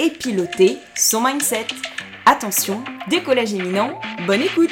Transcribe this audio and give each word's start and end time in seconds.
et 0.00 0.10
piloter 0.10 0.78
son 0.96 1.20
mindset. 1.20 1.66
Attention, 2.24 2.82
décollage 3.10 3.52
éminent, 3.52 4.00
bonne 4.26 4.40
écoute 4.40 4.70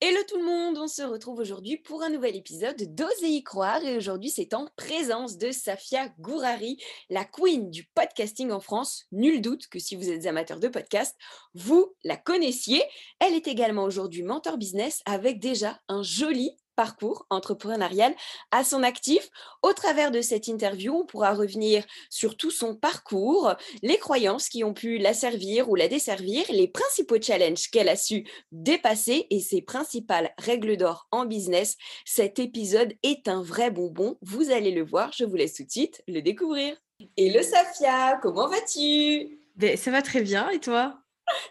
Hello 0.00 0.20
tout 0.28 0.38
le 0.38 0.44
monde, 0.44 0.78
on 0.78 0.86
se 0.86 1.02
retrouve 1.02 1.40
aujourd'hui 1.40 1.76
pour 1.76 2.02
un 2.02 2.08
nouvel 2.08 2.34
épisode 2.34 2.94
d'Oser 2.94 3.28
y 3.28 3.42
croire 3.42 3.84
et 3.84 3.96
aujourd'hui 3.96 4.30
c'est 4.30 4.54
en 4.54 4.66
présence 4.76 5.36
de 5.36 5.50
Safia 5.50 6.08
Gourari, 6.20 6.78
la 7.10 7.24
queen 7.24 7.68
du 7.70 7.84
podcasting 7.94 8.50
en 8.50 8.60
France. 8.60 9.06
Nul 9.12 9.42
doute 9.42 9.66
que 9.66 9.78
si 9.78 9.96
vous 9.96 10.08
êtes 10.08 10.24
amateur 10.24 10.58
de 10.58 10.68
podcast, 10.68 11.16
vous 11.54 11.92
la 12.02 12.16
connaissiez. 12.16 12.82
Elle 13.18 13.34
est 13.34 13.48
également 13.48 13.82
aujourd'hui 13.82 14.22
mentor 14.22 14.56
business 14.56 15.02
avec 15.04 15.38
déjà 15.38 15.78
un 15.88 16.02
joli 16.02 16.56
parcours 16.80 17.26
entrepreneurial 17.28 18.14
à 18.52 18.64
son 18.64 18.82
actif. 18.82 19.28
Au 19.60 19.74
travers 19.74 20.10
de 20.10 20.22
cette 20.22 20.48
interview, 20.48 20.94
on 20.94 21.04
pourra 21.04 21.34
revenir 21.34 21.84
sur 22.08 22.38
tout 22.38 22.50
son 22.50 22.74
parcours, 22.74 23.52
les 23.82 23.98
croyances 23.98 24.48
qui 24.48 24.64
ont 24.64 24.72
pu 24.72 24.96
la 24.96 25.12
servir 25.12 25.68
ou 25.68 25.74
la 25.74 25.88
desservir, 25.88 26.42
les 26.48 26.68
principaux 26.68 27.20
challenges 27.20 27.68
qu'elle 27.70 27.90
a 27.90 27.96
su 27.96 28.24
dépasser 28.50 29.26
et 29.28 29.40
ses 29.40 29.60
principales 29.60 30.32
règles 30.38 30.78
d'or 30.78 31.06
en 31.10 31.26
business. 31.26 31.76
Cet 32.06 32.38
épisode 32.38 32.94
est 33.02 33.28
un 33.28 33.42
vrai 33.42 33.70
bonbon. 33.70 34.16
Vous 34.22 34.50
allez 34.50 34.70
le 34.70 34.82
voir. 34.82 35.12
Je 35.14 35.24
vous 35.24 35.36
laisse 35.36 35.56
tout 35.56 35.64
de 35.64 35.70
suite 35.70 36.02
le 36.08 36.22
découvrir. 36.22 36.74
Et 37.18 37.30
le 37.30 37.42
Safia, 37.42 38.18
comment 38.22 38.48
vas-tu? 38.48 39.38
Ben, 39.56 39.76
Ça 39.76 39.90
va 39.90 40.00
très 40.00 40.22
bien. 40.22 40.48
Et 40.48 40.60
toi? 40.60 40.98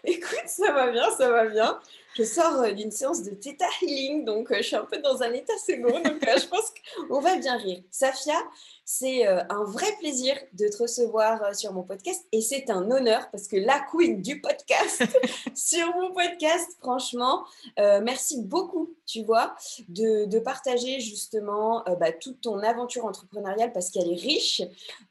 Écoute, 0.02 0.48
ça 0.48 0.72
va 0.72 0.90
bien, 0.90 1.08
ça 1.16 1.30
va 1.30 1.46
bien 1.46 1.78
je 2.14 2.24
sors 2.24 2.60
euh, 2.62 2.72
d'une 2.72 2.90
séance 2.90 3.22
de 3.22 3.30
Theta 3.30 3.66
Healing, 3.82 4.24
donc 4.24 4.50
euh, 4.50 4.56
je 4.58 4.62
suis 4.62 4.76
un 4.76 4.84
peu 4.84 4.98
dans 4.98 5.22
un 5.22 5.32
état 5.32 5.52
second, 5.64 6.00
donc 6.00 6.26
euh, 6.26 6.38
je 6.38 6.46
pense 6.46 6.72
qu'on 7.08 7.20
va 7.20 7.36
bien 7.36 7.56
rire. 7.56 7.80
Safia, 7.90 8.36
c'est 8.84 9.24
un 9.24 9.62
vrai 9.62 9.86
plaisir 10.00 10.34
de 10.52 10.66
te 10.66 10.78
recevoir 10.78 11.54
sur 11.54 11.72
mon 11.72 11.84
podcast 11.84 12.26
et 12.32 12.40
c'est 12.40 12.70
un 12.70 12.90
honneur 12.90 13.30
parce 13.30 13.46
que 13.46 13.56
la 13.56 13.78
queen 13.78 14.20
du 14.20 14.40
podcast 14.40 15.04
sur 15.54 15.94
mon 15.94 16.12
podcast, 16.12 16.76
franchement, 16.80 17.44
merci 17.76 18.42
beaucoup, 18.42 18.92
tu 19.06 19.22
vois, 19.22 19.54
de, 19.88 20.38
partager 20.40 20.98
justement 20.98 21.84
bah, 22.00 22.10
toute 22.10 22.40
ton 22.40 22.58
aventure 22.64 23.04
entrepreneuriale 23.04 23.72
parce 23.72 23.90
qu'elle 23.90 24.10
est 24.10 24.20
riche. 24.20 24.62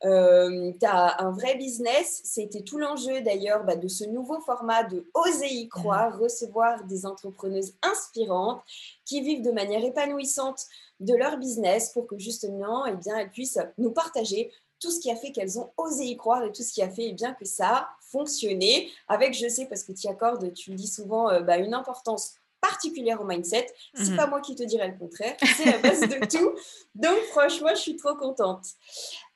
tu 0.01 0.85
as 0.85 1.23
un 1.23 1.31
vrai 1.31 1.55
business. 1.55 2.19
C'était 2.25 2.63
tout 2.63 2.79
l'enjeu 2.79 3.21
d'ailleurs 3.21 3.63
bah, 3.63 3.77
de 3.77 3.87
ce 3.87 4.03
nouveau 4.03 4.41
format 4.41 4.83
de 4.83 5.09
Oser 5.13 5.53
y 5.53 5.69
croire, 5.69 6.17
mmh. 6.17 6.21
recevoir 6.21 6.83
des 6.83 6.98
entrepreneuses 7.05 7.73
inspirantes 7.83 8.61
qui 9.05 9.21
vivent 9.21 9.41
de 9.41 9.51
manière 9.51 9.83
épanouissante 9.83 10.65
de 10.99 11.13
leur 11.15 11.37
business 11.37 11.91
pour 11.93 12.07
que 12.07 12.17
justement, 12.17 12.85
eh 12.85 12.95
bien, 12.95 13.17
elles 13.17 13.31
puissent 13.31 13.59
nous 13.77 13.91
partager 13.91 14.51
tout 14.79 14.91
ce 14.91 14.99
qui 14.99 15.11
a 15.11 15.15
fait 15.15 15.31
qu'elles 15.31 15.59
ont 15.59 15.69
osé 15.77 16.05
y 16.05 16.17
croire 16.17 16.43
et 16.43 16.51
tout 16.51 16.63
ce 16.63 16.73
qui 16.73 16.81
a 16.81 16.89
fait 16.89 17.07
eh 17.07 17.13
bien, 17.13 17.33
que 17.33 17.45
ça 17.45 17.69
a 17.69 17.89
fonctionné. 18.11 18.89
Avec, 19.07 19.33
je 19.33 19.47
sais, 19.47 19.65
parce 19.65 19.83
que 19.83 19.91
tu 19.91 20.07
y 20.07 20.09
accordes, 20.09 20.53
tu 20.53 20.73
dis 20.73 20.87
souvent, 20.87 21.29
euh, 21.29 21.41
bah, 21.41 21.57
une 21.57 21.73
importance 21.73 22.35
particulière 22.61 23.21
au 23.21 23.25
mindset. 23.25 23.67
C'est 23.93 24.11
mhm. 24.11 24.17
pas 24.17 24.27
moi 24.27 24.41
qui 24.41 24.55
te 24.55 24.63
dirais 24.63 24.87
le 24.87 24.97
contraire, 24.97 25.35
c'est 25.57 25.65
la 25.65 25.77
base 25.77 26.01
de 26.01 26.25
tout. 26.37 26.51
Donc 26.95 27.17
franchement, 27.31 27.69
je 27.71 27.81
suis 27.81 27.95
trop 27.95 28.15
contente. 28.15 28.65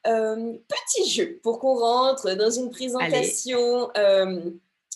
Euh, 0.06 0.58
petit 0.68 1.10
jeu 1.10 1.40
pour 1.42 1.60
qu'on 1.60 1.76
rentre 1.76 2.34
dans 2.34 2.50
une 2.50 2.70
présentation 2.70 3.90
euh, 3.96 4.52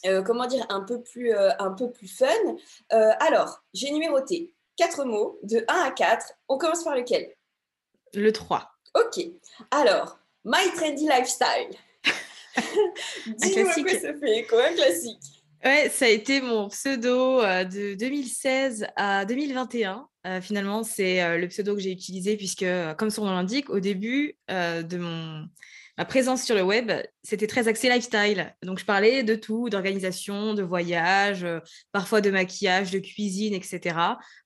euh, 0.05 0.21
comment 0.21 0.47
dire, 0.47 0.65
un 0.69 0.81
peu 0.81 1.01
plus, 1.01 1.33
euh, 1.33 1.49
un 1.59 1.71
peu 1.71 1.91
plus 1.91 2.07
fun. 2.07 2.27
Euh, 2.93 3.11
alors, 3.19 3.63
j'ai 3.73 3.91
numéroté 3.91 4.53
quatre 4.75 5.05
mots 5.05 5.39
de 5.43 5.63
1 5.67 5.73
à 5.73 5.91
4. 5.91 6.33
On 6.47 6.57
commence 6.57 6.83
par 6.83 6.95
lequel? 6.95 7.33
Le 8.13 8.31
3. 8.31 8.69
Ok. 8.95 9.25
Alors, 9.71 10.19
My 10.45 10.71
Trendy 10.75 11.07
Lifestyle. 11.07 11.77
Dis-moi 13.27 13.73
quoi 13.73 13.99
ça 13.99 14.13
fait, 14.13 14.45
quoi, 14.49 14.65
un 14.65 14.73
classique? 14.73 15.43
Ouais, 15.63 15.89
ça 15.89 16.05
a 16.05 16.09
été 16.09 16.39
mon 16.39 16.69
pseudo 16.69 17.41
de 17.41 17.95
2016 17.95 18.87
à 18.95 19.25
2021. 19.25 20.07
finalement, 20.41 20.83
c'est 20.83 21.37
le 21.37 21.47
pseudo 21.47 21.75
que 21.75 21.81
j'ai 21.81 21.91
utilisé 21.91 22.37
puisque, 22.37 22.65
comme 22.97 23.09
son 23.09 23.25
nom 23.25 23.31
l'indique, 23.31 23.69
au 23.69 23.79
début 23.79 24.37
de 24.47 24.97
mon 24.97 25.47
ma 25.97 26.05
présence 26.05 26.43
sur 26.43 26.55
le 26.55 26.61
web, 26.61 26.91
c'était 27.23 27.47
très 27.47 27.67
axé 27.67 27.89
lifestyle. 27.89 28.55
Donc, 28.63 28.79
je 28.79 28.85
parlais 28.85 29.23
de 29.23 29.35
tout, 29.35 29.69
d'organisation, 29.69 30.53
de 30.53 30.61
voyage, 30.61 31.43
euh, 31.43 31.59
parfois 31.91 32.21
de 32.21 32.29
maquillage, 32.29 32.91
de 32.91 32.99
cuisine, 32.99 33.53
etc. 33.53 33.97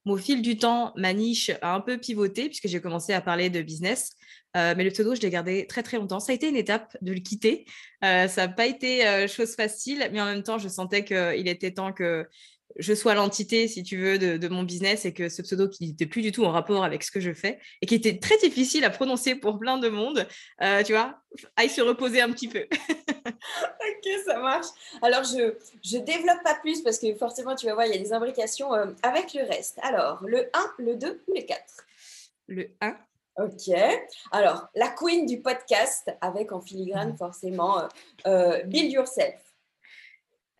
Mais 0.06 0.14
au 0.14 0.18
fil 0.18 0.42
du 0.42 0.58
temps, 0.58 0.94
ma 0.96 1.14
niche 1.14 1.52
a 1.62 1.76
un 1.76 1.82
peu 1.82 1.98
pivoté 1.98 2.48
puisque 2.48 2.68
j'ai 2.68 2.80
commencé 2.80 3.14
à 3.14 3.22
parler 3.22 3.50
de 3.50 3.62
business. 3.62 4.16
Euh, 4.56 4.74
mais 4.76 4.84
le 4.84 4.92
pseudo, 4.92 5.14
je 5.16 5.22
l'ai 5.22 5.30
gardé 5.30 5.68
très, 5.68 5.84
très 5.84 5.98
longtemps. 5.98 6.20
Ça 6.20 6.32
a 6.32 6.36
été 6.36 6.48
une 6.48 6.56
étape 6.56 6.96
de 7.02 7.14
le 7.14 7.20
quitter. 7.20 7.66
Euh, 8.04 8.28
ça 8.28 8.48
n'a 8.48 8.54
pas 8.54 8.66
été 8.66 9.28
chose 9.28 9.56
facile, 9.56 10.10
mais 10.12 10.22
en 10.22 10.26
même 10.26 10.44
temps, 10.44 10.58
je 10.58 10.68
sentais 10.68 11.04
qu'il 11.06 11.48
était 11.48 11.72
temps 11.72 11.94
que 11.94 12.28
je 12.78 12.94
sois 12.94 13.14
l'entité, 13.14 13.68
si 13.68 13.84
tu 13.84 13.98
veux, 13.98 14.18
de, 14.18 14.48
mon 14.48 14.64
business 14.64 15.06
et 15.06 15.14
que 15.14 15.30
ce 15.30 15.42
pseudo 15.42 15.70
qui 15.70 15.88
n'était 15.88 16.06
plus 16.06 16.22
du 16.22 16.32
tout 16.32 16.44
en 16.46 16.52
rapport 16.52 16.84
avec 16.84 17.04
ce 17.04 17.12
que 17.12 17.20
je 17.20 17.34
fais 17.34 17.60
et 17.82 17.86
qui 17.86 17.96
était 17.96 18.20
très 18.20 18.38
difficile 18.38 18.84
à 18.84 18.90
prononcer 18.90 19.36
pour 19.36 19.60
plein 19.60 19.78
de 19.78 19.90
monde, 19.90 20.28
euh, 20.62 20.84
tu 20.84 20.94
vois, 20.94 21.20
aille 21.56 21.70
se 21.70 21.82
reposer 21.82 22.22
un 22.22 22.32
petit 22.32 22.48
peu. 22.48 22.66
ok, 23.26 24.10
ça 24.26 24.40
marche. 24.40 24.68
Alors, 25.02 25.24
je 25.24 25.56
je 25.84 25.98
développe 25.98 26.44
pas 26.44 26.56
plus 26.56 26.82
parce 26.82 27.00
que 27.00 27.14
forcément, 27.16 27.56
tu 27.56 27.66
vas 27.66 27.74
voir, 27.74 27.86
il 27.86 27.94
y 27.94 27.98
a 27.98 28.02
des 28.02 28.14
imbrications 28.14 28.74
euh, 28.74 28.88
avec 29.04 29.34
le 29.34 29.44
reste. 29.44 29.80
Alors, 29.82 30.24
le 30.26 30.50
1, 30.54 30.74
le 30.80 30.96
2 30.96 31.24
ou 31.28 31.34
le 31.34 31.42
4 31.42 31.62
Le 32.48 32.72
1. 32.82 32.98
Ok. 33.38 33.74
Alors, 34.32 34.68
la 34.76 34.90
queen 34.90 35.26
du 35.26 35.42
podcast 35.42 36.12
avec 36.20 36.52
en 36.52 36.62
filigrane 36.62 37.14
mmh. 37.14 37.18
forcément 37.18 37.88
euh, 38.28 38.62
Build 38.64 38.92
Yourself. 38.92 39.51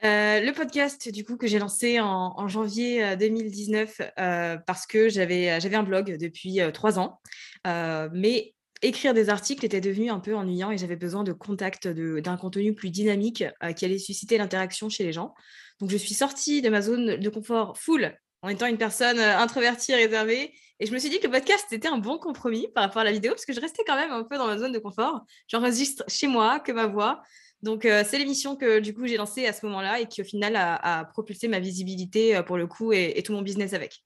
Euh, 0.04 0.40
le 0.40 0.52
podcast, 0.52 1.10
du 1.10 1.24
coup, 1.24 1.38
que 1.38 1.46
j'ai 1.46 1.60
lancé 1.60 2.00
en, 2.00 2.48
janvier 2.48 3.16
2019 3.18 4.00
euh, 4.00 4.06
euh, 4.20 4.58
parce 4.66 4.88
que 4.88 5.10
j'avais, 5.10 5.60
j'avais 5.62 5.76
un 5.76 5.84
blog 5.84 6.18
depuis 6.18 6.60
trois 6.74 6.98
ans. 7.00 7.20
mais 7.66 8.56
écrire 8.82 9.14
des 9.14 9.30
articles 9.30 9.64
était 9.64 9.82
devenu 9.82 10.10
un 10.10 10.20
peu 10.20 10.36
ennuyant 10.36 10.72
et 10.72 10.78
j'avais 10.78 10.96
besoin 10.96 11.24
de 11.24 11.34
contact, 11.34 11.88
d'un 11.88 12.38
contenu 12.38 12.74
plus 12.74 12.90
dynamique 12.90 13.44
qui 13.76 13.86
allait 13.86 14.00
susciter 14.00 14.40
l'interaction 14.40 14.90
chez 14.90 15.04
les 15.04 15.14
gens. 15.14 15.36
Donc, 15.80 15.92
je 15.92 15.98
suis 15.98 16.16
sortie 16.16 16.64
de 16.64 16.70
ma 16.70 16.82
zone 16.82 17.18
de 17.18 17.30
confort 17.30 17.78
full 17.78 18.16
en 18.42 18.50
étant 18.50 18.66
une 18.66 18.80
personne 18.80 19.20
introvertie, 19.20 19.94
réservée. 19.94 20.52
Et 20.80 20.88
je 20.88 20.94
me 20.94 20.98
suis 20.98 21.12
dit 21.12 21.20
que 21.20 21.28
le 21.28 21.32
podcast, 21.32 21.72
était 21.72 21.90
un 21.90 22.00
bon 22.00 22.18
compromis 22.18 22.68
par 22.74 22.86
rapport 22.86 23.04
à 23.04 23.06
la 23.06 23.12
vidéo 23.12 23.34
parce 23.34 23.46
que 23.46 23.54
je 23.54 23.62
restais 23.62 23.84
quand 23.86 23.96
même 23.96 24.10
un 24.10 24.24
peu 24.24 24.40
dans 24.40 24.48
ma 24.48 24.58
zone 24.58 24.72
de 24.72 24.80
confort. 24.80 25.22
J'enregistre 25.48 26.04
chez 26.08 26.26
moi 26.26 26.60
que 26.60 26.72
ma 26.72 26.88
voix. 26.88 27.22
Donc, 27.64 27.86
euh, 27.86 28.04
c'est 28.08 28.18
l'émission 28.18 28.56
que 28.56 28.80
du 28.80 28.94
coup 28.94 29.06
j'ai 29.06 29.18
lancée 29.18 29.46
à 29.46 29.54
ce 29.54 29.66
moment-là 29.68 30.00
et 30.00 30.08
qui 30.08 30.22
au 30.22 30.26
final 30.26 30.56
a, 30.56 31.06
propulsé 31.06 31.48
ma 31.48 31.60
visibilité 31.60 32.36
euh, 32.36 32.44
pour 32.44 32.58
le 32.58 32.68
coup 32.68 32.92
et, 32.92 33.22
tout 33.24 33.34
mon 33.34 33.42
business 33.42 33.74
avec. 33.74 34.04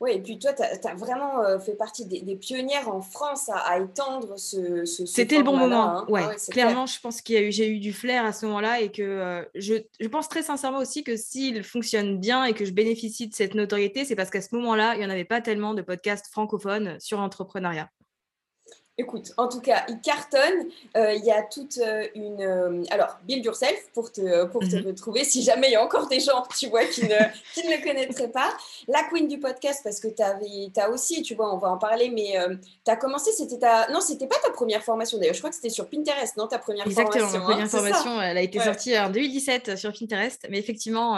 Oui, 0.00 0.12
et 0.12 0.22
puis 0.22 0.38
toi, 0.38 0.54
tu 0.54 0.62
as, 0.62 0.94
vraiment 0.94 1.42
euh, 1.42 1.58
fait 1.58 1.74
partie 1.74 2.06
des, 2.06 2.36
pionnières 2.36 2.88
en 2.88 3.02
France 3.02 3.50
à, 3.52 3.78
étendre 3.78 4.38
ce, 4.38 4.86
ce, 4.86 5.04
C'était 5.04 5.36
le 5.36 5.42
bon 5.42 5.58
moment. 5.58 5.98
Hein. 5.98 6.06
Ouais, 6.08 6.22
ah 6.24 6.34
clairement, 6.50 6.86
je 6.86 6.98
pense 7.00 7.20
qu'il 7.20 7.52
j'ai 7.52 7.68
eu 7.68 7.80
du 7.80 7.92
flair 7.92 8.24
à 8.24 8.32
ce 8.32 8.46
moment-là 8.46 8.80
et 8.80 8.90
que 8.90 9.46
je, 9.54 9.74
je, 10.00 10.08
pense 10.08 10.30
très 10.30 10.42
sincèrement 10.42 10.78
aussi 10.78 11.04
que 11.04 11.16
s'il 11.16 11.62
fonctionne 11.62 12.18
bien 12.18 12.44
et 12.44 12.54
que 12.54 12.64
je 12.64 12.72
bénéficie 12.72 13.28
de 13.28 13.34
cette 13.34 13.54
notoriété, 13.54 14.06
c'est 14.06 14.16
parce 14.16 14.30
qu'à 14.30 14.40
ce 14.40 14.54
moment-là, 14.54 14.94
il 14.94 15.00
n'y 15.00 15.04
en 15.04 15.10
avait 15.10 15.26
pas 15.26 15.42
tellement 15.42 15.74
de 15.74 15.82
podcasts 15.82 16.28
francophones 16.28 16.98
sur 16.98 17.18
l'entrepreneuriat. 17.18 17.90
Écoute, 19.00 19.32
en 19.38 19.48
tout 19.48 19.62
cas, 19.62 19.86
il 19.88 19.98
cartonne. 20.02 20.66
Euh, 20.94 21.14
il 21.14 21.24
y 21.24 21.30
a 21.30 21.42
toute 21.42 21.78
euh, 21.78 22.06
une. 22.14 22.42
Euh, 22.42 22.84
alors, 22.90 23.18
build 23.26 23.42
yourself 23.42 23.90
pour 23.94 24.12
te, 24.12 24.44
pour 24.44 24.60
te 24.60 24.76
mhm. 24.76 24.88
retrouver 24.88 25.24
si 25.24 25.42
jamais 25.42 25.68
il 25.68 25.72
y 25.72 25.76
a 25.76 25.82
encore 25.82 26.06
des 26.06 26.20
gens, 26.20 26.44
tu 26.58 26.68
vois, 26.68 26.84
qui 26.84 27.04
ne, 27.04 27.08
qui 27.54 27.66
ne 27.66 27.76
le 27.78 27.82
connaîtraient 27.82 28.30
pas. 28.30 28.54
La 28.88 29.04
queen 29.04 29.26
du 29.26 29.38
podcast, 29.38 29.80
parce 29.82 30.00
que 30.00 30.08
tu 30.08 30.22
as 30.22 30.90
aussi, 30.90 31.22
tu 31.22 31.34
vois, 31.34 31.54
on 31.54 31.56
va 31.56 31.70
en 31.70 31.78
parler, 31.78 32.10
mais 32.10 32.34
tu 32.84 32.90
as 32.90 32.96
commencé, 32.96 33.32
c'était 33.32 33.58
ta. 33.58 33.90
Non, 33.90 34.02
c'était 34.02 34.26
pas 34.26 34.36
ta 34.44 34.50
première 34.50 34.84
formation 34.84 35.16
d'ailleurs. 35.16 35.34
Je 35.34 35.40
crois 35.40 35.48
que 35.48 35.56
c'était 35.56 35.70
sur 35.70 35.88
Pinterest, 35.88 36.36
non 36.36 36.46
Ta 36.46 36.58
première 36.58 36.84
formation. 36.84 37.06
Exactement, 37.06 37.38
ma 37.38 37.44
première 37.44 37.64
hein, 37.64 37.68
formation, 37.68 38.20
elle 38.20 38.36
a 38.36 38.42
été 38.42 38.60
sortie 38.60 38.98
en 38.98 39.08
2017 39.08 39.76
sur 39.76 39.94
Pinterest, 39.98 40.46
mais 40.50 40.58
effectivement, 40.58 41.16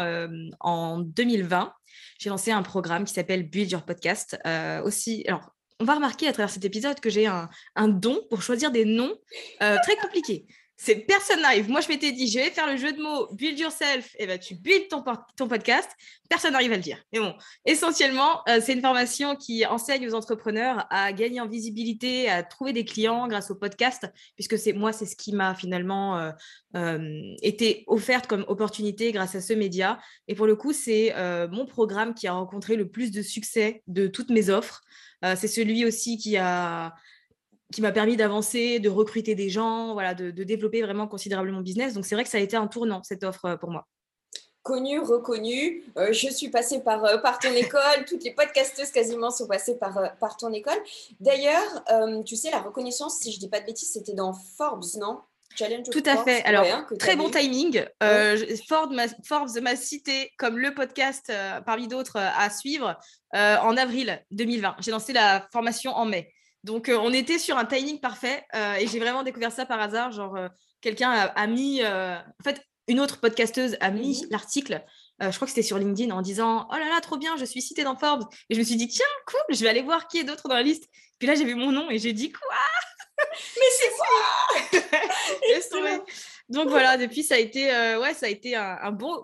en 0.60 0.98
2020, 0.98 1.72
j'ai 2.20 2.30
lancé 2.30 2.52
un 2.52 2.62
programme 2.62 3.04
qui 3.04 3.12
s'appelle 3.12 3.42
Build 3.42 3.72
Your 3.72 3.82
Podcast. 3.82 4.38
aussi, 4.84 5.24
alors, 5.26 5.50
on 5.82 5.84
va 5.84 5.94
remarquer 5.94 6.28
à 6.28 6.32
travers 6.32 6.50
cet 6.50 6.64
épisode 6.64 7.00
que 7.00 7.10
j'ai 7.10 7.26
un, 7.26 7.48
don 7.88 8.20
pour 8.30 8.40
choisir 8.40 8.70
des 8.70 8.84
noms 8.84 9.12
euh, 9.62 9.76
très 9.82 9.96
compliqués. 9.96 10.46
c'est 10.76 10.94
personne 10.94 11.40
n'arrive. 11.40 11.68
Moi, 11.68 11.80
je 11.80 11.88
m'étais 11.88 12.12
dit, 12.12 12.28
je 12.28 12.38
vais 12.38 12.50
faire 12.50 12.70
le 12.70 12.76
jeu 12.76 12.92
de 12.92 13.02
mots 13.02 13.26
build 13.32 13.58
yourself. 13.58 14.14
Et 14.20 14.28
ben, 14.28 14.38
tu 14.38 14.54
build 14.54 14.86
ton, 14.88 15.48
podcast. 15.48 15.90
Personne 16.30 16.52
n'arrive 16.52 16.70
à 16.70 16.76
le 16.76 16.82
dire. 16.82 16.98
Mais 17.12 17.18
bon, 17.18 17.34
essentiellement, 17.66 18.42
euh, 18.48 18.60
c'est 18.62 18.74
une 18.74 18.80
formation 18.80 19.34
qui 19.34 19.66
enseigne 19.66 20.08
aux 20.08 20.14
entrepreneurs 20.14 20.86
à 20.90 21.12
gagner 21.12 21.40
en 21.40 21.48
visibilité, 21.48 22.30
à 22.30 22.44
trouver 22.44 22.72
des 22.72 22.84
clients 22.84 23.26
grâce 23.26 23.50
au 23.50 23.56
podcast, 23.56 24.06
puisque 24.36 24.56
c'est 24.56 24.74
moi, 24.74 24.92
c'est 24.92 25.06
ce 25.06 25.16
qui 25.16 25.32
m'a 25.32 25.56
finalement 25.56 26.32
euh, 26.76 27.34
été 27.42 27.82
offerte 27.88 28.28
comme 28.28 28.44
opportunité 28.46 29.10
grâce 29.10 29.34
à 29.34 29.40
ce 29.40 29.52
média. 29.52 29.98
Et 30.28 30.36
pour 30.36 30.46
le 30.46 30.54
coup, 30.54 30.72
c'est 30.72 31.12
mon 31.50 31.66
programme 31.66 32.14
qui 32.14 32.28
a 32.28 32.34
rencontré 32.34 32.76
le 32.76 32.88
plus 32.88 33.10
de 33.10 33.20
succès 33.20 33.82
de 33.88 34.06
toutes 34.06 34.30
mes 34.30 34.48
offres. 34.48 34.80
C'est 35.22 35.48
celui 35.48 35.84
aussi 35.84 36.18
qui 36.18 36.36
a 36.36 36.94
qui 37.72 37.82
m'a 37.82 37.90
permis 37.90 38.16
d'avancer, 38.16 38.78
de 38.78 38.88
recruter 38.88 39.34
des 39.34 39.48
gens, 39.48 39.94
voilà, 39.94 40.14
de, 40.14 40.30
développer 40.30 40.82
vraiment 40.82 41.08
considérablement 41.08 41.58
mon 41.58 41.62
business. 41.62 41.94
Donc 41.94 42.06
c'est 42.06 42.14
vrai 42.14 42.22
que 42.22 42.30
ça 42.30 42.38
a 42.38 42.40
été 42.40 42.56
un 42.56 42.68
tournant, 42.68 43.02
cette 43.02 43.24
offre 43.24 43.46
euh, 43.46 43.56
pour 43.56 43.70
moi. 43.70 43.88
Connu, 44.62 45.00
reconnu, 45.00 45.82
euh, 45.98 46.12
je 46.12 46.28
suis 46.28 46.48
passée 46.48 46.80
par, 46.84 47.04
euh, 47.04 47.18
par 47.18 47.40
ton 47.40 47.50
école, 47.50 48.04
toutes 48.06 48.22
les 48.22 48.32
podcasteuses 48.32 48.92
quasiment 48.92 49.30
sont 49.30 49.48
passées 49.48 49.76
par, 49.76 50.16
par 50.18 50.36
ton 50.36 50.52
école. 50.52 50.78
D'ailleurs, 51.18 51.84
tu 52.24 52.36
sais, 52.36 52.50
la 52.50 52.60
reconnaissance, 52.60 53.18
si 53.18 53.32
je 53.32 53.38
ne 53.38 53.40
dis 53.40 53.48
pas 53.48 53.60
de 53.60 53.66
bêtises, 53.66 53.92
c'était 53.92 54.14
dans 54.14 54.32
Forbes, 54.32 54.84
non? 55.00 55.18
Challenge 55.56 55.86
Tout 55.90 56.02
à 56.06 56.22
fait. 56.24 56.42
Alors, 56.44 56.64
hein, 56.64 56.86
très 56.98 57.16
bon 57.16 57.30
timing. 57.30 57.84
Forbes 58.68 59.60
m'a 59.62 59.76
cité 59.76 60.32
comme 60.38 60.58
le 60.58 60.74
podcast 60.74 61.32
parmi 61.66 61.88
d'autres 61.88 62.18
à 62.18 62.50
suivre 62.50 62.98
en 63.32 63.76
avril 63.76 64.22
2020. 64.30 64.76
J'ai 64.80 64.90
lancé 64.90 65.12
la 65.12 65.46
formation 65.52 65.92
en 65.92 66.04
mai. 66.04 66.32
Donc, 66.64 66.88
euh, 66.88 66.98
on 66.98 67.12
était 67.12 67.38
sur 67.38 67.58
un 67.58 67.64
timing 67.64 67.98
parfait 67.98 68.44
euh, 68.54 68.74
et 68.74 68.86
j'ai 68.86 69.00
vraiment 69.00 69.22
découvert 69.22 69.52
ça 69.52 69.66
par 69.66 69.80
hasard. 69.80 70.12
Genre, 70.12 70.36
euh, 70.36 70.48
quelqu'un 70.80 71.10
a, 71.10 71.46
mis. 71.46 71.82
en 71.84 72.44
fait, 72.44 72.60
une 72.88 73.00
autre 73.00 73.20
podcasteuse 73.20 73.76
a 73.80 73.90
mis 73.90 74.22
mhm. 74.22 74.28
l'article. 74.30 74.84
je 75.20 75.34
crois 75.34 75.46
que 75.46 75.50
c'était 75.50 75.62
sur 75.62 75.78
LinkedIn 75.78 76.12
en 76.14 76.22
disant 76.22 76.68
Oh 76.70 76.74
là 76.74 76.88
là, 76.88 77.00
trop 77.00 77.16
bien, 77.16 77.36
je 77.36 77.44
suis 77.44 77.62
citée 77.62 77.84
dans 77.84 77.96
Forbes. 77.96 78.24
Et 78.48 78.54
je 78.54 78.60
me 78.60 78.64
suis 78.64 78.76
dit 78.76 78.88
Tiens, 78.88 79.06
cool, 79.26 79.40
je 79.50 79.62
vais 79.62 79.68
aller 79.68 79.82
voir 79.82 80.08
qui 80.08 80.18
est 80.18 80.24
d'autre 80.24 80.48
dans 80.48 80.54
la 80.54 80.62
liste. 80.62 80.88
Puis 81.18 81.28
là, 81.28 81.34
j'ai 81.34 81.44
vu 81.44 81.54
mon 81.54 81.72
nom 81.72 81.90
et 81.90 81.98
j'ai 81.98 82.12
dit 82.12 82.30
Quoi? 82.32 82.56
Mais 83.56 83.70
c'est 83.78 83.90
moi 83.96 84.06
Donc 86.48 86.68
voilà, 86.68 86.96
depuis, 86.98 87.22
ça 87.22 87.36
a 87.36 87.38
été, 87.38 87.72
euh, 87.72 87.98
ouais, 87.98 88.12
ça 88.12 88.26
a 88.26 88.28
été 88.28 88.56
un, 88.56 88.92
bon, 88.92 89.22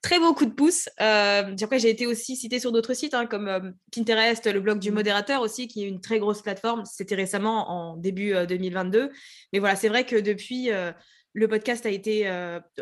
très 0.00 0.20
beau 0.20 0.32
coup 0.32 0.44
de 0.44 0.52
pouce. 0.52 0.88
Euh, 1.00 1.56
après, 1.60 1.80
j'ai 1.80 1.90
été 1.90 2.06
aussi 2.06 2.36
citée 2.36 2.60
sur 2.60 2.70
d'autres 2.70 2.94
sites, 2.94 3.14
hein, 3.14 3.26
comme 3.26 3.48
euh, 3.48 3.72
Pinterest, 3.92 4.46
le 4.46 4.60
blog 4.60 4.78
du 4.78 4.92
mmh. 4.92 4.94
modérateur 4.94 5.42
aussi, 5.42 5.66
qui 5.66 5.82
est 5.82 5.88
une 5.88 6.00
très 6.00 6.20
grosse 6.20 6.40
plateforme. 6.40 6.84
C'était 6.84 7.16
récemment, 7.16 7.68
en 7.68 7.96
début 7.96 8.32
2022. 8.46 9.10
Mais 9.52 9.58
voilà, 9.58 9.74
c'est 9.74 9.88
vrai 9.88 10.06
que 10.06 10.14
depuis, 10.14 10.70
le 11.38 11.48
podcast 11.48 11.86
a 11.86 11.90
été, 11.90 12.28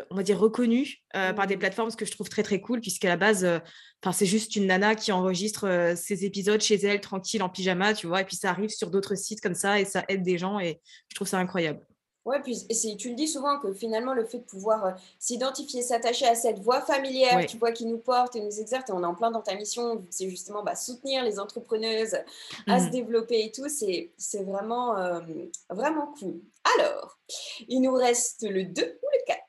on 0.09 0.15
va 0.15 0.23
dire, 0.23 0.39
reconnu 0.39 0.97
par 1.13 1.47
des 1.47 1.55
mmh. 1.55 1.59
plateformes, 1.59 1.89
ce 1.91 1.97
que 1.97 2.05
je 2.05 2.11
trouve 2.11 2.29
très, 2.29 2.43
très 2.43 2.59
cool, 2.59 2.81
puisqu'à 2.81 3.09
la 3.09 3.17
base, 3.17 3.47
c'est 4.11 4.25
juste 4.25 4.55
une 4.55 4.67
nana 4.67 4.95
qui 4.95 5.11
enregistre 5.11 5.93
ses 5.95 6.25
épisodes 6.25 6.61
chez 6.61 6.75
elle, 6.75 7.01
tranquille, 7.01 7.43
en 7.43 7.49
pyjama, 7.49 7.93
tu 7.93 8.07
vois, 8.07 8.21
et 8.21 8.25
puis 8.25 8.35
ça 8.35 8.49
arrive 8.49 8.69
sur 8.69 8.89
d'autres 8.89 9.15
sites 9.15 9.41
comme 9.41 9.55
ça, 9.55 9.79
et 9.79 9.85
ça 9.85 10.03
aide 10.07 10.23
des 10.23 10.37
gens, 10.37 10.59
et 10.59 10.81
je 11.09 11.15
trouve 11.15 11.27
ça 11.27 11.37
incroyable. 11.39 11.79
Ouais, 12.27 12.41
puis 12.41 12.67
tu 12.97 13.07
le 13.07 13.15
dis 13.15 13.29
souvent 13.29 13.57
que 13.57 13.71
finalement, 13.71 14.13
le 14.13 14.25
fait 14.25 14.39
de 14.39 14.43
pouvoir 14.43 14.85
euh, 14.85 14.91
s'identifier, 15.17 15.81
s'attacher 15.81 16.25
à 16.25 16.35
cette 16.35 16.59
voix 16.59 16.81
familière, 16.81 17.45
tu 17.45 17.55
vois, 17.57 17.71
qui 17.71 17.85
nous 17.85 17.99
porte 17.99 18.35
et 18.35 18.41
nous 18.41 18.59
exerce, 18.59 18.89
et 18.89 18.91
on 18.91 19.01
est 19.01 19.05
en 19.05 19.15
plein 19.15 19.31
dans 19.31 19.41
ta 19.41 19.55
mission, 19.55 20.03
c'est 20.09 20.29
justement 20.29 20.61
bah, 20.61 20.75
soutenir 20.75 21.23
les 21.23 21.39
entrepreneuses 21.39 22.17
à 22.67 22.81
se 22.81 22.87
mmh. 22.87 22.89
développer 22.89 23.45
et 23.45 23.51
tout, 23.53 23.69
c'est 23.69 24.43
vraiment, 24.43 24.97
euh, 24.97 25.21
vraiment 25.69 26.13
cool. 26.19 26.41
Alors, 26.77 27.17
il 27.69 27.79
nous 27.79 27.93
reste 27.93 28.43
le 28.43 28.65
2 28.65 28.81
ou 28.81 29.07
le 29.13 29.25
4 29.25 29.46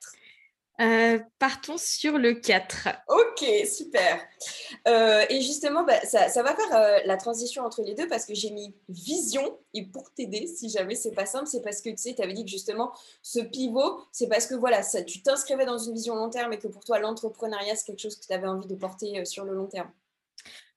euh, 0.81 1.19
partons 1.41 1.77
sur 1.77 2.19
le 2.19 2.35
4. 2.35 2.89
Ok, 3.09 3.45
super. 3.67 4.21
Euh, 4.87 5.25
et 5.29 5.41
justement, 5.41 5.83
bah, 5.83 6.01
ça, 6.05 6.43
va 6.43 6.55
faire 6.55 6.77
euh, 6.77 6.99
la 7.05 7.17
transition 7.17 7.65
entre 7.65 7.83
les 7.83 7.95
deux 7.95 8.07
parce 8.07 8.25
que 8.25 8.35
j'ai 8.35 8.51
mis 8.51 8.75
vision. 8.89 9.59
Et 9.75 9.87
pour 9.87 10.13
t'aider, 10.15 10.47
si 10.47 10.69
jamais 10.69 10.95
c'est 10.95 11.15
pas 11.15 11.27
simple, 11.27 11.47
c'est 11.47 11.63
parce 11.63 11.81
que 11.81 11.91
tu 11.91 11.97
sais, 11.97 12.15
tu 12.15 12.23
avais 12.23 12.33
dit 12.33 12.45
que 12.45 12.51
justement, 12.51 12.93
ce 13.23 13.41
pivot, 13.41 14.01
c'est 14.13 14.29
parce 14.29 14.47
que 14.47 14.55
voilà, 14.55 14.83
ça, 14.83 15.03
tu 15.03 15.21
t'inscrivais 15.21 15.67
dans 15.67 15.79
une 15.79 15.95
vision 15.95 16.15
long 16.15 16.31
terme 16.31 16.53
et 16.53 16.59
que 16.59 16.69
pour 16.69 16.85
toi, 16.85 17.01
l'entrepreneuriat, 17.01 17.75
c'est 17.75 17.87
quelque 17.87 18.03
chose 18.03 18.17
que 18.17 18.25
tu 18.25 18.33
avais 18.33 18.47
envie 18.47 18.69
de 18.69 18.77
porter 18.77 19.25
sur 19.25 19.45
le 19.45 19.55
long 19.55 19.67
terme. 19.67 19.91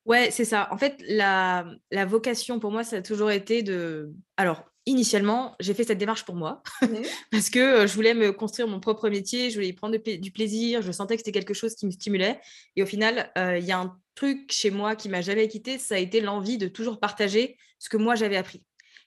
Ouais, 0.05 0.31
c'est 0.31 0.45
ça. 0.45 0.67
En 0.71 0.77
fait, 0.79 0.95
la, 1.07 1.65
la 1.91 2.05
vocation 2.05 2.59
pour 2.59 2.71
moi, 2.71 2.83
ça 2.83 2.97
a 2.97 3.01
toujours 3.03 3.29
été 3.29 3.61
de. 3.61 4.11
Alors, 4.35 4.70
initialement, 4.85 5.55
j'ai 5.59 5.73
fait 5.73 5.83
cette 5.83 5.97
démarche 5.97 6.25
pour 6.25 6.35
moi 6.35 6.63
mmh 6.81 6.87
parce 7.31 7.49
que 7.49 7.59
euh, 7.59 7.87
je 7.87 7.93
voulais 7.93 8.13
me 8.13 8.31
construire 8.31 8.67
mon 8.67 8.79
propre 8.79 9.09
métier, 9.09 9.49
je 9.49 9.55
voulais 9.55 9.69
y 9.69 9.73
prendre 9.73 9.97
du 9.97 10.31
plaisir, 10.31 10.81
je 10.81 10.91
sentais 10.91 11.15
que 11.15 11.19
c'était 11.19 11.31
quelque 11.31 11.53
chose 11.53 11.75
qui 11.75 11.85
me 11.85 11.91
stimulait. 11.91 12.39
Et 12.75 12.83
au 12.83 12.85
final, 12.85 13.31
euh, 13.37 13.57
il 13.57 13.65
y 13.65 13.71
a 13.71 13.79
un 13.79 13.97
truc 14.15 14.51
chez 14.51 14.71
moi 14.71 14.95
qui 14.95 15.09
m'a 15.09 15.21
jamais 15.21 15.47
quitté, 15.47 15.77
ça 15.77 15.95
a 15.95 15.97
été 15.97 16.21
l'envie 16.21 16.57
de 16.57 16.67
toujours 16.67 16.99
partager 16.99 17.57
ce 17.79 17.89
que 17.89 17.97
moi 17.97 18.15
j'avais 18.15 18.37
appris. 18.37 18.63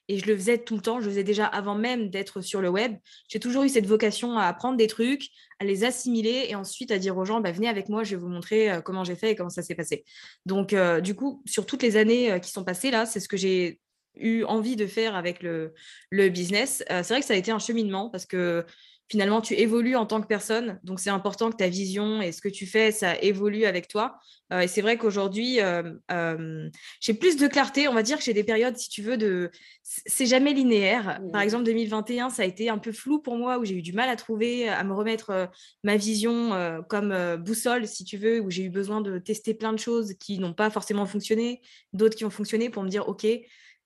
Et 0.09 0.19
je 0.19 0.26
le 0.26 0.37
faisais 0.37 0.59
tout 0.59 0.75
le 0.76 0.82
temps, 0.82 1.00
je 1.00 1.06
le 1.06 1.12
faisais 1.12 1.25
déjà 1.25 1.47
avant 1.47 1.75
même 1.75 2.11
d'être 2.11 2.43
sur 2.43 2.61
le 2.61 2.69
web. 2.69 2.97
J'ai 3.29 3.41
toujours 3.41 3.65
eu 3.65 3.71
cette 3.71 3.87
vocation 3.87 4.37
à 4.37 4.44
apprendre 4.44 4.76
des 4.76 4.87
trucs, 4.87 5.29
à 5.61 5.65
les 5.65 5.85
assimiler 5.85 6.47
et 6.49 6.55
ensuite 6.55 6.91
à 6.91 6.99
dire 6.99 7.17
aux 7.17 7.25
gens, 7.25 7.41
bah, 7.41 7.53
venez 7.53 7.69
avec 7.69 7.88
moi, 7.88 8.05
je 8.05 8.11
vais 8.11 8.21
vous 8.21 8.29
montrer 8.29 8.71
euh, 8.71 8.81
comment 8.82 9.03
j'ai 9.03 9.17
fait 9.17 9.31
et 9.31 9.35
comment 9.35 9.49
ça 9.49 9.62
s'est 9.62 9.75
passé. 9.75 10.05
Donc, 10.44 10.75
du 11.03 11.15
coup, 11.15 11.43
sur 11.47 11.65
toutes 11.65 11.82
les 11.82 11.97
années 11.97 12.38
qui 12.43 12.50
sont 12.50 12.65
passées 12.65 12.91
là, 12.91 13.06
c'est 13.06 13.21
ce 13.21 13.29
que 13.29 13.38
j'ai 13.38 13.81
eu 14.16 14.44
envie 14.44 14.76
de 14.76 14.87
faire 14.87 15.14
avec 15.16 15.43
le, 15.43 15.75
le 16.11 16.28
business. 16.28 16.84
Euh, 16.90 17.02
c'est 17.02 17.14
vrai 17.14 17.20
que 17.20 17.26
ça 17.26 17.34
a 17.34 17.37
été 17.37 17.50
un 17.50 17.58
cheminement 17.58 18.11
parce 18.11 18.26
que 18.26 18.64
finalement, 19.08 19.43
tu 19.43 19.55
évolues 19.55 19.96
en 19.96 20.06
tant 20.06 20.22
que 20.22 20.26
personne. 20.26 20.81
Donc, 20.82 20.99
c'est 20.99 21.11
important 21.11 21.50
que 21.50 21.56
ta 21.56 21.69
vision 21.69 22.22
et 22.22 22.32
ce 22.32 22.40
que 22.40 22.49
tu 22.49 22.66
fais, 22.66 22.90
ça 22.90 23.20
évolue 23.20 23.66
avec 23.66 23.87
toi. 23.87 24.19
Euh, 24.50 24.61
et 24.61 24.66
c'est 24.66 24.81
vrai 24.81 24.96
qu'aujourd'hui, 24.96 25.58
euh, 25.61 26.69
j'ai 27.00 27.12
plus 27.12 27.37
de 27.37 27.46
clarté. 27.46 27.87
On 27.87 27.93
va 27.93 28.02
dire 28.02 28.16
que 28.16 28.25
j'ai 28.25 28.32
des 28.32 28.44
périodes, 28.44 28.76
si 28.78 28.88
tu 28.88 29.02
veux, 29.02 29.19
de. 29.19 29.50
C'est 29.83 30.26
jamais 30.26 30.54
linéaire. 30.54 31.21
Par 31.33 31.42
exemple, 31.42 31.64
2021, 31.64 32.30
ça 32.30 32.42
a 32.42 32.44
été 32.47 32.71
un 32.71 32.78
peu 32.78 32.92
flou 32.92 33.21
pour 33.21 33.37
moi, 33.37 33.59
où 33.59 33.64
j'ai 33.64 33.76
eu 33.76 33.83
du 33.83 33.92
mal 33.92 34.09
à 34.09 34.16
trouver, 34.16 34.68
à 34.68 34.83
me 34.85 34.94
remettre 34.94 35.50
ma 35.83 35.97
vision 35.97 36.83
comme 36.88 37.37
boussole, 37.37 37.87
si 37.87 38.04
tu 38.04 38.16
veux, 38.16 38.40
où 38.40 38.50
j'ai 38.50 38.64
eu 38.64 38.71
besoin 38.71 39.02
de 39.02 39.18
tester 39.18 39.52
plein 39.52 39.75
de 39.75 39.78
choses 39.78 40.14
qui 40.14 40.38
n'ont 40.38 40.54
pas 40.54 40.71
forcément 40.71 41.04
fonctionné, 41.04 41.61
d'autres 41.92 42.16
qui 42.16 42.25
ont 42.25 42.30
fonctionné 42.30 42.71
pour 42.71 42.83
me 42.83 42.88
dire, 42.88 43.06
OK, 43.09 43.26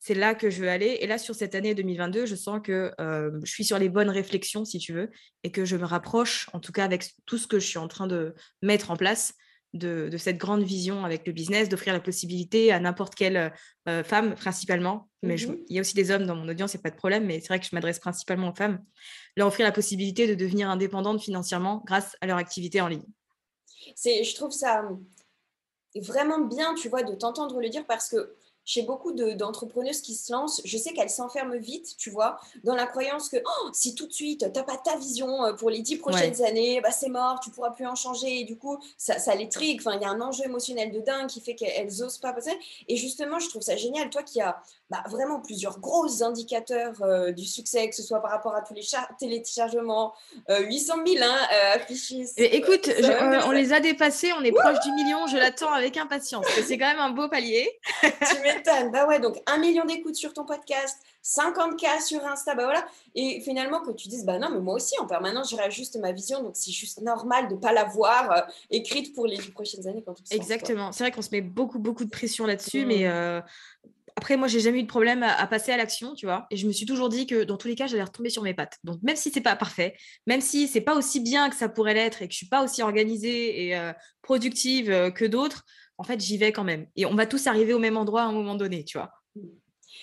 c'est 0.00 0.14
là 0.14 0.34
que 0.34 0.50
je 0.50 0.62
veux 0.62 0.68
aller. 0.68 0.98
Et 1.00 1.06
là, 1.06 1.18
sur 1.18 1.34
cette 1.34 1.54
année 1.54 1.74
2022, 1.74 2.26
je 2.26 2.34
sens 2.34 2.60
que 2.62 2.92
je 2.98 3.50
suis 3.50 3.64
sur 3.64 3.78
les 3.78 3.88
bonnes 3.88 4.10
réflexions, 4.10 4.64
si 4.64 4.78
tu 4.78 4.92
veux, 4.92 5.10
et 5.42 5.50
que 5.50 5.64
je 5.64 5.76
me 5.76 5.84
rapproche, 5.84 6.48
en 6.52 6.60
tout 6.60 6.72
cas 6.72 6.84
avec 6.84 7.10
tout 7.26 7.38
ce 7.38 7.46
que 7.46 7.58
je 7.58 7.66
suis 7.66 7.78
en 7.78 7.88
train 7.88 8.06
de 8.06 8.34
mettre 8.62 8.90
en 8.90 8.96
place, 8.96 9.34
de, 9.74 10.16
cette 10.16 10.38
grande 10.38 10.62
vision 10.62 11.04
avec 11.04 11.26
le 11.26 11.32
business, 11.32 11.68
d'offrir 11.68 11.92
la 11.92 12.00
possibilité 12.00 12.72
à 12.72 12.80
n'importe 12.80 13.14
quelle 13.14 13.52
femme, 14.04 14.34
principalement, 14.34 15.08
mais 15.22 15.36
mmh 15.36 15.56
il 15.68 15.76
y 15.76 15.78
a 15.78 15.80
aussi 15.80 15.94
des 15.94 16.10
hommes 16.10 16.26
dans 16.26 16.36
mon 16.36 16.48
audience, 16.48 16.72
c'est 16.72 16.82
pas 16.82 16.90
de 16.90 16.96
problème, 16.96 17.26
mais 17.26 17.40
c'est 17.40 17.48
vrai 17.48 17.60
que 17.60 17.66
je 17.66 17.74
m'adresse 17.74 17.98
principalement 17.98 18.50
aux 18.50 18.54
femmes, 18.54 18.82
leur 19.36 19.48
offrir 19.48 19.66
la 19.66 19.72
possibilité 19.72 20.26
de 20.26 20.34
devenir 20.34 20.70
indépendante 20.70 21.20
financièrement 21.20 21.82
grâce 21.86 22.16
à 22.20 22.26
leur 22.26 22.38
activité 22.38 22.80
en 22.80 22.88
ligne. 22.88 23.04
C'est, 23.94 24.24
je 24.24 24.34
trouve 24.34 24.52
ça 24.52 24.88
vraiment 25.96 26.40
bien, 26.40 26.74
tu 26.74 26.88
vois, 26.88 27.02
de 27.02 27.14
t'entendre 27.14 27.60
le 27.60 27.68
dire 27.68 27.86
parce 27.86 28.08
que 28.08 28.36
chez 28.68 28.82
beaucoup 28.82 29.12
d'entrepreneuses 29.12 30.02
qui 30.02 30.14
se 30.14 30.30
lancent, 30.30 30.60
je 30.62 30.76
sais 30.76 30.92
qu'elles 30.92 31.08
s'enferment 31.08 31.56
vite, 31.56 31.96
tu 31.96 32.10
vois, 32.10 32.38
dans 32.64 32.74
la 32.74 32.86
croyance 32.86 33.30
que 33.30 33.38
oh, 33.38 33.70
si 33.72 33.94
tout 33.94 34.06
de 34.06 34.12
suite, 34.12 34.40
tu 34.52 34.58
n'as 34.58 34.62
pas 34.62 34.76
ta 34.76 34.94
vision 34.98 35.46
euh, 35.46 35.54
pour 35.54 35.70
les 35.70 35.80
dix 35.80 35.96
prochaines 35.96 36.42
années, 36.42 36.82
bah, 36.82 36.90
c'est 36.90 37.08
mort, 37.08 37.40
tu 37.40 37.48
pourras 37.48 37.70
plus 37.70 37.86
en 37.86 37.94
changer. 37.94 38.40
Et 38.40 38.44
du 38.44 38.58
coup, 38.58 38.76
ça, 38.98 39.18
ça 39.18 39.34
les 39.34 39.48
trigue. 39.48 39.80
Enfin, 39.80 39.96
il 39.96 40.02
y 40.02 40.04
a 40.04 40.10
un 40.10 40.20
enjeu 40.20 40.44
émotionnel 40.44 40.92
de 40.92 41.00
dingue 41.00 41.28
qui 41.28 41.40
fait 41.40 41.54
qu'elles 41.54 41.96
n'osent 41.98 42.18
pas 42.18 42.34
passer. 42.34 42.52
Et 42.88 42.96
justement, 42.96 43.38
je 43.38 43.48
trouve 43.48 43.62
ça 43.62 43.74
génial, 43.74 44.10
toi 44.10 44.22
qui 44.22 44.42
as 44.42 44.62
bah, 44.90 45.02
vraiment 45.10 45.40
plusieurs 45.40 45.80
gros 45.80 46.22
indicateurs 46.22 47.02
euh, 47.02 47.32
du 47.32 47.44
succès, 47.44 47.88
que 47.88 47.94
ce 47.94 48.02
soit 48.02 48.20
par 48.20 48.30
rapport 48.30 48.54
à 48.54 48.62
tous 48.62 48.74
les 48.74 48.84
téléchargements, 49.18 50.14
800 50.48 50.94
000 51.06 51.22
hein, 51.22 51.36
euh, 51.52 51.76
affichés. 51.76 52.24
écoute, 52.36 52.90
on 53.44 53.50
les 53.50 53.72
a 53.72 53.80
dépassés, 53.80 54.32
on 54.32 54.42
est 54.42 54.52
proche 54.52 54.80
du 54.80 54.92
million, 54.92 55.26
je 55.26 55.36
l'attends 55.36 55.72
avec 55.72 55.96
impatience. 55.96 56.46
C'est 56.66 56.78
quand 56.78 56.88
même 56.88 57.00
un 57.00 57.10
beau 57.10 57.28
palier. 57.28 57.70
tu 58.02 58.10
bah 58.92 59.06
ouais, 59.06 59.20
donc 59.20 59.36
un 59.46 59.58
million 59.58 59.84
d'écoutes 59.84 60.16
sur 60.16 60.32
ton 60.32 60.44
podcast, 60.44 60.98
50K 61.24 62.04
sur 62.04 62.24
Insta, 62.24 62.54
bah 62.54 62.64
voilà. 62.64 62.84
Et 63.14 63.40
finalement, 63.40 63.80
que 63.80 63.90
tu 63.92 64.08
dises, 64.08 64.24
bah 64.24 64.38
non, 64.38 64.48
mais 64.50 64.60
moi 64.60 64.74
aussi, 64.74 64.98
en 64.98 65.06
permanence, 65.06 65.50
je 65.50 65.56
réajuste 65.56 65.98
ma 65.98 66.12
vision. 66.12 66.42
Donc, 66.42 66.52
c'est 66.54 66.72
juste 66.72 67.00
normal 67.02 67.48
de 67.48 67.54
ne 67.54 67.58
pas 67.58 67.72
l'avoir 67.72 68.32
euh, 68.32 68.40
écrite 68.70 69.14
pour 69.14 69.26
les 69.26 69.38
prochaines 69.38 69.86
années. 69.86 70.02
Quand 70.04 70.14
Exactement. 70.30 70.92
C'est 70.92 71.04
vrai 71.04 71.10
qu'on 71.10 71.22
se 71.22 71.30
met 71.30 71.40
beaucoup, 71.40 71.78
beaucoup 71.78 72.04
de 72.04 72.10
pression 72.10 72.46
là-dessus, 72.46 72.86
mais 72.86 73.00
mmh. 73.00 73.12
euh, 73.12 73.40
après, 74.18 74.36
moi, 74.36 74.48
j'ai 74.48 74.58
jamais 74.58 74.80
eu 74.80 74.82
de 74.82 74.88
problème 74.88 75.22
à, 75.22 75.46
passer 75.46 75.70
à 75.70 75.76
l'action, 75.76 76.12
tu 76.12 76.26
vois. 76.26 76.48
Et 76.50 76.56
je 76.56 76.66
me 76.66 76.72
suis 76.72 76.86
toujours 76.86 77.08
dit 77.08 77.24
que 77.24 77.44
dans 77.44 77.56
tous 77.56 77.68
les 77.68 77.76
cas, 77.76 77.86
j'allais 77.86 78.02
retomber 78.02 78.30
sur 78.30 78.42
mes 78.42 78.52
pattes. 78.52 78.76
Donc, 78.82 79.00
même 79.04 79.14
si 79.14 79.30
c'est 79.30 79.40
pas 79.40 79.54
parfait, 79.54 79.94
même 80.26 80.40
si 80.40 80.66
c'est 80.66 80.80
pas 80.80 80.96
aussi 80.96 81.20
bien 81.20 81.48
que 81.48 81.54
ça 81.54 81.68
pourrait 81.68 81.94
l'être 81.94 82.20
et 82.20 82.26
que 82.26 82.32
je 82.32 82.38
suis 82.38 82.48
pas 82.48 82.64
aussi 82.64 82.82
organisée 82.82 83.68
et 83.68 83.76
euh, 83.76 83.92
productive 84.20 85.12
que 85.12 85.24
d'autres, 85.24 85.62
en 85.98 86.02
fait, 86.02 86.18
j'y 86.18 86.36
vais 86.36 86.50
quand 86.50 86.64
même. 86.64 86.88
Et 86.96 87.06
on 87.06 87.14
va 87.14 87.26
tous 87.26 87.46
arriver 87.46 87.72
au 87.74 87.78
même 87.78 87.96
endroit 87.96 88.22
à 88.22 88.24
un 88.24 88.32
moment 88.32 88.56
donné, 88.56 88.84
tu 88.84 88.98
vois. 88.98 89.12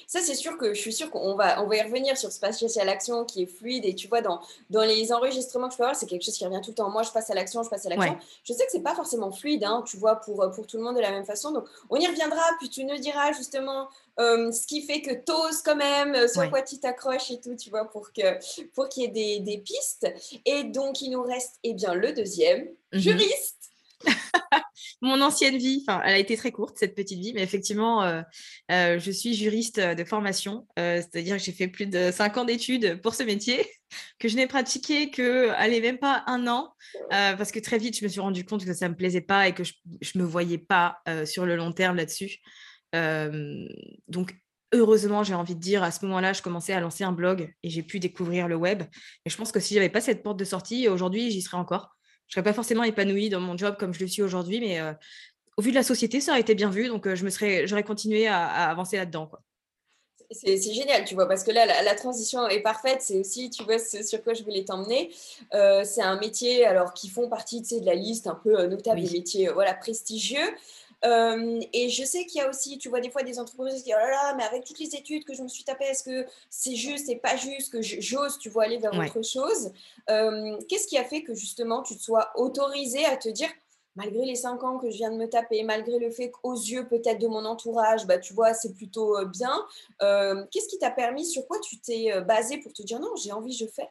Ça, 0.08 0.20
c'est 0.22 0.36
sûr 0.36 0.58
que 0.58 0.74
je 0.74 0.80
suis 0.80 0.94
sûre 0.94 1.10
qu'on 1.10 1.36
va, 1.36 1.64
on 1.64 1.68
va 1.68 1.75
y 1.75 1.82
revenir 1.82 2.18
sur 2.18 2.32
ce 2.32 2.40
passage 2.40 2.78
à 2.78 2.86
l'action 2.86 3.25
qui 3.25 3.44
est 3.44 3.46
fluide. 3.46 3.86
Et 3.86 3.96
tu 3.96 4.08
vois, 4.08 4.22
dans, 4.22 4.42
dans 4.70 4.84
les 4.84 5.12
enregistrements 5.12 5.68
que 5.68 5.74
je 5.74 5.78
peux 5.78 5.84
avoir, 5.84 5.96
c'est 5.96 6.06
quelque 6.06 6.24
chose 6.24 6.38
qui 6.38 6.46
revient 6.46 6.62
tout 6.64 6.72
le 6.72 6.75
temps. 6.75 6.90
Moi, 6.90 7.04
je 7.04 7.12
passe 7.12 7.30
à 7.30 7.34
l'action, 7.34 7.64
je 7.64 7.70
passe 7.70 7.86
à 7.86 7.90
l'action. 7.90 8.18
Je 8.44 8.54
sais 8.54 8.66
que 8.66 8.72
c'est 8.72 8.84
pas 8.84 8.96
forcément 8.96 9.32
fluide, 9.32 9.64
hein, 9.64 9.84
tu 9.88 9.98
vois, 9.98 10.16
pour, 10.18 10.50
pour 10.52 10.68
tout 10.68 10.78
le 10.78 10.84
monde 10.84 10.96
de 10.96 11.02
la 11.02 11.12
même 11.12 11.25
façon. 11.25 11.52
Donc, 11.52 11.66
on 11.90 11.98
y 11.98 12.08
reviendra. 12.08 12.42
Puis 12.60 12.70
tu 12.70 12.84
nous 12.84 12.98
diras 12.98 13.34
justement 13.34 13.88
euh, 14.18 14.52
ce 14.52 14.66
qui 14.66 14.82
fait 14.82 15.02
que 15.02 15.14
t'oses 15.14 15.62
quand 15.62 15.75
même, 15.75 16.16
euh, 16.16 16.28
sur 16.28 16.50
quoi 16.50 16.62
tu 16.62 16.80
t'accroches 16.80 17.32
et 17.32 17.40
tout, 17.42 17.56
tu 17.56 17.70
vois, 17.70 17.86
pour 17.86 18.14
que 18.14 18.22
pour 18.74 18.88
qu'il 18.88 19.04
y 19.04 19.06
ait 19.06 19.10
des, 19.10 19.40
des, 19.40 19.58
pistes. 19.58 20.08
Et 20.46 20.64
donc, 20.64 21.02
il 21.02 21.12
nous 21.12 21.22
reste, 21.22 21.56
eh 21.64 21.74
bien, 21.74 21.94
le 21.94 22.14
deuxième, 22.14 22.68
mhm. 22.94 23.00
juriste. 23.00 23.55
Mon 25.02 25.22
ancienne 25.22 25.58
vie, 25.58 25.84
enfin, 25.88 26.02
elle 26.06 26.14
a 26.14 26.18
été 26.18 26.38
très 26.38 26.52
courte, 26.52 26.78
cette 26.78 26.96
petite 26.96 27.20
vie, 27.20 27.34
mais 27.34 27.44
effectivement, 27.44 28.04
euh, 28.04 28.22
euh, 28.72 29.00
je 29.00 29.12
suis 29.12 29.34
juriste 29.34 29.80
de 29.80 30.04
formation, 30.04 30.68
euh, 30.80 30.98
c'est-à-dire 30.98 31.38
que 31.38 31.44
j'ai 31.44 31.52
fait 31.52 31.68
plus 31.68 31.86
de 31.86 32.12
cinq 32.12 32.38
ans 32.38 32.46
d'études 32.46 33.02
pour 33.02 33.14
ce 33.14 33.24
métier, 33.24 33.70
que 34.20 34.28
je 34.28 34.36
n'ai 34.36 34.48
pratiqué 34.48 35.12
que, 35.12 35.50
allez, 35.52 35.82
même 35.82 35.98
pas 35.98 36.24
un 36.28 36.48
an, 36.48 36.74
parce 37.10 37.52
que 37.52 37.60
très 37.60 37.78
vite, 37.78 37.98
je 38.00 38.04
me 38.04 38.10
suis 38.10 38.20
rendu 38.20 38.46
compte 38.46 38.66
que 38.66 38.74
ça 38.74 38.88
ne 38.88 38.94
me 38.94 38.98
plaisait 38.98 39.22
pas 39.22 39.48
et 39.48 39.54
que 39.54 39.64
je 39.64 39.74
ne 40.16 40.22
me 40.22 40.28
voyais 40.28 40.58
pas 40.58 41.02
sur 41.26 41.46
le 41.46 41.56
long 41.56 41.72
terme 41.72 41.98
là-dessus. 41.98 42.40
donc, 42.94 44.36
heureusement, 44.74 45.24
j'ai 45.24 45.36
envie 45.36 45.56
de 45.56 45.60
dire, 45.62 45.84
à 45.84 45.92
ce 45.92 46.06
moment-là, 46.06 46.34
je 46.34 46.42
commençais 46.42 46.74
à 46.74 46.80
lancer 46.80 47.04
un 47.04 47.12
blog 47.12 47.54
et 47.64 47.70
j'ai 47.70 47.84
pu 47.84 48.00
découvrir 48.00 48.48
le 48.48 48.56
web. 48.56 48.84
Et 49.26 49.30
je 49.30 49.38
pense 49.38 49.52
que 49.52 49.60
si 49.60 49.74
j'avais 49.74 49.90
pas 49.90 50.02
cette 50.02 50.24
porte 50.24 50.38
de 50.38 50.46
sortie, 50.46 50.88
aujourd'hui, 50.90 51.32
j'y 51.32 51.42
serais 51.42 51.58
encore 51.58 51.96
je 52.27 52.34
serais 52.34 52.44
pas 52.44 52.53
forcément 52.53 52.84
épanouie 52.84 53.29
dans 53.29 53.39
mon 53.39 53.58
job 53.58 53.75
comme 53.79 53.94
je 53.94 54.00
le 54.00 54.08
suis 54.08 54.22
aujourd'hui, 54.22 54.60
mais 54.60 54.79
euh, 54.79 54.94
au 55.58 55.62
vu 55.62 55.72
de 55.72 55.75
la 55.75 55.84
société, 55.84 56.22
ça 56.22 56.32
aurait 56.32 56.41
été 56.41 56.55
bien 56.55 56.70
vu, 56.70 56.88
donc 56.88 57.08
euh, 57.08 57.15
je 57.15 57.24
me 57.24 57.29
serais, 57.29 57.67
j'aurais 57.67 57.84
continué 57.84 58.27
à, 58.27 58.70
avancer 58.70 58.98
là-dedans. 58.98 59.29
C'est 60.32 60.58
génial, 60.58 61.05
tu 61.05 61.13
vois, 61.13 61.27
parce 61.27 61.44
que 61.44 61.51
là, 61.51 61.65
la, 61.84 61.96
transition 61.96 62.48
est 62.48 62.62
parfaite. 62.62 63.00
C'est 63.01 63.20
aussi, 63.20 63.51
tu 63.51 63.63
vois, 63.63 63.77
ce 63.77 64.01
sur 64.01 64.24
quoi 64.24 64.34
je 64.34 64.44
voulais 64.44 64.65
t'emmener. 64.65 65.13
Euh, 65.53 65.84
c'est 65.84 66.01
un 66.01 66.20
métier, 66.20 66.65
alors, 66.65 66.96
qui 66.96 67.10
font 67.10 67.29
partie, 67.29 67.62
tu 67.62 67.75
sais, 67.75 67.79
de 67.79 67.86
la 67.86 67.94
liste 67.94 68.25
un 68.25 68.34
peu 68.34 68.65
notable 68.65 69.01
des 69.01 69.12
métiers, 69.12 69.50
voilà, 69.50 69.75
prestigieux. 69.75 70.50
Euh, 71.06 71.62
et 71.74 71.90
je 71.90 72.04
sais 72.04 72.26
qu'il 72.26 72.42
y 72.42 72.44
a 72.44 72.50
aussi, 72.50 72.78
tu 72.78 72.90
vois, 72.90 73.00
des 73.00 73.10
fois 73.10 73.24
des 73.24 73.40
entreprises 73.40 73.76
qui 73.76 73.84
disent, 73.84 73.96
oh 73.96 74.00
là 74.00 74.10
là, 74.10 74.34
mais 74.36 74.44
avec 74.44 74.64
toutes 74.64 74.80
les 74.80 74.96
études 74.96 75.24
que 75.24 75.34
je 75.34 75.44
me 75.44 75.48
suis 75.48 75.64
tapées, 75.64 75.86
est-ce 75.86 76.04
que 76.04 76.26
c'est 76.50 76.76
juste, 76.76 77.06
c'est 77.08 77.18
pas 77.18 77.36
juste, 77.36 77.72
que 77.72 77.82
j'ose, 77.82 78.38
tu 78.40 78.50
vois, 78.50 78.64
aller 78.64 78.78
vers 78.78 78.94
autre 78.94 79.22
chose? 79.22 79.72
Euh, 80.10 80.58
Qu'est-ce 80.68 80.88
qui 80.88 80.98
a 80.98 81.04
fait 81.04 81.24
que 81.24 81.34
justement 81.34 81.84
tu 81.84 81.96
te 81.96 82.02
sois 82.02 82.32
autorisé 82.36 83.06
à 83.06 83.18
te 83.18 83.30
dire, 83.30 83.50
malgré 83.96 84.26
les 84.26 84.36
cinq 84.36 84.64
ans 84.64 84.78
que 84.78 84.90
je 84.90 84.98
viens 84.98 85.12
de 85.12 85.18
me 85.18 85.30
taper, 85.30 85.64
malgré 85.64 86.00
le 86.00 86.10
fait 86.10 86.32
qu'aux 86.32 86.56
yeux 86.56 86.88
peut-être 86.88 87.20
de 87.20 87.28
mon 87.28 87.46
entourage, 87.46 88.06
bah, 88.08 88.18
tu 88.18 88.34
vois, 88.34 88.54
c'est 88.54 88.74
plutôt 88.74 89.18
euh, 89.18 89.26
bien, 89.26 89.66
qu'est-ce 90.00 90.68
qui 90.68 90.80
t'a 90.80 90.92
permis, 90.92 91.26
sur 91.26 91.46
quoi 91.48 91.60
tu 91.60 91.80
t'es 91.80 92.20
basé 92.22 92.58
pour 92.58 92.74
te 92.74 92.82
dire, 92.84 93.00
non, 93.00 93.16
j'ai 93.16 93.32
envie, 93.32 93.54
je 93.54 93.68
fais? 93.68 93.90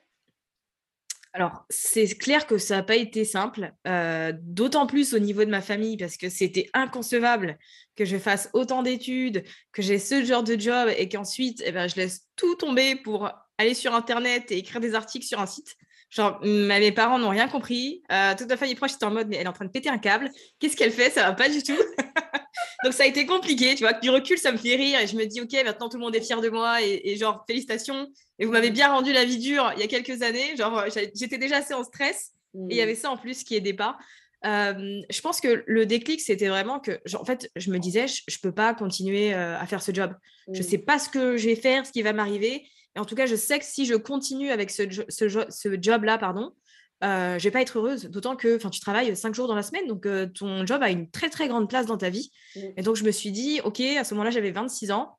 Alors, 1.36 1.66
c'est 1.68 2.06
clair 2.16 2.46
que 2.46 2.58
ça 2.58 2.76
n'a 2.76 2.82
pas 2.84 2.94
été 2.94 3.24
simple, 3.24 3.72
euh, 3.88 4.32
d'autant 4.40 4.86
plus 4.86 5.14
au 5.14 5.18
niveau 5.18 5.44
de 5.44 5.50
ma 5.50 5.60
famille, 5.60 5.96
parce 5.96 6.16
que 6.16 6.28
c'était 6.28 6.70
inconcevable 6.74 7.58
que 7.96 8.04
je 8.04 8.18
fasse 8.18 8.50
autant 8.52 8.84
d'études, 8.84 9.42
que 9.72 9.82
j'ai 9.82 9.98
ce 9.98 10.24
genre 10.24 10.44
de 10.44 10.58
job 10.58 10.88
et 10.96 11.08
qu'ensuite, 11.08 11.60
eh 11.66 11.72
ben, 11.72 11.88
je 11.88 11.96
laisse 11.96 12.28
tout 12.36 12.54
tomber 12.54 12.94
pour 12.94 13.28
aller 13.58 13.74
sur 13.74 13.96
Internet 13.96 14.52
et 14.52 14.58
écrire 14.58 14.80
des 14.80 14.94
articles 14.94 15.26
sur 15.26 15.40
un 15.40 15.46
site. 15.46 15.74
Genre, 16.08 16.38
mes 16.44 16.92
parents 16.92 17.18
n'ont 17.18 17.30
rien 17.30 17.48
compris. 17.48 18.04
Euh, 18.12 18.36
toute 18.38 18.48
ma 18.48 18.56
famille 18.56 18.76
proche 18.76 18.92
était 18.92 19.04
en 19.04 19.10
mode, 19.10 19.26
mais 19.26 19.34
elle 19.34 19.46
est 19.46 19.48
en 19.48 19.52
train 19.52 19.64
de 19.64 19.72
péter 19.72 19.88
un 19.88 19.98
câble. 19.98 20.30
Qu'est-ce 20.60 20.76
qu'elle 20.76 20.92
fait? 20.92 21.10
Ça 21.10 21.24
va 21.24 21.32
pas 21.32 21.48
du 21.48 21.64
tout. 21.64 21.72
Donc, 22.84 22.92
ça 22.92 23.04
a 23.04 23.06
été 23.06 23.26
compliqué. 23.26 23.74
Tu 23.74 23.82
vois, 23.82 23.94
du 23.94 24.10
recul, 24.10 24.38
ça 24.38 24.52
me 24.52 24.58
fait 24.58 24.76
rire 24.76 25.00
et 25.00 25.06
je 25.06 25.16
me 25.16 25.24
dis, 25.24 25.40
OK, 25.40 25.52
maintenant 25.64 25.88
tout 25.88 25.96
le 25.96 26.02
monde 26.04 26.14
est 26.14 26.20
fier 26.20 26.40
de 26.40 26.50
moi 26.50 26.82
et 26.82 27.16
genre, 27.16 27.44
félicitations. 27.46 28.06
Et 28.38 28.46
vous 28.46 28.52
m'avez 28.52 28.70
bien 28.70 28.92
rendu 28.92 29.12
la 29.12 29.24
vie 29.24 29.38
dure 29.38 29.72
il 29.74 29.80
y 29.80 29.82
a 29.82 29.86
quelques 29.86 30.22
années. 30.22 30.56
Genre, 30.56 30.84
j'étais 31.14 31.38
déjà 31.38 31.56
assez 31.56 31.74
en 31.74 31.84
stress 31.84 32.32
et 32.54 32.58
il 32.70 32.76
y 32.76 32.80
mmh. 32.80 32.82
avait 32.82 32.94
ça 32.94 33.10
en 33.10 33.16
plus 33.16 33.44
qui 33.44 33.56
aidait 33.56 33.74
pas. 33.74 33.96
Euh, 34.44 35.00
je 35.08 35.20
pense 35.22 35.40
que 35.40 35.64
le 35.66 35.86
déclic, 35.86 36.20
c'était 36.20 36.48
vraiment 36.48 36.78
que, 36.78 37.00
en 37.16 37.24
fait, 37.24 37.50
je 37.56 37.70
me 37.70 37.78
disais, 37.78 38.06
je 38.06 38.22
ne 38.28 38.42
peux 38.42 38.52
pas 38.52 38.74
continuer 38.74 39.32
euh, 39.32 39.58
à 39.58 39.66
faire 39.66 39.82
ce 39.82 39.92
job. 39.92 40.14
Je 40.48 40.52
ne 40.52 40.58
mmh. 40.58 40.68
sais 40.68 40.78
pas 40.78 40.98
ce 40.98 41.08
que 41.08 41.36
je 41.36 41.46
vais 41.46 41.56
faire, 41.56 41.86
ce 41.86 41.92
qui 41.92 42.02
va 42.02 42.12
m'arriver. 42.12 42.66
Et 42.96 43.00
en 43.00 43.04
tout 43.04 43.14
cas, 43.14 43.26
je 43.26 43.34
sais 43.36 43.58
que 43.58 43.64
si 43.64 43.86
je 43.86 43.94
continue 43.94 44.50
avec 44.50 44.70
ce, 44.70 44.82
ce, 45.08 45.78
job-là, 45.80 46.18
pardon, 46.18 46.52
euh, 47.04 47.38
je 47.38 47.44
vais 47.44 47.50
pas 47.50 47.60
être 47.60 47.78
heureuse. 47.78 48.04
D'autant 48.06 48.34
que 48.36 48.56
tu 48.68 48.80
travailles 48.80 49.14
cinq 49.16 49.34
jours 49.34 49.46
dans 49.46 49.54
la 49.54 49.62
semaine, 49.62 49.86
donc 49.86 50.06
euh, 50.06 50.26
ton 50.26 50.66
job 50.66 50.82
a 50.82 50.90
une 50.90 51.10
très 51.10 51.28
très 51.28 51.48
grande 51.48 51.68
place 51.68 51.86
dans 51.86 51.98
ta 51.98 52.10
vie. 52.10 52.30
Mmh. 52.56 52.60
Et 52.76 52.82
donc, 52.82 52.96
je 52.96 53.04
me 53.04 53.10
suis 53.10 53.30
dit, 53.30 53.60
OK, 53.64 53.80
à 53.80 54.04
ce 54.04 54.14
moment-là, 54.14 54.30
j'avais 54.30 54.50
26 54.50 54.90
ans 54.90 55.16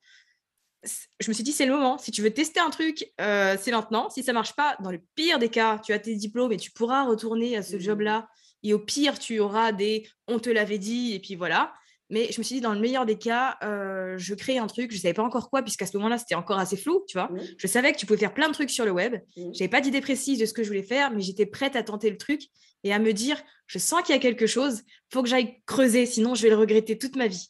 je 1.19 1.29
me 1.29 1.33
suis 1.33 1.43
dit, 1.43 1.51
c'est 1.51 1.65
le 1.65 1.71
moment. 1.71 1.97
Si 1.97 2.11
tu 2.11 2.21
veux 2.21 2.31
tester 2.31 2.59
un 2.59 2.69
truc, 2.69 3.11
euh, 3.19 3.57
c'est 3.59 3.71
maintenant. 3.71 4.09
Si 4.09 4.23
ça 4.23 4.33
marche 4.33 4.53
pas, 4.53 4.77
dans 4.81 4.91
le 4.91 5.01
pire 5.15 5.39
des 5.39 5.49
cas, 5.49 5.79
tu 5.79 5.93
as 5.93 5.99
tes 5.99 6.15
diplômes 6.15 6.51
et 6.51 6.57
tu 6.57 6.71
pourras 6.71 7.05
retourner 7.05 7.57
à 7.57 7.63
ce 7.63 7.75
mmh. 7.77 7.79
job-là. 7.79 8.27
Et 8.63 8.73
au 8.73 8.79
pire, 8.79 9.19
tu 9.19 9.39
auras 9.39 9.71
des 9.71 10.07
on 10.27 10.39
te 10.39 10.49
l'avait 10.49 10.77
dit, 10.77 11.13
et 11.13 11.19
puis 11.19 11.35
voilà. 11.35 11.73
Mais 12.09 12.31
je 12.31 12.39
me 12.39 12.43
suis 12.43 12.55
dit, 12.55 12.61
dans 12.61 12.73
le 12.73 12.79
meilleur 12.79 13.05
des 13.05 13.17
cas, 13.17 13.57
euh, 13.63 14.15
je 14.17 14.35
crée 14.35 14.57
un 14.57 14.67
truc. 14.67 14.91
Je 14.91 14.97
ne 14.97 15.01
savais 15.01 15.13
pas 15.13 15.23
encore 15.23 15.49
quoi, 15.49 15.63
puisqu'à 15.63 15.85
ce 15.85 15.97
moment-là, 15.97 16.17
c'était 16.17 16.35
encore 16.35 16.59
assez 16.59 16.77
flou, 16.77 17.03
tu 17.07 17.17
vois. 17.17 17.29
Mmh. 17.29 17.39
Je 17.57 17.67
savais 17.67 17.91
que 17.93 17.97
tu 17.97 18.05
pouvais 18.05 18.19
faire 18.19 18.33
plein 18.33 18.47
de 18.47 18.53
trucs 18.53 18.69
sur 18.69 18.85
le 18.85 18.91
web. 18.91 19.15
Mmh. 19.15 19.21
Je 19.35 19.45
n'avais 19.45 19.67
pas 19.67 19.81
d'idée 19.81 20.01
précise 20.01 20.39
de 20.39 20.45
ce 20.45 20.53
que 20.53 20.63
je 20.63 20.67
voulais 20.67 20.83
faire, 20.83 21.11
mais 21.11 21.21
j'étais 21.21 21.45
prête 21.45 21.75
à 21.75 21.83
tenter 21.83 22.09
le 22.09 22.17
truc 22.17 22.41
et 22.85 22.93
à 22.93 22.99
me 22.99 23.13
dire, 23.13 23.41
je 23.65 23.79
sens 23.79 24.03
qu'il 24.03 24.13
y 24.13 24.17
a 24.17 24.21
quelque 24.21 24.45
chose, 24.45 24.83
il 24.85 25.13
faut 25.13 25.23
que 25.23 25.29
j'aille 25.29 25.59
creuser, 25.65 26.05
sinon 26.05 26.35
je 26.35 26.43
vais 26.43 26.49
le 26.49 26.55
regretter 26.55 26.99
toute 26.99 27.15
ma 27.15 27.27
vie. 27.27 27.49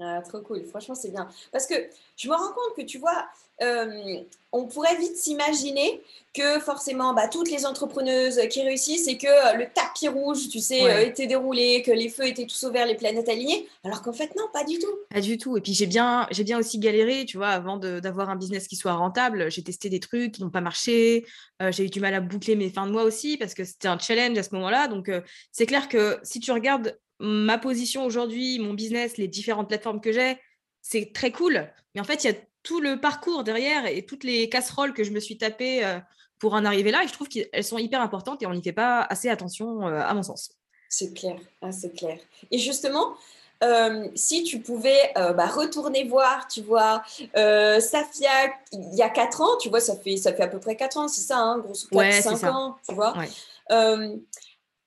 Ah, 0.00 0.20
trop 0.28 0.40
cool, 0.40 0.64
franchement 0.64 0.96
c'est 0.96 1.10
bien. 1.10 1.28
Parce 1.52 1.66
que 1.66 1.74
je 2.16 2.28
me 2.28 2.34
rends 2.34 2.52
compte 2.52 2.76
que 2.76 2.82
tu 2.82 2.98
vois, 2.98 3.28
euh, 3.62 4.20
on 4.52 4.66
pourrait 4.66 4.96
vite 4.96 5.16
s'imaginer 5.16 6.00
que 6.34 6.60
forcément 6.60 7.14
bah, 7.14 7.28
toutes 7.28 7.50
les 7.50 7.64
entrepreneuses 7.64 8.40
qui 8.50 8.62
réussissent 8.62 9.08
et 9.08 9.16
que 9.16 9.26
euh, 9.26 9.56
le 9.56 9.66
tapis 9.72 10.08
rouge, 10.08 10.48
tu 10.50 10.60
sais, 10.60 10.82
euh, 10.82 11.06
était 11.06 11.26
déroulé, 11.26 11.82
que 11.82 11.90
les 11.90 12.10
feux 12.10 12.26
étaient 12.26 12.46
tous 12.46 12.62
ouverts, 12.64 12.86
les 12.86 12.94
planètes 12.94 13.28
alignées, 13.28 13.66
alors 13.84 14.02
qu'en 14.02 14.12
fait 14.12 14.34
non, 14.36 14.44
pas 14.52 14.64
du 14.64 14.78
tout. 14.78 14.94
Pas 15.10 15.20
du 15.20 15.38
tout. 15.38 15.56
Et 15.56 15.60
puis 15.60 15.72
j'ai 15.72 15.86
bien, 15.86 16.26
j'ai 16.30 16.44
bien 16.44 16.58
aussi 16.58 16.78
galéré, 16.78 17.24
tu 17.24 17.38
vois, 17.38 17.48
avant 17.48 17.78
d'avoir 17.78 18.28
un 18.28 18.36
business 18.36 18.68
qui 18.68 18.76
soit 18.76 18.94
rentable. 18.94 19.50
J'ai 19.50 19.62
testé 19.62 19.88
des 19.88 20.00
trucs 20.00 20.32
qui 20.32 20.42
n'ont 20.42 20.50
pas 20.50 20.60
marché. 20.60 21.24
j'ai 21.70 21.84
eu 21.84 21.90
du 21.90 22.00
mal 22.00 22.14
à 22.14 22.20
boucler 22.20 22.56
mes 22.56 22.68
fins 22.68 22.86
de 22.86 22.92
mois 22.92 23.04
aussi 23.04 23.38
parce 23.38 23.54
que 23.54 23.64
c'était 23.64 23.88
un 23.88 23.98
challenge 23.98 24.36
à 24.36 24.42
ce 24.42 24.54
moment-là. 24.54 24.88
Donc 24.88 25.10
c'est 25.52 25.66
clair 25.66 25.88
que 25.88 26.18
si 26.22 26.40
tu 26.40 26.52
regardes 26.52 26.98
ma 27.18 27.56
position 27.56 28.04
aujourd'hui, 28.04 28.58
mon 28.58 28.74
business, 28.74 29.16
les 29.16 29.28
différentes 29.28 29.68
plateformes 29.68 30.00
que 30.00 30.12
j'ai, 30.12 30.36
c'est 30.82 31.12
très 31.12 31.32
cool. 31.32 31.66
Mais 31.94 32.00
en 32.00 32.04
fait, 32.04 32.24
il 32.24 32.26
y 32.30 32.30
a 32.30 32.36
tout 32.66 32.80
le 32.80 33.00
parcours 33.00 33.44
derrière 33.44 33.86
et 33.86 34.04
toutes 34.04 34.24
les 34.24 34.48
casseroles 34.48 34.92
que 34.92 35.04
je 35.04 35.12
me 35.12 35.20
suis 35.20 35.38
tapées 35.38 35.84
euh, 35.84 36.00
pour 36.40 36.54
en 36.54 36.64
arriver 36.64 36.90
là. 36.90 37.04
Et 37.04 37.08
je 37.08 37.12
trouve 37.12 37.28
qu'elles 37.28 37.64
sont 37.64 37.78
hyper 37.78 38.00
importantes 38.00 38.42
et 38.42 38.46
on 38.46 38.52
n'y 38.52 38.62
fait 38.62 38.72
pas 38.72 39.02
assez 39.02 39.28
attention, 39.28 39.86
euh, 39.86 40.00
à 40.00 40.12
mon 40.14 40.24
sens. 40.24 40.50
C'est 40.88 41.14
clair, 41.14 41.36
ah, 41.62 41.70
c'est 41.70 41.92
clair. 41.92 42.18
Et 42.50 42.58
justement, 42.58 43.14
euh, 43.62 44.08
si 44.16 44.42
tu 44.42 44.60
pouvais 44.60 45.12
bah, 45.14 45.46
retourner 45.46 46.04
voir, 46.04 46.46
tu 46.48 46.62
vois, 46.62 47.02
Safia, 47.34 48.52
il 48.72 48.94
y 48.94 49.02
a 49.02 49.10
4 49.10 49.40
ans, 49.40 49.56
tu 49.60 49.68
vois, 49.68 49.80
ça 49.80 49.96
fait, 49.96 50.16
ça 50.16 50.32
fait 50.32 50.42
à 50.42 50.48
peu 50.48 50.58
près 50.58 50.76
4 50.76 50.96
ans, 50.98 51.08
c'est 51.08 51.22
ça, 51.22 51.38
hein, 51.38 51.58
grosso 51.58 51.86
4-5 51.90 52.48
ans, 52.48 52.76
tu 52.86 52.94
vois. 52.94 53.14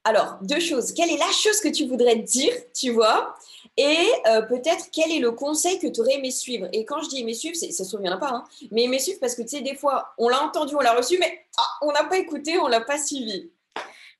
Alors, 0.06 0.38
deux 0.42 0.60
choses. 0.60 0.94
Quelle 0.94 1.12
est 1.12 1.18
la 1.18 1.32
chose 1.32 1.60
que 1.60 1.68
tu 1.68 1.86
voudrais 1.86 2.16
dire, 2.16 2.54
tu 2.74 2.92
vois 2.92 3.36
Et 3.82 4.10
euh, 4.28 4.42
peut-être 4.42 4.90
quel 4.92 5.10
est 5.10 5.20
le 5.20 5.32
conseil 5.32 5.80
que 5.80 5.88
tu 5.88 6.02
aurais 6.02 6.16
aimé 6.16 6.32
suivre? 6.32 6.68
Et 6.74 6.84
quand 6.84 7.02
je 7.02 7.08
dis 7.08 7.22
aimer 7.22 7.34
suivre, 7.34 7.56
ça 7.56 7.72
se 7.72 7.88
trouve, 7.88 8.02
il 8.02 8.04
n'y 8.04 8.10
en 8.10 8.18
a 8.18 8.18
pas, 8.18 8.32
hein, 8.32 8.44
mais 8.72 8.84
aimer 8.84 9.00
suivre 9.00 9.20
parce 9.22 9.36
que 9.36 9.42
tu 9.42 9.48
sais, 9.48 9.62
des 9.62 9.74
fois, 9.76 10.14
on 10.18 10.28
l'a 10.28 10.44
entendu, 10.44 10.76
on 10.76 10.82
l'a 10.82 10.94
reçu, 10.94 11.18
mais 11.18 11.46
ah, 11.58 11.68
on 11.84 11.94
n'a 11.94 12.04
pas 12.04 12.18
écouté, 12.18 12.60
on 12.60 12.68
l'a 12.68 12.82
pas 12.82 13.02
suivi. 13.02 13.50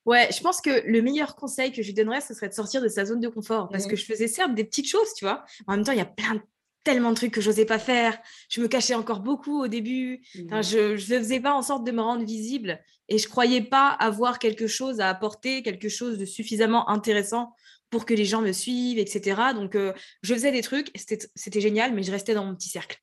Ouais, 0.06 0.30
je 0.32 0.40
pense 0.40 0.62
que 0.62 0.82
le 0.86 1.02
meilleur 1.02 1.36
conseil 1.36 1.72
que 1.72 1.82
je 1.82 1.88
lui 1.88 1.94
donnerais, 1.94 2.22
ce 2.22 2.32
serait 2.32 2.48
de 2.48 2.54
sortir 2.54 2.80
de 2.80 2.88
sa 2.88 3.04
zone 3.04 3.20
de 3.20 3.28
confort. 3.28 3.68
Parce 3.68 3.84
mmh. 3.84 3.90
que 3.90 3.96
je 3.96 4.04
faisais 4.06 4.28
certes 4.28 4.54
des 4.54 4.64
petites 4.64 4.88
choses, 4.88 5.12
tu 5.14 5.26
vois. 5.26 5.44
En 5.66 5.76
même 5.76 5.84
temps, 5.84 5.92
il 5.92 5.98
y 5.98 6.00
a 6.00 6.06
plein 6.06 6.36
de 6.36 6.40
tellement 6.82 7.10
de 7.10 7.16
trucs 7.16 7.34
que 7.34 7.42
je 7.42 7.50
n'osais 7.50 7.66
pas 7.66 7.78
faire. 7.78 8.18
Je 8.48 8.62
me 8.62 8.66
cachais 8.66 8.94
encore 8.94 9.20
beaucoup 9.20 9.62
au 9.62 9.68
début. 9.68 10.22
Mmh. 10.34 10.62
je 10.62 10.92
ne 10.92 10.96
faisais 10.96 11.40
pas 11.40 11.52
en 11.52 11.60
sorte 11.60 11.84
de 11.84 11.92
me 11.92 12.00
rendre 12.00 12.24
visible 12.24 12.80
et 13.10 13.18
je 13.18 13.28
croyais 13.28 13.60
pas 13.60 13.88
avoir 13.88 14.38
quelque 14.38 14.66
chose 14.66 15.00
à 15.00 15.10
apporter, 15.10 15.62
quelque 15.62 15.88
chose 15.90 16.16
de 16.16 16.24
suffisamment 16.24 16.88
intéressant 16.88 17.52
pour 17.90 18.06
que 18.06 18.14
les 18.14 18.24
gens 18.24 18.40
me 18.40 18.52
suivent, 18.52 18.98
etc. 18.98 19.40
Donc, 19.54 19.74
euh, 19.74 19.92
je 20.22 20.32
faisais 20.34 20.52
des 20.52 20.62
trucs, 20.62 20.90
c'était 21.34 21.60
génial, 21.60 21.92
mais 21.92 22.02
je 22.02 22.12
restais 22.12 22.34
dans 22.34 22.44
mon 22.44 22.54
petit 22.54 22.68
cercle. 22.68 22.98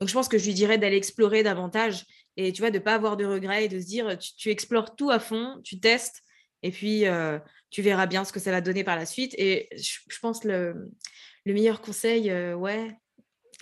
Donc, 0.00 0.08
je 0.08 0.14
pense 0.14 0.28
que 0.28 0.38
je 0.38 0.46
lui 0.46 0.54
dirais 0.54 0.78
d'aller 0.78 0.96
explorer 0.96 1.42
davantage 1.42 2.06
et 2.36 2.52
tu 2.52 2.62
vois, 2.62 2.70
de 2.70 2.78
ne 2.78 2.82
pas 2.82 2.94
avoir 2.94 3.16
de 3.16 3.26
regrets 3.26 3.66
et 3.66 3.68
de 3.68 3.78
se 3.78 3.86
dire, 3.86 4.18
tu, 4.18 4.50
explores 4.50 4.96
tout 4.96 5.10
à 5.10 5.18
fond, 5.18 5.60
tu 5.62 5.78
testes 5.78 6.22
et 6.62 6.70
puis 6.70 7.06
euh, 7.06 7.38
tu 7.70 7.82
verras 7.82 8.06
bien 8.06 8.24
ce 8.24 8.32
que 8.32 8.40
ça 8.40 8.50
va 8.50 8.60
donner 8.62 8.82
par 8.82 8.96
la 8.96 9.04
suite. 9.04 9.34
Et 9.36 9.68
je, 9.76 10.18
pense 10.20 10.44
le, 10.44 10.90
le 11.44 11.52
meilleur 11.52 11.82
conseil, 11.82 12.30
euh, 12.30 12.56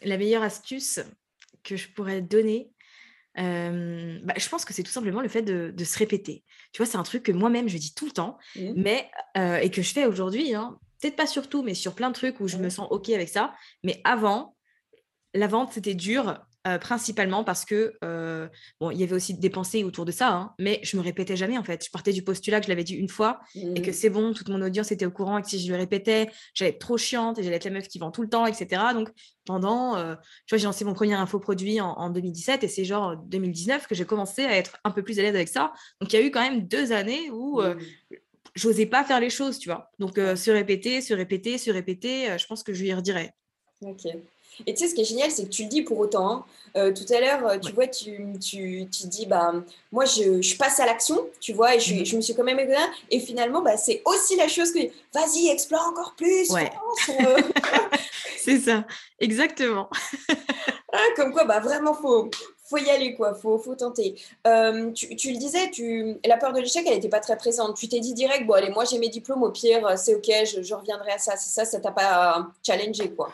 la 0.03 0.17
meilleure 0.17 0.45
astuce 0.45 1.01
que 1.65 1.77
je 1.77 1.89
pourrais 1.89 2.23
donner, 2.23 2.71
bah, 3.37 4.35
je 4.37 4.49
pense 4.49 4.65
que 4.65 4.75
c'est 4.75 4.83
tout 4.83 4.91
simplement 4.91 5.21
le 5.21 5.29
fait 5.29 5.43
de, 5.43 5.85
se 5.85 5.99
répéter. 5.99 6.45
Tu 6.73 6.79
vois, 6.79 6.87
c'est 6.87 6.99
un 6.99 7.03
truc 7.03 7.23
que 7.23 7.33
moi-même, 7.33 7.69
je 7.69 7.79
dis 7.79 7.95
tout 7.95 8.07
le 8.07 8.13
temps, 8.13 8.39
mmh. 8.57 8.73
mais, 8.77 9.11
et 9.63 9.71
que 9.71 9.83
je 9.83 9.93
fais 9.93 10.07
aujourd'hui. 10.07 10.55
Hein. 10.55 10.79
Peut-être 11.01 11.17
pas 11.17 11.27
sur 11.27 11.49
tout, 11.49 11.63
mais 11.63 11.75
sur 11.75 11.95
plein 11.95 12.09
de 12.09 12.15
trucs 12.15 12.41
où 12.41 12.49
je 12.49 12.57
me 12.57 12.69
sens 12.71 12.89
OK 12.91 13.11
avec 13.11 13.29
ça. 13.29 13.55
Mais 13.85 14.01
avant, 14.05 14.57
la 15.35 15.47
vente, 15.47 15.73
c'était 15.73 15.95
dur. 15.95 16.41
Euh, 16.69 16.79
principalement 16.79 17.45
parce 17.45 17.65
que, 17.65 17.95
euh, 18.05 18.49
bon, 18.81 18.91
il 18.91 18.99
y 18.99 19.03
avait 19.03 19.15
aussi 19.15 19.33
des 19.33 19.49
pensées 19.49 19.85
autour 19.85 20.05
de 20.05 20.13
ça, 20.13 20.33
hein, 20.33 20.55
mais 20.59 20.81
je 20.83 20.97
me 20.97 21.03
répétais 21.03 21.37
jamais 21.37 21.57
en 21.57 21.65
fait. 21.65 21.85
Je 21.85 21.91
partais 21.91 22.13
du 22.13 22.23
postulat 22.23 22.61
que 22.61 22.67
je 22.67 22.69
l'avais 22.69 22.85
dit 22.85 22.95
une 22.95 23.09
fois 23.09 23.41
et 23.55 23.81
que 23.81 23.91
mmh. 23.91 23.95
c'est 23.95 24.11
bon, 24.11 24.35
toute 24.35 24.49
mon 24.49 24.61
audience 24.61 24.93
était 24.93 25.07
au 25.07 25.11
courant 25.11 25.39
et 25.39 25.43
que 25.43 25.49
si 25.49 25.65
je 25.65 25.73
le 25.73 25.79
répétais, 25.79 26.29
j'allais 26.55 26.73
être 26.73 26.79
trop 26.79 26.99
chiante 26.99 27.39
et 27.39 27.43
j'allais 27.43 27.57
être 27.57 27.65
la 27.65 27.71
meuf 27.71 27.89
qui 27.89 27.99
vend 27.99 28.11
tout 28.11 28.23
le 28.23 28.29
temps, 28.29 28.45
etc. 28.45 28.83
Donc 28.93 29.09
pendant, 29.47 29.97
euh, 29.97 30.15
tu 30.47 30.55
vois, 30.55 30.59
j'ai 30.59 30.65
lancé 30.65 30.85
mon 30.85 30.95
premier 30.95 31.15
infoproduit 31.15 31.81
en, 31.81 31.93
en 31.93 32.11
2017 32.11 32.65
et 32.65 32.69
c'est 32.69 32.85
genre 32.85 33.17
2019 33.17 33.87
que 33.87 33.95
j'ai 33.95 34.05
commencé 34.05 34.45
à 34.45 34.55
être 34.57 34.79
un 34.85 34.91
peu 34.91 35.03
plus 35.03 35.19
à 35.21 35.23
l'aise 35.23 35.37
avec 35.37 35.49
ça. 35.49 35.73
Donc 36.01 36.13
il 36.13 36.19
y 36.19 36.23
a 36.23 36.27
eu 36.27 36.31
quand 36.31 36.43
même 36.43 36.67
deux 36.67 36.93
années 36.93 37.31
où 37.31 37.63
mmh. 37.63 37.77
j'osais 38.57 38.87
pas 38.87 39.05
faire 39.05 39.21
les 39.21 39.31
choses, 39.31 39.59
tu 39.59 39.71
vois. 39.71 39.91
Donc 40.01 40.17
se 40.17 40.51
répéter, 40.51 41.01
se 41.01 41.15
répéter, 41.15 41.57
se 41.57 41.71
répéter, 41.71 42.37
je 42.37 42.47
pense 42.47 42.63
que 42.63 42.75
je 42.75 42.83
lui 42.83 42.93
redirais. 42.93 43.33
Ok. 43.81 44.07
Et 44.67 44.75
tu 44.75 44.83
sais, 44.83 44.91
ce 44.91 44.95
qui 44.95 45.03
est 45.03 45.05
génial, 45.05 45.31
c'est 45.31 45.45
que 45.45 45.51
tu 45.51 45.63
le 45.65 45.69
dis 45.69 45.83
pour 45.83 45.99
autant. 45.99 46.31
Hein. 46.31 46.45
Euh, 46.77 46.93
tout 46.93 47.13
à 47.13 47.21
l'heure, 47.21 47.47
euh, 47.47 47.59
tu 47.59 47.73
vois, 47.73 47.87
tu, 47.87 48.35
tu, 48.41 48.87
tu, 48.91 49.07
dis, 49.07 49.27
bah, 49.27 49.53
moi, 49.91 50.05
je, 50.05 50.43
je 50.43 50.57
passe 50.57 50.81
à 50.81 50.87
l'action, 50.87 51.27
tu 51.41 51.53
vois, 51.53 51.75
et 51.75 51.81
je, 51.81 51.95
mhm. 51.95 52.05
je, 52.05 52.17
me 52.17 52.21
suis 52.21 52.35
quand 52.35 52.45
même 52.45 52.59
écouté. 52.59 52.77
Et 53.11 53.21
finalement, 53.21 53.63
bah, 53.63 53.77
c'est 53.77 54.03
aussi 54.05 54.37
la 54.37 54.49
chose 54.49 54.73
que, 54.73 54.81
vas-y, 55.15 55.49
explore 55.49 55.87
encore 55.89 56.15
plus. 56.17 56.51
Ouais. 56.51 56.71
Euh. 57.21 57.41
c'est 58.39 58.59
ça, 58.59 58.85
exactement. 59.19 59.89
Ah, 60.91 61.05
comme 61.17 61.33
quoi, 61.33 61.45
bah, 61.45 61.61
vraiment, 61.61 61.93
faut, 61.93 62.31
faut 62.65 62.79
y 62.79 62.89
aller, 62.89 63.15
quoi. 63.15 63.35
Faut, 63.35 63.59
faut 63.59 63.75
tenter. 63.75 64.15
tu, 64.95 65.17
tu, 65.17 65.33
le 65.33 65.37
disais, 65.37 65.71
tu, 65.71 66.17
la 66.25 66.39
peur 66.39 66.55
de 66.55 66.61
l'échec, 66.61 66.83
elle 66.87 66.95
n'était 66.95 67.11
pas 67.11 67.21
très 67.21 67.37
présente. 67.37 67.77
Tu 67.77 67.89
t'es 67.89 68.01
dit 68.01 68.15
direct, 68.15 68.47
bon, 68.47 68.55
allez, 68.55 68.71
moi, 68.71 68.87
j'ai 68.87 68.99
mes 68.99 69.11
diplômes, 69.11 69.43
au 69.43 69.51
pire, 69.51 69.99
c'est 69.99 70.15
OK, 70.15 70.31
je, 70.47 70.63
je, 70.63 70.75
reviendrai 70.75 71.13
à 71.13 71.19
ça. 71.19 71.37
C'est 71.37 71.51
ça, 71.51 71.67
ça 71.67 71.79
t'a 71.79 71.93
pas 71.93 72.49
challengé, 72.67 73.11
quoi. 73.11 73.31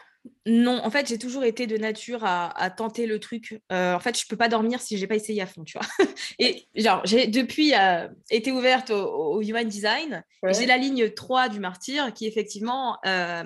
Non, 0.47 0.81
en 0.85 0.91
fait, 0.91 1.09
j'ai 1.09 1.19
toujours 1.19 1.45
été 1.45 1.67
de 1.67 1.77
nature 1.77 2.21
à, 2.23 2.71
tenter 2.71 3.07
le 3.07 3.19
truc. 3.19 3.61
Euh, 3.73 3.95
en 3.95 4.01
fait, 4.01 4.19
je 4.19 4.27
peux 4.27 4.37
pas 4.37 4.49
dormir 4.49 4.81
si 4.81 4.99
j'ai 4.99 5.07
pas 5.07 5.17
essayé 5.17 5.41
à 5.41 5.47
fond, 5.47 5.65
tu 5.65 5.79
vois. 5.79 5.87
Et 6.39 6.67
genre, 6.75 7.01
j'ai 7.05 7.27
depuis 7.27 7.75
euh, 7.75 8.09
été 8.31 8.53
ouverte 8.53 8.91
au, 8.91 9.41
Human 9.41 9.67
Design. 9.67 10.23
J'ai 10.51 10.67
la 10.67 10.77
ligne 10.77 11.11
3 11.11 11.49
du 11.49 11.61
martyr 11.61 12.13
qui, 12.13 12.27
effectivement, 12.27 12.99
euh, 13.07 13.45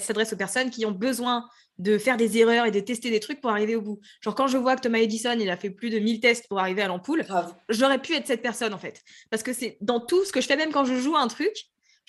s'adresse 0.00 0.32
aux 0.32 0.36
personnes 0.36 0.70
qui 0.70 0.84
ont 0.84 0.92
besoin 0.92 1.44
de 1.78 1.98
faire 1.98 2.16
des 2.16 2.38
erreurs 2.38 2.66
et 2.66 2.70
de 2.70 2.80
tester 2.80 3.10
des 3.10 3.20
trucs 3.20 3.40
pour 3.40 3.50
arriver 3.50 3.76
au 3.76 3.82
bout. 3.82 4.00
Genre, 4.20 4.34
quand 4.34 4.48
je 4.48 4.58
vois 4.58 4.76
que 4.76 4.80
Thomas 4.80 4.98
Edison, 4.98 5.36
il 5.38 5.50
a 5.50 5.56
fait 5.56 5.70
plus 5.70 5.90
de 5.90 5.98
1000 5.98 6.20
tests 6.20 6.48
pour 6.48 6.58
arriver 6.58 6.82
à 6.82 6.88
l'ampoule, 6.88 7.24
j'aurais 7.68 8.00
pu 8.00 8.14
être 8.14 8.26
cette 8.26 8.42
personne, 8.42 8.72
en 8.72 8.78
fait. 8.78 9.02
Parce 9.30 9.42
que 9.42 9.52
c'est 9.52 9.76
dans 9.80 10.00
tout 10.00 10.24
ce 10.24 10.32
que 10.32 10.40
je 10.40 10.46
fais, 10.46 10.56
même 10.56 10.72
quand 10.72 10.84
je 10.84 10.94
joue 10.94 11.16
un 11.16 11.28
truc, 11.28 11.54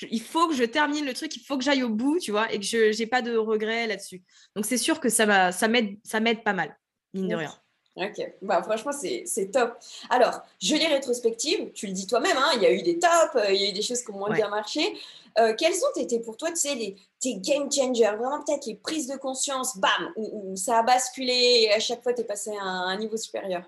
il 0.10 0.22
faut 0.22 0.48
que 0.48 0.56
je 0.56 0.64
termine 0.64 1.06
le 1.06 1.14
truc, 1.14 1.36
il 1.36 1.44
faut 1.44 1.58
que 1.58 1.64
j'aille 1.64 1.84
au 1.84 1.90
bout, 1.90 2.20
tu 2.20 2.32
vois, 2.32 2.52
et 2.52 2.60
que 2.60 2.66
je 2.66 2.98
n'ai 2.98 3.08
pas 3.08 3.22
de 3.22 3.36
regrets 3.36 3.88
là-dessus. 3.88 4.24
Donc, 4.56 4.66
c'est 4.66 4.78
sûr 4.78 5.00
que 5.00 5.10
ça, 5.10 5.52
ça 5.52 5.68
m'aide 5.68 6.44
pas 6.44 6.54
mal, 6.54 6.78
mine 7.14 7.28
de 7.28 7.36
rien. 7.36 7.54
Ok, 7.98 8.32
bah, 8.44 8.62
franchement, 8.62 8.92
c'est 8.92 9.52
top. 9.52 9.76
Alors, 10.12 10.44
je 10.62 10.76
lis 10.76 10.86
rétrospective, 10.86 11.72
tu 11.74 11.88
le 11.88 11.94
dis 11.94 12.06
toi-même, 12.06 12.38
hein, 12.38 12.52
il 12.56 12.62
y 12.62 12.68
a 12.68 12.72
eu 12.72 12.84
des 12.84 13.00
tops, 13.00 13.36
euh, 13.36 13.52
il 13.52 13.60
y 13.60 13.66
a 13.66 13.70
eu 13.70 13.74
des 13.74 13.82
choses 13.82 14.04
qui 14.04 14.12
ont 14.12 14.20
moins 14.20 14.30
bien 14.30 14.50
marché. 14.50 14.96
Euh, 15.40 15.56
quels 15.56 15.74
ont 15.74 16.00
été 16.00 16.20
pour 16.20 16.38
toi, 16.38 16.50
tu 16.50 16.58
sais, 16.58 16.76
les, 16.76 16.96
tes 17.20 17.38
game 17.38 17.72
changers, 17.72 18.16
vraiment 18.16 18.44
peut-être 18.44 18.68
les 18.68 18.76
prises 18.76 19.08
de 19.08 19.18
conscience, 19.18 19.78
bam, 19.80 20.14
où, 20.16 20.56
ça 20.56 20.80
a 20.80 20.84
basculé 20.84 21.64
et 21.64 21.74
à 21.74 21.80
chaque 21.80 22.04
fois, 22.04 22.14
tu 22.14 22.22
es 22.22 22.24
passé 22.24 22.52
à 22.60 22.64
un 22.64 22.98
niveau 22.98 23.18
supérieur? 23.18 23.64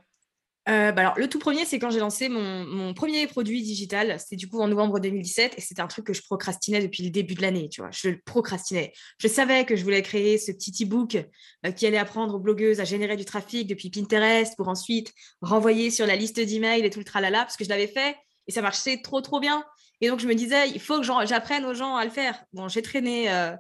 Euh, 0.69 0.91
bah 0.91 1.01
alors, 1.01 1.17
le 1.17 1.27
tout 1.27 1.39
premier, 1.39 1.65
c'est 1.65 1.79
quand 1.79 1.89
j'ai 1.89 1.99
lancé 1.99 2.29
mon, 2.29 2.93
premier 2.93 3.25
produit 3.27 3.61
digital. 3.63 4.19
C'était 4.19 4.35
du 4.35 4.47
coup 4.47 4.59
en 4.59 4.67
novembre 4.67 4.99
2017 4.99 5.55
et 5.57 5.61
c'était 5.61 5.81
un 5.81 5.87
truc 5.87 6.05
que 6.05 6.13
je 6.13 6.21
procrastinais 6.21 6.81
depuis 6.81 7.03
le 7.03 7.09
début 7.09 7.33
de 7.33 7.41
l'année. 7.41 7.69
Tu 7.69 7.81
vois, 7.81 7.89
je 7.91 8.09
le 8.09 8.19
procrastinais. 8.23 8.93
Je 9.17 9.27
savais 9.27 9.65
que 9.65 9.75
je 9.75 9.83
voulais 9.83 10.03
créer 10.03 10.37
ce 10.37 10.51
petit 10.51 10.83
e-book 10.83 11.17
euh, 11.65 11.71
qui 11.71 11.87
allait 11.87 11.97
apprendre 11.97 12.35
aux 12.35 12.39
blogueuses 12.39 12.79
à 12.79 12.83
générer 12.83 13.17
du 13.17 13.25
trafic 13.25 13.67
depuis 13.67 13.89
Pinterest 13.89 14.55
pour 14.57 14.67
ensuite 14.67 15.11
renvoyer 15.41 15.89
sur 15.89 16.05
la 16.05 16.15
liste 16.15 16.39
d'emails 16.39 16.85
et 16.85 16.89
tout 16.89 16.99
le 16.99 17.05
tralala 17.05 17.39
parce 17.39 17.57
que 17.57 17.63
je 17.63 17.69
l'avais 17.69 17.87
fait 17.87 18.15
et 18.47 18.51
ça 18.51 18.61
marchait 18.61 19.01
trop 19.01 19.21
trop 19.21 19.39
bien. 19.39 19.63
Et 20.01 20.09
donc 20.09 20.19
je 20.19 20.27
me 20.27 20.35
disais, 20.35 20.69
il 20.69 20.79
faut 20.79 20.99
que 20.99 21.05
j'apprenne 21.25 21.65
aux 21.65 21.73
gens 21.73 21.95
à 21.95 22.05
le 22.05 22.11
faire. 22.11 22.43
Bon, 22.53 22.67
j'ai 22.67 22.81
traîné 22.81 23.31
euh, 23.31 23.55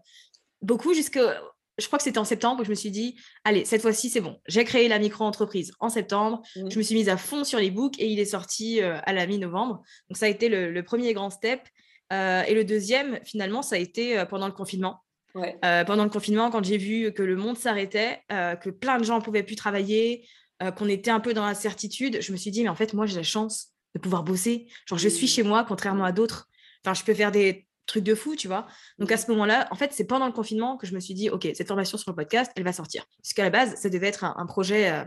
beaucoup 0.61 0.93
jusqu'à 0.93 1.41
je 1.79 1.87
crois 1.87 1.97
que 1.97 2.03
c'était 2.03 2.19
en 2.19 2.25
septembre 2.25 2.61
où 2.61 2.63
je 2.65 2.69
me 2.69 2.75
suis 2.75 2.91
dit, 2.91 3.15
allez, 3.43 3.65
cette 3.65 3.81
fois-ci, 3.81 4.09
c'est 4.09 4.21
bon. 4.21 4.39
J'ai 4.47 4.63
créé 4.63 4.87
la 4.87 4.99
micro-entreprise 4.99 5.73
en 5.79 5.89
septembre. 5.89 6.41
Mmh. 6.55 6.69
Je 6.71 6.77
me 6.77 6.83
suis 6.83 6.95
mise 6.95 7.09
à 7.09 7.17
fond 7.17 7.43
sur 7.43 7.59
les 7.59 7.71
books 7.71 7.99
et 7.99 8.07
il 8.07 8.19
est 8.19 8.25
sorti 8.25 8.81
euh, 8.81 8.97
à 9.03 9.13
la 9.13 9.25
mi-novembre. 9.27 9.81
Donc, 10.09 10.17
ça 10.17 10.25
a 10.25 10.29
été 10.29 10.49
le, 10.49 10.83
premier 10.83 11.13
grand 11.13 11.29
step. 11.29 11.61
Euh, 12.11 12.43
et 12.43 12.53
le 12.53 12.63
deuxième, 12.63 13.19
finalement, 13.23 13.61
ça 13.61 13.75
a 13.75 13.79
été 13.79 14.17
euh, 14.17 14.25
pendant 14.25 14.47
le 14.47 14.53
confinement. 14.53 15.03
pendant 15.61 16.03
le 16.03 16.09
confinement, 16.09 16.49
quand 16.49 16.63
j'ai 16.63 16.77
vu 16.77 17.13
que 17.13 17.23
le 17.23 17.35
monde 17.35 17.57
s'arrêtait, 17.57 18.21
que 18.29 18.69
plein 18.69 18.97
de 18.97 19.03
gens 19.03 19.19
ne 19.19 19.23
pouvaient 19.23 19.43
plus 19.43 19.55
travailler, 19.55 20.27
qu'on 20.75 20.89
était 20.89 21.11
un 21.11 21.21
peu 21.21 21.33
dans 21.33 21.45
l'incertitude, 21.45 22.17
je 22.19 22.31
me 22.31 22.37
suis 22.37 22.51
dit, 22.51 22.63
mais 22.63 22.69
en 22.69 22.75
fait, 22.75 22.93
moi, 22.93 23.05
j'ai 23.05 23.15
la 23.15 23.23
chance 23.23 23.69
de 23.95 23.99
pouvoir 23.99 24.23
bosser. 24.23 24.67
Genre, 24.85 24.99
je 24.99 25.07
suis 25.07 25.27
chez 25.27 25.43
moi, 25.43 25.63
contrairement 25.65 26.03
à 26.03 26.11
d'autres. 26.11 26.49
Enfin, 26.83 26.93
je 26.93 27.03
peux 27.05 27.13
faire 27.13 27.31
des 27.31 27.68
truc 27.89 28.03
de 28.03 28.15
fou, 28.15 28.35
tu 28.35 28.47
vois. 28.47 28.67
Donc 28.97 29.11
à 29.11 29.17
ce 29.17 29.29
moment-là, 29.31 29.67
en 29.71 29.75
fait, 29.75 29.91
c'est 29.93 30.05
pendant 30.05 30.25
le 30.25 30.31
confinement 30.31 30.77
que 30.77 30.87
je 30.87 30.93
me 30.93 30.99
suis 30.99 31.13
dit, 31.13 31.29
OK, 31.29 31.47
cette 31.53 31.67
formation 31.67 31.97
sur 31.97 32.11
le 32.11 32.15
podcast, 32.15 32.51
elle 32.55 32.63
va 32.63 32.73
sortir. 32.73 33.05
Puisqu'à 33.21 33.43
la 33.43 33.49
base, 33.49 33.75
ça 33.75 33.89
devait 33.89 34.07
être 34.07 34.23
un, 34.23 34.45
projet 34.45 34.91
euh, 34.91 35.03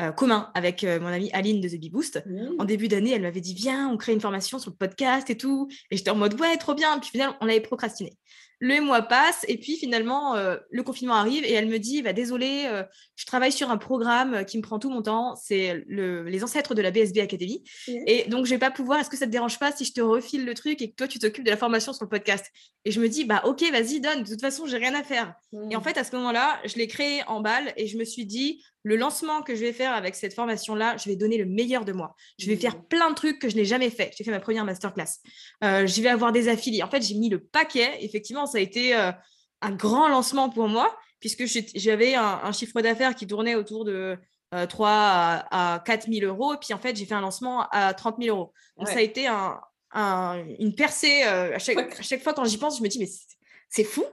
euh, 0.00 0.12
commun 0.12 0.50
avec 0.54 0.84
euh, 0.84 1.00
mon 1.00 1.08
amie 1.08 1.30
Aline 1.32 1.60
de 1.60 1.68
The 1.68 1.78
Bee 1.78 1.90
Boost. 1.90 2.22
Mmh. 2.26 2.48
En 2.58 2.64
début 2.64 2.88
d'année, 2.88 3.12
elle 3.12 3.22
m'avait 3.22 3.40
dit, 3.40 3.54
viens, 3.54 3.88
on 3.88 3.96
crée 3.96 4.12
une 4.12 4.20
formation 4.20 4.58
sur 4.58 4.70
le 4.70 4.76
podcast 4.76 5.30
et 5.30 5.36
tout. 5.36 5.68
Et 5.90 5.96
j'étais 5.96 6.10
en 6.10 6.16
mode, 6.16 6.38
ouais, 6.40 6.56
trop 6.56 6.74
bien. 6.74 6.98
Puis 6.98 7.10
finalement, 7.10 7.36
on 7.40 7.48
avait 7.48 7.60
procrastiné 7.60 8.16
le 8.62 8.80
mois 8.80 9.02
passe 9.02 9.44
et 9.48 9.58
puis 9.58 9.76
finalement 9.76 10.36
euh, 10.36 10.56
le 10.70 10.84
confinement 10.84 11.14
arrive 11.14 11.44
et 11.44 11.52
elle 11.52 11.66
me 11.66 11.78
dit 11.78 12.00
bah, 12.00 12.12
désolé 12.12 12.62
euh, 12.66 12.84
je 13.16 13.26
travaille 13.26 13.50
sur 13.50 13.72
un 13.72 13.76
programme 13.76 14.44
qui 14.44 14.56
me 14.56 14.62
prend 14.62 14.78
tout 14.78 14.88
mon 14.88 15.02
temps 15.02 15.34
c'est 15.34 15.82
le, 15.88 16.22
les 16.22 16.44
ancêtres 16.44 16.76
de 16.76 16.80
la 16.80 16.92
BSB 16.92 17.18
Academy. 17.18 17.64
Et 17.88 18.28
donc 18.28 18.46
je 18.46 18.50
vais 18.50 18.60
pas 18.60 18.70
pouvoir 18.70 19.00
est-ce 19.00 19.10
que 19.10 19.16
ça 19.16 19.26
te 19.26 19.32
dérange 19.32 19.58
pas 19.58 19.72
si 19.72 19.84
je 19.84 19.92
te 19.92 20.00
refile 20.00 20.44
le 20.44 20.54
truc 20.54 20.80
et 20.80 20.92
que 20.92 20.94
toi 20.94 21.08
tu 21.08 21.18
t'occupes 21.18 21.44
de 21.44 21.50
la 21.50 21.56
formation 21.56 21.92
sur 21.92 22.04
le 22.04 22.08
podcast? 22.08 22.46
Et 22.84 22.92
je 22.92 23.00
me 23.00 23.08
dis 23.08 23.24
bah 23.24 23.42
ok 23.46 23.68
vas-y 23.72 24.00
donne 24.00 24.22
de 24.22 24.28
toute 24.28 24.40
façon 24.40 24.64
j'ai 24.66 24.76
rien 24.76 24.94
à 24.94 25.02
faire. 25.02 25.34
Et 25.68 25.74
en 25.74 25.80
mmh. 25.80 25.82
fait 25.82 25.98
à 25.98 26.04
ce 26.04 26.14
moment-là 26.14 26.60
je 26.64 26.76
l'ai 26.76 26.86
créé 26.86 27.22
en 27.26 27.40
balle 27.40 27.72
et 27.76 27.88
je 27.88 27.98
me 27.98 28.04
suis 28.04 28.26
dit 28.26 28.62
le 28.84 28.96
lancement 28.96 29.42
que 29.42 29.54
je 29.54 29.60
vais 29.60 29.72
faire 29.72 29.92
avec 29.92 30.14
cette 30.14 30.34
formation-là, 30.34 30.96
je 30.96 31.08
vais 31.08 31.16
donner 31.16 31.38
le 31.38 31.46
meilleur 31.46 31.84
de 31.84 31.92
moi. 31.92 32.14
Je 32.38 32.46
vais 32.46 32.56
faire 32.56 32.76
mmh. 32.76 32.84
plein 32.88 33.10
de 33.10 33.14
trucs 33.14 33.38
que 33.38 33.48
je 33.48 33.56
n'ai 33.56 33.64
jamais 33.64 33.90
fait. 33.90 34.12
J'ai 34.16 34.24
fait 34.24 34.30
ma 34.30 34.40
première 34.40 34.64
masterclass. 34.64 35.20
Euh, 35.62 35.86
je 35.86 36.02
vais 36.02 36.08
avoir 36.08 36.32
des 36.32 36.48
affiliés. 36.48 36.82
En 36.82 36.90
fait, 36.90 37.02
j'ai 37.02 37.14
mis 37.14 37.28
le 37.28 37.40
paquet. 37.40 37.98
Effectivement, 38.00 38.46
ça 38.46 38.58
a 38.58 38.60
été 38.60 38.96
euh, 38.96 39.12
un 39.60 39.70
grand 39.70 40.08
lancement 40.08 40.50
pour 40.50 40.68
moi, 40.68 40.96
puisque 41.20 41.44
j'avais 41.76 42.14
un, 42.14 42.52
chiffre 42.52 42.80
d'affaires 42.80 43.14
qui 43.14 43.26
tournait 43.26 43.54
autour 43.54 43.84
de 43.84 44.18
3 44.68 44.88
euh, 44.88 44.92
à, 45.50 45.82
4 45.84 46.10
000 46.12 46.26
euros. 46.26 46.54
Et 46.54 46.56
puis, 46.56 46.74
en 46.74 46.78
fait, 46.78 46.96
j'ai 46.96 47.06
fait 47.06 47.14
un 47.14 47.20
lancement 47.20 47.68
à 47.70 47.94
30 47.94 48.16
000 48.20 48.36
euros. 48.36 48.52
Donc, 48.76 48.88
ça 48.88 48.98
a 48.98 49.02
été 49.02 49.28
une 49.28 50.74
percée. 50.74 51.22
à, 51.22 51.58
chaque, 51.60 51.78
à, 51.78 52.02
chaque, 52.02 52.22
fois, 52.22 52.34
quand 52.34 52.44
j'y 52.44 52.58
pense, 52.58 52.78
je 52.78 52.82
me 52.82 52.88
dis, 52.88 52.98
mais 52.98 53.06
c'est 53.06 53.36
fou. 53.84 54.04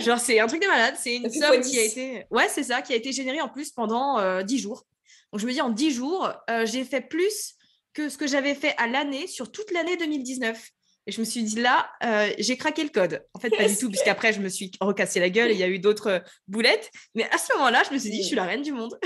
Genre, 0.00 0.18
c'est 0.18 0.40
un 0.40 0.46
truc 0.46 0.62
de 0.62 0.66
malade. 0.66 0.94
C'est 0.98 1.16
une 1.16 1.30
somme 1.30 1.60
qui 1.60 1.78
a 1.78 1.82
été. 1.82 2.26
Ouais, 2.30 2.48
c'est 2.48 2.64
ça, 2.64 2.82
qui 2.82 2.92
a 2.92 2.96
été 2.96 3.12
générée 3.12 3.40
en 3.40 3.48
plus 3.48 3.70
pendant 3.70 4.18
euh, 4.18 4.42
10 4.42 4.58
jours. 4.58 4.86
Donc, 5.32 5.40
je 5.40 5.46
me 5.46 5.52
dis, 5.52 5.60
en 5.60 5.70
10 5.70 5.90
jours, 5.90 6.32
euh, 6.50 6.66
j'ai 6.66 6.84
fait 6.84 7.00
plus 7.00 7.54
que 7.94 8.08
ce 8.08 8.18
que 8.18 8.26
j'avais 8.26 8.54
fait 8.54 8.74
à 8.76 8.86
l'année 8.86 9.26
sur 9.26 9.50
toute 9.50 9.70
l'année 9.72 9.96
2019. 9.96 10.70
Et 11.06 11.12
je 11.12 11.20
me 11.20 11.24
suis 11.24 11.42
dit, 11.42 11.60
là, 11.60 11.90
euh, 12.02 12.32
j'ai 12.38 12.56
craqué 12.56 12.82
le 12.82 12.88
code. 12.88 13.22
En 13.34 13.38
fait, 13.38 13.50
pas 13.50 13.68
du 13.68 13.76
tout, 13.76 13.90
puisqu'après, 13.90 14.32
je 14.32 14.40
me 14.40 14.48
suis 14.48 14.70
recassé 14.80 15.20
la 15.20 15.28
gueule 15.28 15.50
et 15.50 15.54
il 15.54 15.60
y 15.60 15.62
a 15.62 15.68
eu 15.68 15.78
d'autres 15.78 16.06
euh, 16.06 16.18
boulettes. 16.48 16.90
Mais 17.14 17.28
à 17.30 17.36
ce 17.36 17.52
moment-là, 17.54 17.82
je 17.86 17.92
me 17.92 17.98
suis 17.98 18.10
dit, 18.10 18.22
je 18.22 18.28
suis 18.28 18.36
la 18.36 18.44
reine 18.44 18.62
du 18.62 18.72
monde. 18.72 18.98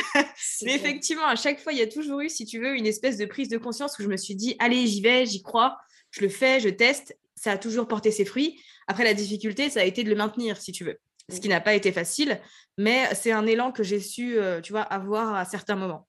Mais 0.62 0.74
effectivement, 0.74 1.26
à 1.26 1.34
chaque 1.34 1.60
fois, 1.60 1.72
il 1.72 1.78
y 1.78 1.82
a 1.82 1.88
toujours 1.88 2.20
eu, 2.20 2.28
si 2.28 2.46
tu 2.46 2.60
veux, 2.60 2.76
une 2.76 2.86
espèce 2.86 3.16
de 3.16 3.26
prise 3.26 3.48
de 3.48 3.58
conscience 3.58 3.98
où 3.98 4.02
je 4.02 4.08
me 4.08 4.16
suis 4.16 4.36
dit, 4.36 4.54
allez, 4.60 4.86
j'y 4.86 5.00
vais, 5.00 5.26
j'y 5.26 5.42
crois, 5.42 5.76
je 6.12 6.20
le 6.20 6.28
fais, 6.28 6.60
je 6.60 6.68
teste. 6.68 7.18
Ça 7.40 7.52
a 7.52 7.58
toujours 7.58 7.86
porté 7.86 8.10
ses 8.10 8.24
fruits. 8.24 8.60
Après, 8.86 9.04
la 9.04 9.14
difficulté, 9.14 9.70
ça 9.70 9.80
a 9.80 9.84
été 9.84 10.02
de 10.02 10.10
le 10.10 10.16
maintenir, 10.16 10.60
si 10.60 10.72
tu 10.72 10.84
veux. 10.84 10.98
Ce 11.30 11.40
qui 11.40 11.48
n'a 11.48 11.60
pas 11.60 11.74
été 11.74 11.92
facile, 11.92 12.40
mais 12.78 13.14
c'est 13.14 13.32
un 13.32 13.46
élan 13.46 13.70
que 13.70 13.82
j'ai 13.82 14.00
su, 14.00 14.38
euh, 14.38 14.62
tu 14.62 14.72
vois, 14.72 14.80
avoir 14.80 15.34
à 15.34 15.44
certains 15.44 15.76
moments. 15.76 16.08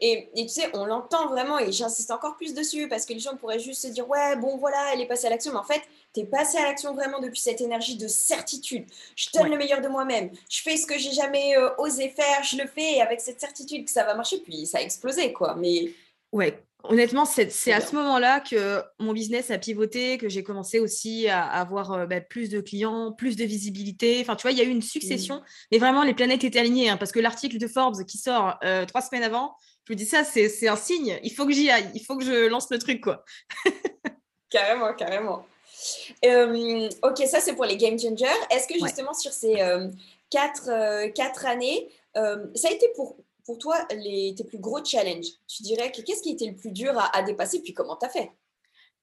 Et, 0.00 0.30
tu 0.36 0.48
sais, 0.48 0.70
on 0.74 0.84
l'entend 0.84 1.28
vraiment, 1.28 1.58
et 1.58 1.72
j'insiste 1.72 2.10
encore 2.10 2.36
plus 2.36 2.54
dessus, 2.54 2.88
parce 2.88 3.06
que 3.06 3.14
les 3.14 3.20
gens 3.20 3.36
pourraient 3.36 3.58
juste 3.58 3.82
se 3.82 3.88
dire, 3.88 4.06
ouais, 4.08 4.36
bon, 4.36 4.58
voilà, 4.58 4.92
elle 4.92 5.00
est 5.00 5.06
passée 5.06 5.26
à 5.26 5.30
l'action, 5.30 5.52
mais 5.52 5.58
en 5.58 5.64
fait, 5.64 5.80
tu 6.14 6.20
es 6.20 6.24
passé 6.26 6.58
à 6.58 6.64
l'action 6.64 6.94
vraiment 6.94 7.20
depuis 7.20 7.40
cette 7.40 7.62
énergie 7.62 7.96
de 7.96 8.06
certitude. 8.06 8.84
Je 9.16 9.30
donne 9.32 9.48
le 9.48 9.56
meilleur 9.56 9.80
de 9.80 9.88
moi-même, 9.88 10.30
je 10.50 10.60
fais 10.60 10.76
ce 10.76 10.86
que 10.86 10.98
j'ai 10.98 11.12
jamais 11.12 11.56
euh, 11.56 11.70
osé 11.78 12.10
faire, 12.10 12.42
je 12.44 12.58
le 12.58 12.66
fais 12.66 13.00
avec 13.00 13.20
cette 13.22 13.40
certitude 13.40 13.86
que 13.86 13.90
ça 13.90 14.04
va 14.04 14.14
marcher, 14.14 14.40
puis 14.40 14.66
ça 14.66 14.78
a 14.78 14.82
explosé, 14.82 15.32
quoi. 15.32 15.54
Mais 15.54 15.94
Ouais, 16.32 16.62
honnêtement, 16.84 17.24
c'est 17.24 17.72
à 17.72 17.80
ce 17.80 17.94
moment-là 17.94 18.40
que 18.40 18.82
mon 18.98 19.12
business 19.12 19.50
a 19.50 19.58
pivoté, 19.58 20.18
que 20.18 20.28
j'ai 20.28 20.42
commencé 20.42 20.78
aussi 20.78 21.28
à, 21.28 21.44
avoir 21.44 21.92
euh, 21.92 22.06
bah, 22.06 22.20
plus 22.20 22.48
de 22.50 22.60
clients, 22.60 23.12
plus 23.12 23.36
de 23.36 23.44
visibilité. 23.44 24.18
Enfin, 24.20 24.36
tu 24.36 24.42
vois, 24.42 24.52
il 24.52 24.58
y 24.58 24.60
a 24.60 24.64
eu 24.64 24.70
une 24.70 24.82
succession, 24.82 25.36
mmh. 25.36 25.44
mais 25.72 25.78
vraiment, 25.78 26.02
les 26.02 26.14
planètes 26.14 26.44
étaient 26.44 26.58
alignées, 26.58 26.88
hein, 26.88 26.96
parce 26.96 27.12
que 27.12 27.20
l'article 27.20 27.58
de 27.58 27.66
Forbes 27.66 28.04
qui 28.04 28.18
sort 28.18 28.58
euh, 28.64 28.86
trois 28.86 29.02
semaines 29.02 29.24
avant, 29.24 29.56
je 29.86 29.92
me 29.92 29.96
dis 29.96 30.06
ça, 30.06 30.22
c'est 30.22 30.68
un 30.68 30.76
signe, 30.76 31.18
il 31.22 31.32
faut 31.32 31.46
que 31.46 31.52
j'y 31.52 31.70
aille, 31.70 31.90
il 31.94 32.04
faut 32.04 32.16
que 32.16 32.24
je 32.24 32.46
lance 32.48 32.70
le 32.70 32.78
truc, 32.78 33.02
quoi. 33.02 33.24
carrément, 34.50 34.92
carrément. 34.94 35.46
ok, 36.22 37.18
ça 37.26 37.40
c'est 37.40 37.54
pour 37.54 37.64
les 37.64 37.76
game 37.76 37.98
changers. 37.98 38.26
Est-ce 38.50 38.68
que 38.68 38.74
justement 38.74 39.14
sur 39.14 39.32
ces, 39.32 39.56
quatre, 40.30 41.08
quatre 41.14 41.46
années. 41.46 41.88
ça 42.14 42.68
a 42.68 42.70
été 42.70 42.86
pour, 42.94 43.16
pour 43.48 43.56
toi 43.56 43.78
les, 43.96 44.34
tes 44.36 44.44
plus 44.44 44.58
gros 44.58 44.84
challenges? 44.84 45.24
Tu 45.46 45.62
dirais 45.62 45.90
que 45.90 46.02
qu'est-ce 46.02 46.22
qui 46.22 46.32
était 46.32 46.44
le 46.44 46.54
plus 46.54 46.70
dur 46.70 46.92
à, 46.98 47.16
à 47.16 47.22
dépasser, 47.22 47.62
puis 47.62 47.72
comment 47.72 47.96
tu 47.96 48.04
as 48.04 48.10
fait? 48.10 48.30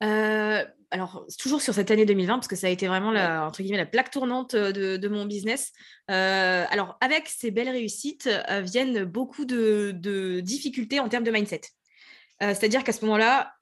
Euh, 0.04 0.64
alors, 0.92 1.26
toujours 1.40 1.64
sur 1.64 1.74
cette 1.74 1.90
année 1.90 2.06
2020, 2.06 2.36
parce 2.36 2.48
que 2.48 2.56
ça 2.56 2.68
a 2.68 2.70
été 2.70 2.88
vraiment 2.88 3.12
la, 3.12 3.44
entre 3.44 3.64
guillemets, 3.64 3.80
la 3.80 3.88
plaque 3.88 4.12
tournante 4.12 4.54
euh, 4.54 4.72
de, 4.72 5.08
mon 5.08 5.26
business. 5.26 5.72
Euh, 6.12 6.64
alors, 6.70 6.96
avec 7.02 7.28
ces 7.28 7.50
belles 7.50 7.70
réussites 7.70 8.30
viennent 8.62 9.04
beaucoup 9.04 9.46
de, 9.46 9.92
de, 9.96 10.42
difficultés 10.42 11.00
en 11.00 11.10
termes 11.10 11.24
de 11.24 11.32
mindset. 11.32 11.62
C'est-à-dire 12.40 12.84
qu'à 12.84 12.92
ce 12.92 13.04
moment-là, 13.06 13.54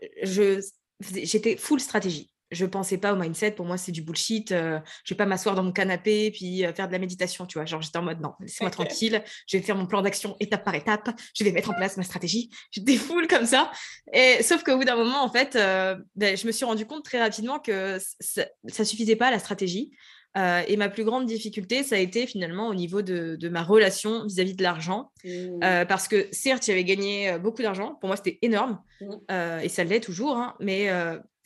j'étais 1.00 1.56
full 1.56 1.80
stratégie 1.80 2.30
je 2.54 2.66
pensais 2.66 2.98
pas 2.98 3.14
au 3.14 3.16
mindset. 3.16 3.52
Pour 3.52 3.66
moi, 3.66 3.78
c'est 3.78 3.92
du 3.92 4.02
bullshit. 4.02 4.52
Euh, 4.52 4.80
je 5.04 5.14
vais 5.14 5.18
pas 5.18 5.26
m'asseoir 5.26 5.56
dans 5.56 5.64
mon 5.64 5.72
canapé 5.72 6.32
puis 6.32 6.66
euh, 6.66 6.74
faire 6.74 6.88
de 6.88 6.94
la 6.94 7.00
méditation, 7.00 7.46
tu 7.46 7.58
vois. 7.58 7.66
Genre, 7.66 7.82
j'étais 7.82 7.98
en 7.98 8.04
mode 8.04 8.22
non, 8.22 8.34
laissez-moi 8.40 8.72
tranquille. 8.72 9.24
Je 9.48 9.58
vais 9.58 9.64
faire 9.64 9.76
mon 9.76 9.86
plan 9.86 10.02
d'action 10.02 10.36
étape 10.40 10.64
par 10.64 10.76
étape. 10.76 11.10
Je 11.36 11.44
vais 11.44 11.52
mettre 11.52 11.72
en 11.72 11.74
place 11.74 11.98
ma 11.98 12.04
stratégie. 12.04 12.50
Je 12.72 12.82
défoule 12.82 13.28
comme 13.28 13.46
ça. 13.46 13.72
Et 14.14 14.42
sauf 14.44 14.64
qu'au 14.64 14.78
bout 14.78 14.86
d'un 14.86 14.96
moment, 14.96 15.24
en 15.24 15.30
fait, 15.30 15.56
euh, 15.56 15.96
ben, 16.16 16.38
je 16.38 16.46
me 16.48 16.52
suis 16.52 16.66
rendu 16.66 16.86
compte 16.86 17.04
très 17.04 17.20
rapidement 17.20 17.60
que 17.60 17.98
ça, 18.20 18.46
ça 18.68 18.86
suffisait 18.86 19.16
pas 19.16 19.32
la 19.32 19.40
stratégie. 19.40 19.92
et 20.36 20.78
ma 20.78 20.90
plus 20.90 21.04
grande 21.04 21.28
difficulté, 21.28 21.84
ça 21.84 21.96
a 21.96 22.00
été 22.00 22.26
finalement 22.26 22.68
au 22.68 22.74
niveau 22.74 23.04
de, 23.04 23.50
ma 23.50 23.62
relation 23.62 24.26
vis-à-vis 24.26 24.56
de 24.56 24.64
l'argent. 24.64 25.12
Mmh. 25.24 25.86
parce 25.88 26.08
que 26.08 26.28
certes, 26.32 26.66
j'avais 26.66 26.84
gagné 26.84 27.38
beaucoup 27.38 27.62
d'argent. 27.62 27.96
Pour 28.00 28.08
moi, 28.08 28.18
c'était 28.18 28.40
énorme. 28.42 28.80
Mmh. 29.02 29.60
et 29.64 29.70
ça 29.70 29.84
l'est 29.84 30.00
toujours. 30.00 30.38
Hein, 30.38 30.56
mais 30.60 30.90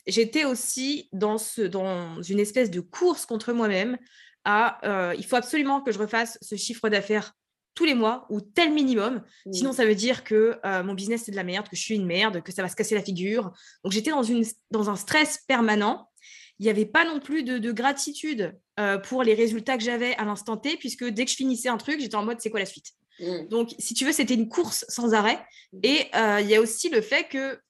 j'étais 0.08 0.44
aussi 0.44 1.08
dans, 1.12 1.38
ce, 1.38 1.62
dans 1.62 2.20
une 2.22 2.40
espèce 2.40 2.70
de 2.70 2.80
course 2.80 3.26
contre 3.26 3.52
moi-même 3.52 3.98
à 4.44 4.80
euh, 4.88 5.14
il 5.16 5.24
faut 5.24 5.36
absolument 5.36 5.82
que 5.82 5.92
je 5.92 5.98
refasse 5.98 6.38
ce 6.40 6.56
chiffre 6.56 6.88
d'affaires 6.88 7.34
tous 7.74 7.84
les 7.84 7.94
mois 7.94 8.26
ou 8.28 8.40
tel 8.40 8.72
minimum. 8.72 9.22
Sinon, 9.52 9.72
ça 9.72 9.84
veut 9.84 9.94
dire 9.94 10.24
que 10.24 10.58
euh, 10.64 10.82
mon 10.82 10.94
business, 10.94 11.24
c'est 11.26 11.30
de 11.30 11.36
la 11.36 11.44
merde, 11.44 11.68
que 11.68 11.76
je 11.76 11.82
suis 11.82 11.94
une 11.94 12.06
merde, 12.06 12.42
que 12.42 12.50
ça 12.50 12.62
va 12.62 12.68
se 12.68 12.74
casser 12.74 12.96
la 12.96 13.04
figure. 13.04 13.52
Donc, 13.84 13.92
j'étais 13.92 14.10
dans, 14.10 14.24
une, 14.24 14.44
dans 14.72 14.90
un 14.90 14.96
stress 14.96 15.44
permanent. 15.46 16.08
Il 16.58 16.64
n'y 16.64 16.70
avait 16.70 16.86
pas 16.86 17.04
non 17.04 17.20
plus 17.20 17.44
de, 17.44 17.70
gratitude 17.70 18.58
euh, 18.80 18.98
pour 18.98 19.22
les 19.22 19.34
résultats 19.34 19.78
que 19.78 19.84
j'avais 19.84 20.16
à 20.16 20.24
l'instant 20.24 20.56
T, 20.56 20.76
puisque 20.76 21.04
dès 21.04 21.24
que 21.24 21.30
je 21.30 21.36
finissais 21.36 21.68
un 21.68 21.76
truc, 21.76 22.00
j'étais 22.00 22.16
en 22.16 22.24
mode 22.24 22.40
c'est 22.40 22.50
quoi 22.50 22.58
la 22.58 22.66
suite? 22.66 22.94
Mmh. 23.20 23.46
Donc, 23.48 23.74
si 23.78 23.94
tu 23.94 24.04
veux, 24.04 24.12
c'était 24.12 24.34
une 24.34 24.48
course 24.48 24.84
sans 24.88 25.14
arrêt. 25.14 25.38
Mmh. 25.72 25.78
Et 25.84 26.10
il 26.40 26.48
y 26.48 26.56
a 26.56 26.60
aussi 26.60 26.88
le 26.88 27.00
fait 27.00 27.28
que 27.28 27.60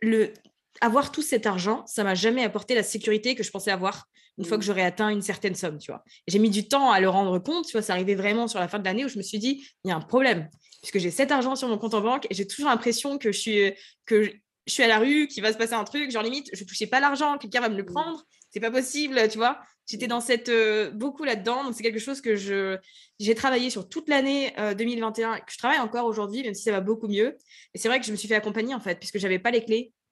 le, 0.00 0.32
avoir 0.80 1.12
tout 1.12 1.22
cet 1.22 1.46
argent, 1.46 1.84
ça 1.86 2.04
m'a 2.04 2.14
jamais 2.14 2.42
apporté 2.42 2.74
la 2.74 2.82
sécurité 2.82 3.34
que 3.34 3.42
je 3.42 3.50
pensais 3.50 3.70
avoir 3.70 4.06
une 4.38 4.44
fois 4.44 4.56
que 4.56 4.62
mmh. 4.62 4.66
j'aurais 4.66 4.82
atteint 4.82 5.08
une 5.10 5.22
certaine 5.22 5.54
somme, 5.54 5.78
tu 5.78 5.92
vois. 5.92 6.02
J'ai 6.26 6.38
mis 6.38 6.50
du 6.50 6.66
temps 6.66 6.90
à 6.90 7.00
le 7.00 7.08
rendre 7.08 7.38
compte, 7.38 7.66
tu 7.66 7.72
vois, 7.72 7.82
ça 7.82 7.92
arrivait 7.92 8.16
vraiment 8.16 8.48
sur 8.48 8.58
la 8.58 8.68
fin 8.68 8.78
de 8.78 8.84
l'année 8.84 9.04
où 9.04 9.08
je 9.08 9.16
me 9.16 9.22
suis 9.22 9.38
dit, 9.38 9.64
il 9.84 9.88
y 9.88 9.92
a 9.92 9.96
un 9.96 10.00
problème, 10.00 10.48
puisque 10.82 10.98
j'ai 10.98 11.10
cet 11.10 11.30
argent 11.30 11.54
sur 11.54 11.68
mon 11.68 11.78
compte 11.78 11.94
en 11.94 12.00
banque 12.00 12.26
et 12.30 12.34
j'ai 12.34 12.46
toujours 12.46 12.68
l'impression 12.68 13.18
que 13.18 13.30
je 13.30 13.38
suis 13.38 13.72
que 14.06 14.24
je 14.66 14.72
suis 14.72 14.82
à 14.82 14.88
la 14.88 14.98
rue, 14.98 15.28
qu'il 15.28 15.42
va 15.42 15.52
se 15.52 15.58
passer 15.58 15.74
un 15.74 15.84
truc, 15.84 16.10
genre 16.10 16.22
limite, 16.22 16.48
je 16.52 16.64
touchais 16.64 16.86
pas 16.86 16.98
l'argent, 16.98 17.36
quelqu'un 17.38 17.60
va 17.60 17.68
me 17.68 17.76
le 17.76 17.82
mmh. 17.82 17.86
prendre, 17.86 18.24
c'est 18.50 18.60
pas 18.60 18.70
possible, 18.70 19.28
tu 19.28 19.38
vois. 19.38 19.60
J'étais 19.86 20.06
dans 20.06 20.20
cette 20.20 20.48
euh, 20.48 20.90
beaucoup 20.90 21.24
là-dedans, 21.24 21.64
donc 21.64 21.74
c'est 21.74 21.82
quelque 21.82 21.98
chose 21.98 22.20
que 22.20 22.36
je 22.36 22.78
j'ai 23.20 23.34
travaillé 23.34 23.68
sur 23.68 23.88
toute 23.88 24.08
l'année 24.08 24.54
2021, 24.76 25.32
euh, 25.32 25.36
que 25.36 25.52
je 25.52 25.58
travaille 25.58 25.78
encore 25.78 26.06
aujourd'hui, 26.06 26.42
même 26.42 26.54
si 26.54 26.62
ça 26.62 26.72
va 26.72 26.80
beaucoup 26.80 27.06
mieux. 27.06 27.36
Et 27.74 27.78
c'est 27.78 27.88
vrai 27.88 28.00
que 28.00 28.06
je 28.06 28.10
me 28.10 28.16
suis 28.16 28.26
fait 28.26 28.34
accompagner 28.34 28.74
en 28.74 28.80
fait, 28.80 28.98
puisque 28.98 29.18
j'avais 29.18 29.38
pas 29.38 29.50
les 29.50 29.64
clés 29.64 29.92
euh, 29.92 30.03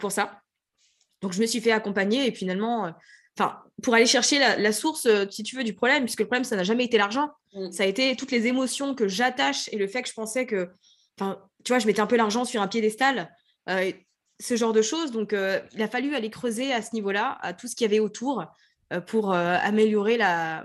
pour 0.00 0.12
ça. 0.12 0.40
Donc, 1.22 1.32
je 1.32 1.40
me 1.40 1.46
suis 1.46 1.60
fait 1.60 1.72
accompagner 1.72 2.26
et 2.26 2.32
finalement, 2.32 2.86
euh, 2.86 2.90
enfin, 3.38 3.58
pour 3.82 3.94
aller 3.94 4.06
chercher 4.06 4.38
la, 4.38 4.72
source, 4.72 5.06
euh, 5.06 5.26
si 5.30 5.42
tu 5.42 5.56
veux, 5.56 5.64
du 5.64 5.74
problème, 5.74 6.04
puisque 6.04 6.20
le 6.20 6.26
problème, 6.26 6.44
ça 6.44 6.56
n'a 6.56 6.64
jamais 6.64 6.84
été 6.84 6.98
l'argent. 6.98 7.30
Mm. 7.54 7.72
Ça 7.72 7.84
a 7.84 7.86
été 7.86 8.16
toutes 8.16 8.30
les 8.30 8.46
émotions 8.46 8.94
que 8.94 9.08
j'attache 9.08 9.68
et 9.72 9.76
le 9.76 9.86
fait 9.86 10.02
que 10.02 10.08
je 10.08 10.14
pensais 10.14 10.46
que, 10.46 10.70
enfin, 11.18 11.38
tu 11.64 11.72
vois, 11.72 11.78
je 11.78 11.86
mettais 11.86 12.00
un 12.00 12.06
peu 12.06 12.16
l'argent 12.16 12.44
sur 12.44 12.60
un 12.62 12.68
piédestal, 12.68 13.34
ce 14.38 14.54
genre 14.54 14.72
de 14.72 14.82
choses. 14.82 15.10
Donc, 15.10 15.34
il 15.72 15.82
a 15.82 15.88
fallu 15.88 16.14
aller 16.14 16.30
creuser 16.30 16.72
à 16.72 16.80
ce 16.82 16.94
niveau-là, 16.94 17.38
à 17.40 17.54
tout 17.54 17.66
ce 17.66 17.74
qu'il 17.74 17.86
y 17.86 17.88
avait 17.88 17.98
autour, 17.98 18.44
pour 19.08 19.32
améliorer 19.32 20.16
la, 20.16 20.64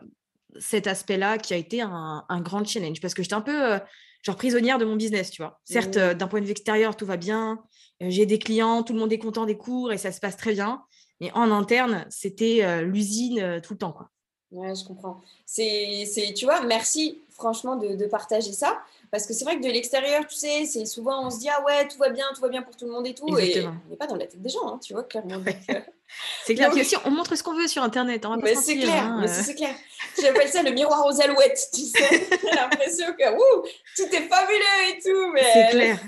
cet 0.59 0.85
aspect-là 0.85 1.39
qui 1.39 1.55
a 1.55 1.57
été 1.57 1.81
un, 1.81 2.23
un, 2.29 2.41
grand 2.41 2.63
challenge. 2.63 3.01
Parce 3.01 3.15
que 3.15 3.23
j'étais 3.23 3.33
un 3.33 3.41
peu 3.41 3.79
genre 4.21 4.35
prisonnière 4.35 4.77
de 4.77 4.85
mon 4.85 4.95
business, 4.95 5.31
tu 5.31 5.41
vois. 5.41 5.59
Certes, 5.63 5.97
mmh. 5.97 6.13
d'un 6.13 6.27
point 6.27 6.41
de 6.41 6.45
vue 6.45 6.51
extérieur, 6.51 6.95
tout 6.95 7.07
va 7.07 7.17
bien, 7.17 7.63
j'ai 8.09 8.25
des 8.25 8.39
clients, 8.39 8.83
tout 8.83 8.93
le 8.93 8.99
monde 8.99 9.13
est 9.13 9.19
content 9.19 9.45
des 9.45 9.57
cours 9.57 9.91
et 9.91 9.97
ça 9.97 10.11
se 10.11 10.19
passe 10.19 10.37
très 10.37 10.53
bien. 10.53 10.83
Mais 11.19 11.31
en 11.33 11.51
interne, 11.51 12.05
c'était 12.09 12.81
l'usine 12.81 13.61
tout 13.63 13.73
le 13.73 13.77
temps, 13.77 13.91
quoi. 13.91 14.09
Ouais, 14.51 14.75
je 14.75 14.83
comprends. 14.83 15.21
C'est, 15.45 16.33
tu 16.35 16.45
vois, 16.45 16.61
merci 16.63 17.21
franchement 17.29 17.77
de, 17.77 17.95
de 17.95 18.05
partager 18.05 18.51
ça. 18.51 18.81
Parce 19.11 19.25
que 19.25 19.33
c'est 19.33 19.43
vrai 19.43 19.57
que 19.57 19.63
de 19.63 19.69
l'extérieur, 19.69 20.25
tu 20.25 20.35
sais, 20.35 20.65
c'est 20.65 20.85
souvent 20.85 21.27
on 21.27 21.29
se 21.29 21.39
dit 21.39 21.49
ah 21.49 21.61
ouais, 21.65 21.85
tout 21.87 21.97
va 21.97 22.09
bien, 22.09 22.25
tout 22.33 22.41
va 22.41 22.47
bien 22.47 22.61
pour 22.61 22.77
tout 22.77 22.85
le 22.85 22.91
monde 22.91 23.05
et 23.05 23.13
tout. 23.13 23.27
Et 23.37 23.65
on 23.65 23.89
n'est 23.89 23.97
pas 23.97 24.07
dans 24.07 24.15
la 24.15 24.25
tête 24.25 24.41
des 24.41 24.49
gens, 24.49 24.65
hein, 24.67 24.79
tu 24.81 24.93
vois, 24.93 25.03
clairement. 25.03 25.43
c'est 26.45 26.55
clair. 26.55 26.71
Puis 26.71 26.81
aussi, 26.81 26.95
on 27.03 27.11
montre 27.11 27.35
ce 27.35 27.43
qu'on 27.43 27.53
veut 27.53 27.67
sur 27.67 27.83
Internet. 27.83 28.23
Hein, 28.25 28.37
mais 28.41 28.55
c'est 28.55 28.77
clair, 28.77 29.03
hein, 29.03 29.17
mais 29.19 29.29
euh. 29.29 29.43
c'est 29.43 29.55
clair. 29.55 29.75
J'appelle 30.21 30.47
ça 30.47 30.63
le 30.63 30.71
miroir 30.71 31.05
aux 31.05 31.21
alouettes, 31.21 31.69
tu 31.73 31.81
sais. 31.81 31.99
J'ai 32.41 32.55
l'impression 32.55 33.07
que 33.07 33.31
wouh, 33.33 33.67
tout 33.97 34.15
est 34.15 34.29
fabuleux 34.29 34.89
et 34.89 34.99
tout. 35.01 35.31
Mais... 35.33 35.43
C'est 35.53 35.69
clair 35.71 35.99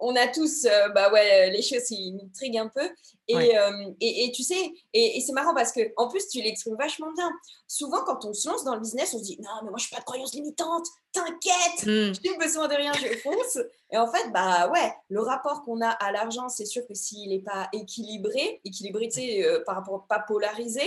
on 0.00 0.14
a 0.16 0.26
tous, 0.28 0.64
euh, 0.64 0.88
bah 0.90 1.10
ouais, 1.12 1.50
les 1.50 1.62
choses 1.62 1.84
qui 1.84 2.12
nous 2.12 2.30
triguent 2.34 2.58
un 2.58 2.68
peu. 2.68 2.88
Et, 3.28 3.58
euh, 3.58 3.90
et, 4.00 4.30
tu 4.32 4.44
sais, 4.44 4.72
et, 4.92 5.20
c'est 5.20 5.32
marrant 5.32 5.52
parce 5.52 5.72
que 5.72 5.80
en 5.96 6.08
plus, 6.08 6.28
tu 6.28 6.40
l'exprimes 6.40 6.76
vachement 6.76 7.12
bien. 7.12 7.30
Souvent, 7.66 8.04
quand 8.04 8.24
on 8.24 8.32
se 8.32 8.48
lance 8.48 8.62
dans 8.62 8.74
le 8.74 8.80
business, 8.80 9.14
on 9.14 9.18
se 9.18 9.24
dit 9.24 9.38
Non, 9.40 9.50
mais 9.64 9.70
moi, 9.70 9.78
je 9.78 9.86
suis 9.86 9.94
pas 9.94 10.00
de 10.00 10.04
croyance 10.04 10.32
limitante, 10.32 10.86
t'inquiète, 11.12 11.54
je 11.82 12.20
n'ai 12.22 12.38
besoin 12.38 12.68
de 12.68 12.74
rien, 12.74 12.92
je 12.92 13.18
fonce. 13.18 13.58
Et 13.90 13.98
en 13.98 14.06
fait, 14.06 14.30
bah 14.30 14.68
ouais, 14.70 14.92
le 15.08 15.20
rapport 15.22 15.62
qu'on 15.64 15.80
a 15.80 15.88
à 15.88 16.12
l'argent, 16.12 16.48
c'est 16.48 16.66
sûr 16.66 16.86
que 16.86 16.94
s'il 16.94 17.30
n'est 17.30 17.40
pas 17.40 17.68
équilibré, 17.72 18.60
équilibré, 18.64 19.08
tu 19.08 19.20
sais, 19.20 19.44
euh, 19.44 19.64
par 19.64 19.74
rapport 19.74 20.06
pas 20.08 20.20
polarisé, 20.20 20.82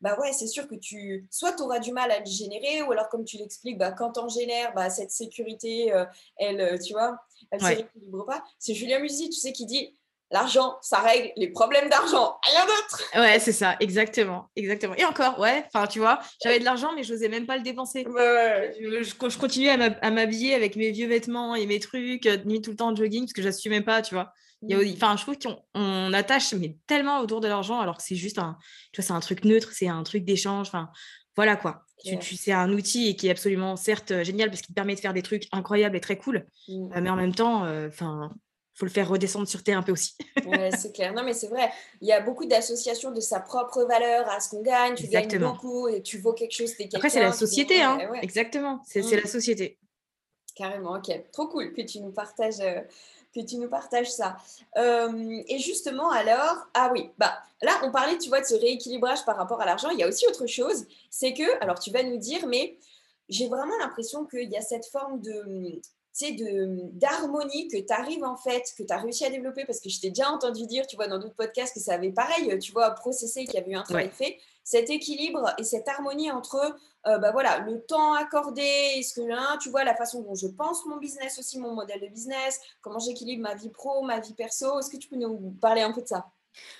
bah 0.00 0.16
ouais, 0.20 0.32
c'est 0.32 0.46
sûr 0.46 0.68
que 0.68 0.76
tu, 0.76 1.26
soit 1.30 1.54
tu 1.54 1.62
auras 1.62 1.80
du 1.80 1.92
mal 1.92 2.12
à 2.12 2.20
le 2.20 2.26
générer, 2.26 2.82
ou 2.82 2.92
alors, 2.92 3.08
comme 3.08 3.24
tu 3.24 3.36
l'expliques, 3.36 3.78
bah, 3.78 3.90
quand 3.90 4.16
on 4.16 4.28
génère, 4.28 4.72
bah, 4.74 4.90
cette 4.90 5.10
sécurité, 5.10 5.92
elle, 6.36 6.78
tu 6.80 6.92
vois, 6.92 7.18
elle 7.50 7.62
ne 7.62 7.66
s'équilibre 7.66 8.26
pas. 8.26 8.42
C'est 8.58 8.74
Julien 8.74 8.98
Musi, 8.98 9.30
tu 9.30 9.38
sais, 9.38 9.52
qui 9.52 9.66
dit 9.66 9.96
l'argent, 10.30 10.76
ça 10.80 11.00
règle 11.00 11.32
les 11.36 11.48
problèmes 11.48 11.88
d'argent, 11.88 12.38
rien 12.42 12.64
d'autre. 12.64 13.02
Ouais, 13.16 13.38
c'est 13.40 13.52
ça, 13.52 13.76
exactement, 13.80 14.48
exactement. 14.56 14.94
Et 14.94 15.04
encore, 15.04 15.38
ouais, 15.40 15.64
enfin, 15.66 15.86
tu 15.86 15.98
vois, 15.98 16.20
j'avais 16.42 16.60
de 16.60 16.64
l'argent, 16.64 16.92
mais 16.94 17.02
je 17.02 17.12
n'osais 17.12 17.28
même 17.28 17.46
pas 17.46 17.56
le 17.56 17.62
dépenser. 17.62 18.06
Ouais, 18.06 18.72
je, 18.80 19.02
je, 19.02 19.38
continuais 19.38 19.70
à 19.70 20.10
m'habiller 20.10 20.54
avec 20.54 20.76
mes 20.76 20.90
vieux 20.90 21.08
vêtements 21.08 21.54
et 21.54 21.66
mes 21.66 21.80
trucs, 21.80 22.26
euh, 22.26 22.38
nuit 22.44 22.60
tout 22.60 22.70
le 22.70 22.76
temps 22.76 22.88
en 22.88 22.96
jogging, 22.96 23.24
parce 23.24 23.32
que 23.32 23.42
j'assumais 23.42 23.80
pas, 23.80 24.02
tu 24.02 24.14
vois. 24.14 24.32
Mm. 24.62 24.92
Enfin, 24.94 25.16
je 25.16 25.22
trouve 25.22 25.38
qu'on 25.38 26.12
attache 26.12 26.52
mais 26.52 26.76
tellement 26.86 27.20
autour 27.20 27.40
de 27.40 27.48
l'argent, 27.48 27.80
alors 27.80 27.96
que 27.96 28.02
c'est 28.02 28.16
juste 28.16 28.38
un, 28.38 28.58
tu 28.92 29.00
vois, 29.00 29.06
c'est 29.06 29.14
un 29.14 29.20
truc 29.20 29.44
neutre, 29.44 29.70
c'est 29.72 29.88
un 29.88 30.02
truc 30.02 30.24
d'échange. 30.24 30.68
Enfin, 30.68 30.90
voilà 31.36 31.56
quoi. 31.56 31.84
Tu, 32.02 32.36
c'est 32.36 32.52
un 32.52 32.72
outil 32.72 33.14
qui 33.16 33.28
est 33.28 33.30
absolument 33.30 33.76
certes 33.76 34.10
euh, 34.10 34.24
génial 34.24 34.48
parce 34.48 34.62
qu'il 34.62 34.74
permet 34.74 34.94
de 34.94 35.00
faire 35.00 35.12
des 35.12 35.22
trucs 35.22 35.48
incroyables 35.52 35.96
et 35.96 36.00
très 36.00 36.16
cool, 36.16 36.46
mmh. 36.68 36.92
euh, 36.96 37.00
mais 37.00 37.10
en 37.10 37.16
même 37.16 37.34
temps, 37.34 37.64
euh, 37.64 37.88
enfin, 37.88 38.30
faut 38.74 38.86
le 38.86 38.90
faire 38.90 39.08
redescendre 39.08 39.46
sur 39.46 39.62
terre 39.62 39.76
un 39.76 39.82
peu 39.82 39.92
aussi. 39.92 40.14
ouais, 40.46 40.70
c'est 40.70 40.94
clair. 40.94 41.12
Non, 41.12 41.22
mais 41.22 41.34
c'est 41.34 41.48
vrai. 41.48 41.70
Il 42.00 42.08
y 42.08 42.12
a 42.12 42.20
beaucoup 42.20 42.46
d'associations 42.46 43.10
de 43.10 43.20
sa 43.20 43.40
propre 43.40 43.84
valeur 43.84 44.26
à 44.30 44.40
ce 44.40 44.48
qu'on 44.48 44.62
gagne. 44.62 44.94
Tu 44.94 45.08
gagnes 45.08 45.38
beaucoup 45.38 45.88
et 45.88 46.02
tu 46.02 46.18
vaux 46.18 46.32
quelque 46.32 46.54
chose. 46.54 46.72
Après, 46.94 47.10
c'est 47.10 47.20
la 47.20 47.32
société, 47.32 47.82
hein. 47.82 47.98
Exactement. 48.22 48.80
C'est 48.86 49.02
la 49.02 49.22
mmh. 49.22 49.26
société. 49.26 49.78
Carrément. 50.56 50.96
Ok. 50.96 51.10
Trop 51.32 51.48
cool 51.48 51.74
que 51.74 51.82
tu 51.82 52.00
nous 52.00 52.12
partages 52.12 52.62
que 53.34 53.40
tu 53.40 53.56
nous 53.56 53.68
partages 53.68 54.10
ça. 54.10 54.36
Euh, 54.76 55.42
et 55.48 55.58
justement, 55.58 56.10
alors, 56.10 56.68
ah 56.74 56.90
oui, 56.92 57.10
bah 57.18 57.32
là, 57.62 57.72
on 57.84 57.92
parlait, 57.92 58.18
tu 58.18 58.28
vois, 58.28 58.40
de 58.40 58.46
ce 58.46 58.54
rééquilibrage 58.54 59.24
par 59.24 59.36
rapport 59.36 59.60
à 59.60 59.66
l'argent. 59.66 59.90
Il 59.90 59.98
y 59.98 60.02
a 60.02 60.08
aussi 60.08 60.26
autre 60.26 60.46
chose, 60.46 60.86
c'est 61.10 61.32
que, 61.32 61.62
alors 61.62 61.78
tu 61.78 61.90
vas 61.90 62.02
nous 62.02 62.18
dire, 62.18 62.46
mais 62.46 62.76
j'ai 63.28 63.48
vraiment 63.48 63.76
l'impression 63.78 64.24
qu'il 64.26 64.50
y 64.50 64.56
a 64.56 64.62
cette 64.62 64.86
forme 64.86 65.20
de 65.20 65.80
d'harmonie 66.92 67.68
que 67.68 67.78
tu 67.78 67.92
arrives 67.92 68.24
en 68.24 68.36
fait, 68.36 68.64
que 68.76 68.82
tu 68.82 68.92
as 68.92 68.98
réussi 68.98 69.24
à 69.24 69.30
développer, 69.30 69.64
parce 69.64 69.80
que 69.80 69.88
je 69.88 70.00
t'ai 70.00 70.08
déjà 70.08 70.30
entendu 70.30 70.66
dire, 70.66 70.86
tu 70.86 70.96
vois, 70.96 71.06
dans 71.06 71.18
d'autres 71.18 71.34
podcasts, 71.34 71.74
que 71.74 71.80
ça 71.80 71.94
avait 71.94 72.12
pareil, 72.12 72.58
tu 72.58 72.72
vois, 72.72 72.90
processé, 72.90 73.44
qu'il 73.44 73.54
y 73.54 73.58
avait 73.58 73.72
eu 73.72 73.76
un 73.76 73.82
travail 73.82 74.10
fait, 74.10 74.38
cet 74.64 74.90
équilibre 74.90 75.54
et 75.58 75.64
cette 75.64 75.88
harmonie 75.88 76.30
entre 76.30 76.76
euh, 77.06 77.18
bah 77.18 77.32
voilà, 77.32 77.60
le 77.60 77.80
temps 77.80 78.12
accordé, 78.12 78.62
est-ce 78.62 79.14
que 79.14 79.22
là, 79.22 79.56
tu 79.62 79.70
vois, 79.70 79.84
la 79.84 79.94
façon 79.94 80.20
dont 80.20 80.34
je 80.34 80.46
pense 80.46 80.84
mon 80.84 80.98
business 80.98 81.38
aussi, 81.38 81.58
mon 81.58 81.74
modèle 81.74 82.00
de 82.00 82.08
business, 82.08 82.60
comment 82.82 82.98
j'équilibre 82.98 83.42
ma 83.42 83.54
vie 83.54 83.70
pro, 83.70 84.02
ma 84.02 84.20
vie 84.20 84.34
perso, 84.34 84.78
est-ce 84.78 84.90
que 84.90 84.98
tu 84.98 85.08
peux 85.08 85.16
nous 85.16 85.56
parler 85.60 85.80
un 85.80 85.92
peu 85.92 86.02
de 86.02 86.08
ça? 86.08 86.30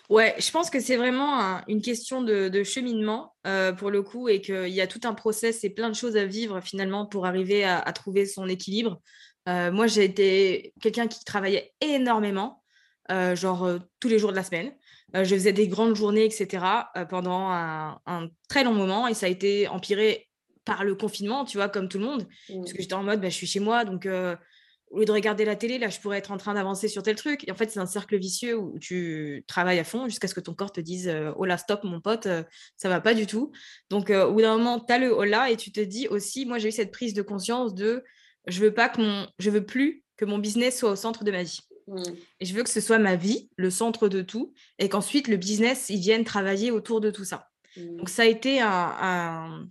Ouais, 0.09 0.35
je 0.39 0.51
pense 0.51 0.71
que 0.71 0.81
c'est 0.81 0.97
vraiment 0.97 1.61
une 1.69 1.81
question 1.81 2.23
de, 2.23 2.63
cheminement 2.65 3.35
euh, 3.47 3.73
pour 3.73 3.91
le 3.91 4.03
coup 4.03 4.29
et 4.29 4.41
qu'il 4.41 4.69
y 4.69 4.81
a 4.81 4.87
tout 4.87 5.01
un 5.05 5.15
process 5.15 5.63
et 5.65 5.71
plein 5.71 5.89
de 5.89 5.95
choses 5.95 6.17
à 6.17 6.25
vivre 6.25 6.61
finalement 6.61 7.07
pour 7.07 7.27
arriver 7.27 7.65
à, 7.65 7.93
trouver 7.93 8.27
son 8.27 8.49
équilibre. 8.49 9.01
Euh, 9.49 9.71
moi, 9.71 9.87
j'ai 9.87 10.05
été 10.05 10.75
quelqu'un 10.81 11.07
qui 11.07 11.25
travaillait 11.25 11.73
énormément, 11.81 12.63
genre 13.09 13.69
tous 13.99 14.09
les 14.09 14.19
jours 14.19 14.31
de 14.31 14.37
la 14.37 14.45
semaine. 14.45 14.73
je 15.15 15.35
faisais 15.35 15.53
des 15.53 15.69
grandes 15.69 15.97
journées, 15.97 16.25
etc. 16.25 16.65
pendant 17.09 17.49
un, 17.49 18.01
un, 18.07 18.29
très 18.49 18.65
long 18.65 18.75
moment 18.75 19.09
et 19.09 19.15
ça 19.15 19.27
a 19.27 19.29
été 19.29 19.69
empiré 19.69 20.29
par 20.65 20.85
le 20.85 20.95
confinement, 20.95 21.45
tu 21.45 21.57
vois, 21.57 21.69
comme 21.69 21.89
tout 21.89 21.99
le 21.99 22.05
monde. 22.05 22.27
Parce 22.49 22.73
que 22.73 22.83
j'étais 22.83 22.95
en 22.95 23.03
mode, 23.03 23.21
bah, 23.21 23.29
je 23.29 23.35
suis 23.35 23.47
chez 23.47 23.61
moi, 23.61 23.85
donc 23.85 24.07
au 24.91 24.99
lieu 24.99 25.05
de 25.05 25.13
regarder 25.13 25.45
la 25.45 25.57
télé, 25.57 25.79
là, 25.79 25.89
je 25.89 26.01
pourrais 26.01 26.19
être 26.19 26.33
en 26.33 26.37
train 26.37 26.55
d'avancer 26.55 26.89
sur 26.89 27.03
tel 27.03 27.17
truc. 27.17 27.47
Et 27.49 27.53
en 27.53 27.55
fait, 27.55 27.71
c'est 27.71 27.81
un 27.81 27.87
cercle 27.87 28.19
vicieux 28.19 28.57
où 28.57 28.79
tu 28.79 29.45
travailles 29.47 29.79
à 29.79 29.85
fond 29.85 30.07
jusqu'à 30.07 30.29
ce 30.29 30.35
que 30.35 30.41
ton 30.41 30.55
corps 30.55 30.73
te 30.73 30.81
dise 30.81 31.13
Oh 31.37 31.45
là, 31.45 31.57
stop, 31.59 31.85
mon 31.85 32.01
pote, 32.01 32.27
ça 32.77 32.89
va 32.89 33.01
pas 33.01 33.15
du 33.15 33.27
tout. 33.27 33.53
Donc, 33.89 34.11
au 34.11 34.33
bout 34.33 34.41
d'un 34.41 34.57
moment, 34.57 34.81
tu 34.81 34.93
as 34.93 34.99
le 34.99 35.15
oh 35.15 35.25
là 35.25 35.51
et 35.51 35.57
tu 35.57 35.71
te 35.71 35.81
dis 35.81 36.09
aussi 36.09 36.45
Moi, 36.45 36.59
j'ai 36.59 36.69
eu 36.69 36.73
cette 36.73 36.91
prise 36.91 37.15
de 37.15 37.23
conscience 37.23 37.75
de 37.75 38.03
je 38.47 38.61
veux 38.61 38.73
pas 38.73 38.89
que 38.89 39.01
mon, 39.01 39.27
je 39.39 39.51
veux 39.51 39.65
plus 39.65 40.03
que 40.17 40.25
mon 40.25 40.39
business 40.39 40.79
soit 40.79 40.91
au 40.91 40.97
centre 40.97 41.25
de 41.25 41.31
ma 41.31 41.43
vie. 41.43 41.61
Mmh. 41.87 42.03
Et 42.41 42.45
je 42.45 42.55
veux 42.55 42.63
que 42.63 42.71
ce 42.71 42.81
soit 42.81 42.99
ma 42.99 43.17
vie, 43.17 43.49
le 43.57 43.71
centre 43.71 44.09
de 44.09 44.23
tout, 44.23 44.53
et 44.79 44.89
qu'ensuite 44.89 45.29
le 45.29 45.37
business, 45.37 45.87
il 45.89 46.01
vienne 46.01 46.25
travailler 46.25 46.71
autour 46.71 47.01
de 47.01 47.11
tout 47.11 47.25
ça. 47.25 47.49
Mmh. 47.77 47.97
Donc 47.97 48.09
ça 48.09 48.23
a 48.23 48.27
été 48.27 48.61
un, 48.61 49.69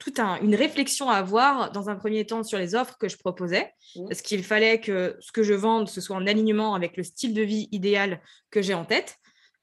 toute 0.00 0.18
une 0.18 0.54
réflexion 0.54 1.10
à 1.10 1.16
avoir 1.16 1.70
dans 1.70 1.90
un 1.90 1.94
premier 1.94 2.26
temps 2.26 2.42
sur 2.42 2.58
les 2.58 2.74
offres 2.74 2.96
que 2.98 3.08
je 3.08 3.18
proposais, 3.18 3.72
mmh. 3.94 4.08
parce 4.08 4.22
qu'il 4.22 4.42
fallait 4.42 4.80
que 4.80 5.16
ce 5.20 5.30
que 5.30 5.42
je 5.42 5.54
vende, 5.54 5.88
ce 5.88 6.00
soit 6.00 6.16
en 6.16 6.26
alignement 6.26 6.74
avec 6.74 6.96
le 6.96 7.04
style 7.04 7.34
de 7.34 7.42
vie 7.42 7.68
idéal 7.70 8.20
que 8.50 8.62
j'ai 8.62 8.74
en 8.74 8.86
tête. 8.86 9.18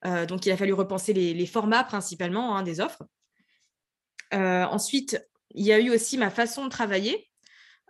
Euh, 0.06 0.28
donc 0.28 0.46
il 0.46 0.52
a 0.52 0.58
fallu 0.58 0.74
repenser 0.74 1.12
les, 1.12 1.46
formats 1.48 1.84
principalement 1.84 2.56
hein, 2.56 2.62
des 2.62 2.80
offres. 2.80 3.04
Euh, 4.34 4.64
ensuite, 4.66 5.28
il 5.56 5.66
y 5.66 5.74
a 5.74 5.80
eu 5.80 5.90
aussi 5.90 6.18
ma 6.18 6.30
façon 6.30 6.66
de 6.66 6.70
travailler. 6.70 7.27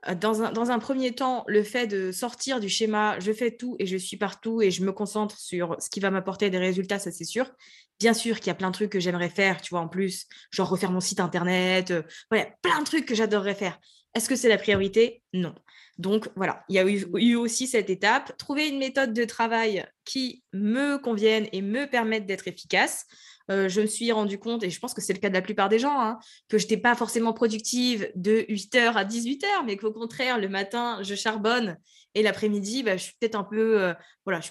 Euh, 0.08 0.16
dans 0.16 0.42
un, 0.42 0.80
premier 0.80 1.14
temps, 1.14 1.44
le 1.48 1.64
fait 1.64 1.88
de 1.88 2.12
sortir 2.12 2.60
du 2.60 2.70
schéma, 2.70 3.20
je 3.20 3.32
fais 3.32 3.52
tout 3.52 3.76
et 3.80 3.86
je 3.86 3.98
suis 3.98 4.18
partout 4.18 4.62
et 4.62 4.70
je 4.70 4.84
me 4.84 4.92
concentre 4.92 5.38
sur 5.40 5.76
ce 5.80 5.90
qui 5.90 6.00
va 6.00 6.12
m'apporter 6.12 6.50
des 6.50 6.60
résultats, 6.60 7.00
ça 7.00 7.12
c'est 7.12 7.24
sûr. 7.24 7.52
Bien 8.00 8.14
sûr 8.14 8.38
qu'il 8.38 8.48
y 8.48 8.52
a 8.52 8.56
plein 8.56 8.70
de 8.70 8.76
trucs 8.76 8.92
que 8.92 9.00
j'aimerais 9.00 9.30
faire, 9.30 9.60
tu 9.62 9.72
vois, 9.72 9.82
en 9.82 9.88
plus, 9.88 10.28
genre 10.52 10.70
refaire 10.70 10.92
mon 10.92 11.00
site 11.00 11.20
internet, 11.20 11.92
euh, 11.92 12.04
plein 12.30 12.80
de 12.80 12.86
trucs 12.86 13.06
que 13.06 13.16
j'adorerais 13.16 13.56
faire. 13.56 13.80
Est-ce 14.14 14.30
que 14.30 14.36
c'est 14.36 14.50
la 14.50 14.58
priorité? 14.58 15.24
Non. 15.34 15.56
Donc 15.98 16.30
voilà, 16.36 16.64
il 16.70 16.76
y 16.76 16.80
a 16.80 16.86
eu, 16.88 17.36
aussi 17.36 17.68
cette 17.68 17.90
étape, 17.90 18.38
trouver 18.38 18.68
une 18.68 18.78
méthode 18.78 19.14
de 19.14 19.26
travail 19.26 19.86
qui 20.06 20.44
me 20.54 20.98
convienne 20.98 21.48
et 21.52 21.62
me 21.62 21.86
permette 21.86 22.28
d'être 22.28 22.48
efficace. 22.48 23.06
Euh, 23.50 23.70
je 23.70 23.82
me 23.82 23.86
suis 23.86 24.12
rendu 24.12 24.38
compte, 24.38 24.64
et 24.64 24.70
je 24.70 24.80
pense 24.80 24.94
que 24.94 25.02
c'est 25.02 25.14
le 25.14 25.20
cas 25.20 25.30
de 25.30 25.34
la 25.34 25.42
plupart 25.42 25.70
des 25.70 25.80
gens, 25.80 26.00
hein, 26.00 26.20
que 26.50 26.58
je 26.58 26.66
n'étais 26.66 26.78
pas 26.78 26.96
forcément 26.96 27.34
productive 27.34 28.12
de 28.16 28.46
8h 28.50 28.94
à 28.96 29.06
18h, 29.06 29.64
mais 29.66 29.78
qu'au 29.78 29.92
contraire, 29.92 30.38
le 30.38 30.50
matin, 30.50 31.00
je 31.02 31.16
charbonne 31.16 31.78
et 32.14 32.24
l'après-midi, 32.24 32.84
bah, 32.84 32.98
je 32.98 33.04
suis 33.04 33.14
peut-être 33.20 33.36
un 33.36 33.44
peu, 33.44 33.82
euh, 33.82 33.94
voilà, 34.26 34.42
je 34.42 34.50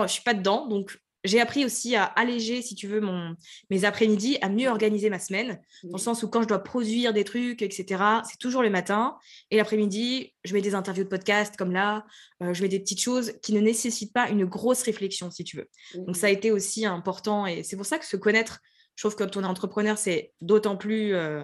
ne 0.00 0.06
suis 0.06 0.22
pas 0.22 0.34
dedans. 0.34 0.66
Donc, 0.66 0.96
j'ai 1.24 1.40
appris 1.40 1.64
aussi 1.64 1.96
à 1.96 2.04
alléger, 2.04 2.60
si 2.60 2.74
tu 2.74 2.86
veux, 2.86 3.00
mon, 3.00 3.34
mes 3.70 3.84
après-midi, 3.84 4.36
à 4.42 4.50
mieux 4.50 4.68
organiser 4.68 5.08
ma 5.08 5.18
semaine, 5.18 5.60
dans 5.82 5.96
le 5.96 6.02
sens 6.02 6.22
où 6.22 6.28
quand 6.28 6.42
je 6.42 6.48
dois 6.48 6.62
produire 6.62 7.12
des 7.14 7.24
trucs, 7.24 7.62
etc., 7.62 8.02
c'est 8.28 8.38
toujours 8.38 8.62
le 8.62 8.70
matin. 8.70 9.16
Et 9.50 9.56
l'après-midi, 9.56 10.34
je 10.44 10.54
mets 10.54 10.60
des 10.60 10.74
interviews 10.74 11.04
de 11.04 11.08
podcast 11.08 11.56
comme 11.56 11.72
là, 11.72 12.04
euh, 12.42 12.52
je 12.52 12.62
mets 12.62 12.68
des 12.68 12.78
petites 12.78 13.00
choses 13.00 13.32
qui 13.42 13.54
ne 13.54 13.60
nécessitent 13.60 14.12
pas 14.12 14.28
une 14.28 14.44
grosse 14.44 14.82
réflexion, 14.82 15.30
si 15.30 15.44
tu 15.44 15.56
veux. 15.56 15.68
Donc 15.94 16.16
ça 16.16 16.26
a 16.26 16.30
été 16.30 16.50
aussi 16.50 16.84
important. 16.84 17.46
Et 17.46 17.62
c'est 17.62 17.76
pour 17.76 17.86
ça 17.86 17.98
que 17.98 18.06
se 18.06 18.16
connaître, 18.16 18.60
je 18.96 19.02
trouve 19.02 19.16
que 19.16 19.24
quand 19.24 19.36
on 19.38 19.42
est 19.44 19.46
entrepreneur, 19.46 19.96
c'est 19.96 20.32
d'autant 20.42 20.76
plus 20.76 21.14
euh, 21.14 21.42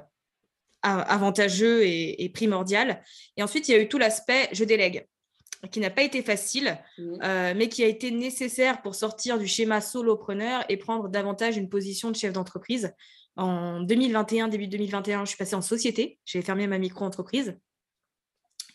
avantageux 0.83 1.85
et, 1.85 2.23
et 2.23 2.29
primordial. 2.29 3.03
Et 3.39 3.43
ensuite, 3.43 3.69
il 3.69 3.73
y 3.73 3.75
a 3.75 3.81
eu 3.81 3.89
tout 3.89 3.99
l'aspect 3.99 4.49
je 4.53 4.65
délègue 4.65 5.07
qui 5.71 5.81
n'a 5.81 5.91
pas 5.91 6.03
été 6.03 6.23
facile, 6.23 6.79
mmh. 6.99 7.03
euh, 7.23 7.55
mais 7.57 7.69
qui 7.69 7.85
a 7.85 7.87
été 7.87 8.11
nécessaire 8.11 8.81
pour 8.83 8.95
sortir 8.95 9.39
du 9.39 9.47
schéma 9.47 9.81
solopreneur 9.81 10.65
et 10.69 10.77
prendre 10.77 11.09
davantage 11.09 11.57
une 11.57 11.69
position 11.69 12.11
de 12.11 12.17
chef 12.17 12.33
d'entreprise. 12.33 12.95
En 13.37 13.81
2021, 13.81 14.49
début 14.49 14.69
2021, 14.69 15.25
je 15.25 15.31
suis 15.31 15.37
passée 15.37 15.55
en 15.55 15.63
société, 15.63 16.19
j'ai 16.25 16.43
fermé 16.43 16.67
ma 16.67 16.79
micro-entreprise. 16.79 17.59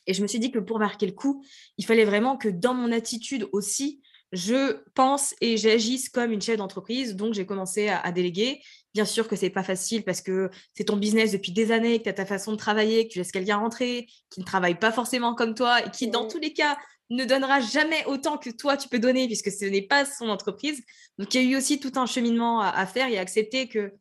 Et 0.08 0.14
je 0.14 0.22
me 0.22 0.28
suis 0.28 0.40
dit 0.40 0.52
que 0.52 0.60
pour 0.60 0.80
marquer 0.80 1.08
le 1.08 1.12
coup, 1.14 1.44
il 1.78 1.86
fallait 1.86 2.06
vraiment 2.06 2.38
que 2.38 2.50
dans 2.50 2.74
mon 2.74 2.92
attitude 2.92 3.48
aussi, 3.52 4.02
je 4.36 4.82
pense 4.94 5.34
et 5.40 5.58
j'agisse 5.58 6.10
comme 6.10 6.32
une 6.32 6.42
chef 6.42 6.58
d'entreprise. 6.58 7.16
Donc, 7.16 7.34
j'ai 7.34 7.46
commencé 7.46 7.88
à, 7.88 8.12
déléguer. 8.12 8.62
Bien 8.94 9.06
sûr 9.06 9.28
que 9.28 9.36
c'est 9.36 9.50
pas 9.50 9.64
facile 9.64 10.04
parce 10.04 10.22
que 10.22 10.50
c'est 10.74 10.86
ton 10.86 10.98
business 10.98 11.32
depuis 11.32 11.52
des 11.52 11.72
années, 11.72 12.00
que 12.00 12.04
tu 12.04 12.10
as 12.10 12.14
ta 12.14 12.26
façon 12.26 12.52
de 12.52 12.58
travailler, 12.58 13.08
que 13.08 13.14
tu 13.14 13.20
laisses 13.20 13.32
quelqu'un 13.32 13.58
rentrer, 13.58 14.08
qui 14.30 14.42
ne 14.42 14.46
travaille 14.46 14.76
pas 14.76 14.92
forcément 14.92 15.36
comme 15.36 15.56
toi 15.56 15.86
et 15.86 15.90
qui, 15.90 16.10
dans 16.10 16.28
tous 16.28 16.40
les 16.40 16.54
cas, 16.54 16.78
ne 17.10 17.24
donnera 17.24 17.62
jamais 17.62 18.04
autant 18.06 18.38
que 18.38 18.50
toi 18.50 18.78
tu 18.78 18.90
peux 18.90 19.00
donner 19.00 19.28
puisque 19.28 19.52
ce 19.52 19.66
n'est 19.66 19.82
pas 19.82 20.06
son 20.06 20.30
entreprise. 20.30 20.82
Donc, 21.18 21.34
il 21.34 21.42
y 21.42 21.48
a 21.48 21.52
eu 21.52 21.58
aussi 21.58 21.80
tout 21.80 21.94
un 21.96 22.06
cheminement 22.06 22.62
à, 22.62 22.86
faire 22.86 23.08
et 23.08 23.18
à 23.18 23.22
accepter 23.22 23.68
que 23.68 23.92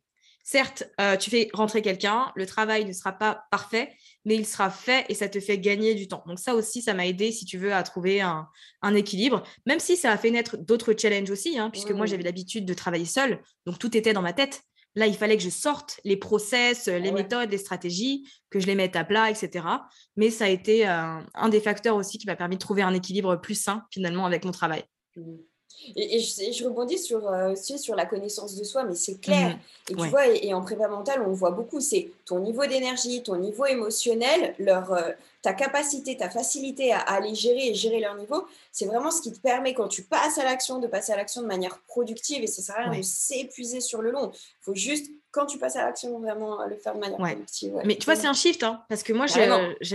Certes, 0.47 0.83
euh, 1.01 1.17
tu 1.17 1.31
fais 1.31 1.49
rentrer 1.53 1.81
quelqu'un, 1.81 2.31
le 2.35 2.45
travail 2.45 2.85
ne 2.85 2.93
sera 2.93 3.11
pas 3.11 3.47
parfait, 3.49 3.91
mais 4.25 4.35
il 4.35 4.45
sera 4.45 4.69
fait 4.69 5.05
et 5.09 5.13
ça 5.13 5.29
te 5.29 5.39
fait 5.39 5.59
gagner 5.59 5.95
du 5.95 6.07
temps. 6.07 6.23
Donc 6.27 6.39
ça 6.39 6.55
aussi, 6.55 6.81
ça 6.81 6.93
m'a 6.93 7.05
aidé, 7.05 7.31
si 7.31 7.45
tu 7.45 7.57
veux, 7.57 7.73
à 7.73 7.83
trouver 7.83 8.21
un, 8.21 8.47
équilibre, 8.95 9.43
même 9.65 9.79
si 9.79 9.97
ça 9.97 10.11
a 10.11 10.17
fait 10.17 10.31
naître 10.31 10.57
d'autres 10.57 10.93
challenges 10.97 11.31
aussi, 11.31 11.57
hein, 11.57 11.69
puisque 11.71 11.91
moi, 11.91 12.05
j'avais 12.05 12.23
l'habitude 12.23 12.65
de 12.65 12.73
travailler 12.73 13.05
seule, 13.05 13.41
donc 13.65 13.79
tout 13.79 13.95
était 13.95 14.13
dans 14.13 14.21
ma 14.21 14.33
tête. 14.33 14.61
Là, 14.97 15.07
il 15.07 15.15
fallait 15.15 15.35
que 15.35 15.43
je 15.43 15.49
sorte 15.49 15.99
les 16.05 16.15
process, 16.15 16.87
les 16.87 17.11
méthodes, 17.11 17.51
les 17.51 17.57
stratégies, 17.57 18.29
que 18.49 18.61
je 18.61 18.67
les 18.67 18.75
mette 18.75 18.95
à 18.95 19.03
plat, 19.03 19.29
etc. 19.29 19.65
Mais 20.15 20.29
ça 20.29 20.45
a 20.45 20.47
été 20.47 20.87
euh, 20.87 21.19
un 21.33 21.49
des 21.49 21.59
facteurs 21.59 21.97
aussi 21.97 22.17
qui 22.17 22.25
m'a 22.27 22.37
permis 22.37 22.55
de 22.55 22.61
trouver 22.61 22.81
un 22.81 22.93
équilibre 22.93 23.35
plus 23.35 23.55
sain, 23.55 23.83
finalement, 23.91 24.25
avec 24.25 24.45
mon 24.45 24.51
travail. 24.51 24.85
Mmh. 25.17 25.35
Et, 25.95 26.19
je, 26.19 26.65
rebondis 26.65 26.97
sur, 26.97 27.27
euh, 27.27 27.55
sur 27.55 27.95
la 27.95 28.05
connaissance 28.05 28.55
de 28.55 28.63
soi, 28.63 28.83
mais 28.83 28.95
c'est 28.95 29.19
clair. 29.19 29.49
Mhm. 29.49 29.59
Et 29.89 29.95
tu 29.95 30.07
vois, 30.09 30.27
et, 30.27 30.53
en 30.53 30.61
prépa 30.61 30.87
mental, 30.87 31.23
on 31.25 31.31
voit 31.31 31.51
beaucoup, 31.51 31.79
c'est 31.79 32.11
ton 32.25 32.39
niveau 32.39 32.65
d'énergie, 32.65 33.21
ton 33.23 33.37
niveau 33.37 33.65
émotionnel, 33.65 34.55
leur, 34.57 34.93
euh, 34.93 35.11
ta 35.41 35.53
capacité, 35.53 36.17
ta 36.17 36.29
facilité 36.29 36.91
à, 36.91 36.99
aller 36.99 37.35
gérer 37.35 37.67
et 37.67 37.75
gérer 37.75 37.99
leur 37.99 38.15
niveau, 38.15 38.47
c'est 38.71 38.85
vraiment 38.85 39.11
ce 39.11 39.21
qui 39.21 39.31
te 39.31 39.39
permet, 39.39 39.73
quand 39.73 39.87
tu 39.87 40.01
passes 40.01 40.37
à 40.37 40.43
l'action, 40.43 40.79
de 40.79 40.87
passer 40.87 41.13
à 41.13 41.17
l'action 41.17 41.41
de 41.41 41.47
manière 41.47 41.77
productive. 41.87 42.43
Et 42.43 42.47
ça 42.47 42.61
sert 42.61 42.75
à 42.77 42.89
rien 42.89 42.99
de 42.99 43.05
s'épuiser 43.05 43.79
sur 43.79 44.01
le 44.01 44.11
long. 44.11 44.31
Il 44.33 44.63
faut 44.63 44.75
juste, 44.75 45.11
quand 45.31 45.45
tu 45.45 45.59
passes 45.59 45.75
à 45.75 45.85
l'action, 45.85 46.19
vraiment 46.19 46.65
le 46.65 46.75
faire 46.77 46.95
de 46.95 46.99
manière 46.99 47.17
productive. 47.17 47.79
Mais 47.85 47.95
tu 47.95 48.05
vois, 48.05 48.15
c'est 48.15 48.27
un 48.27 48.33
shift, 48.33 48.63
hein, 48.63 48.83
parce 48.89 49.03
que 49.03 49.13
moi, 49.13 49.27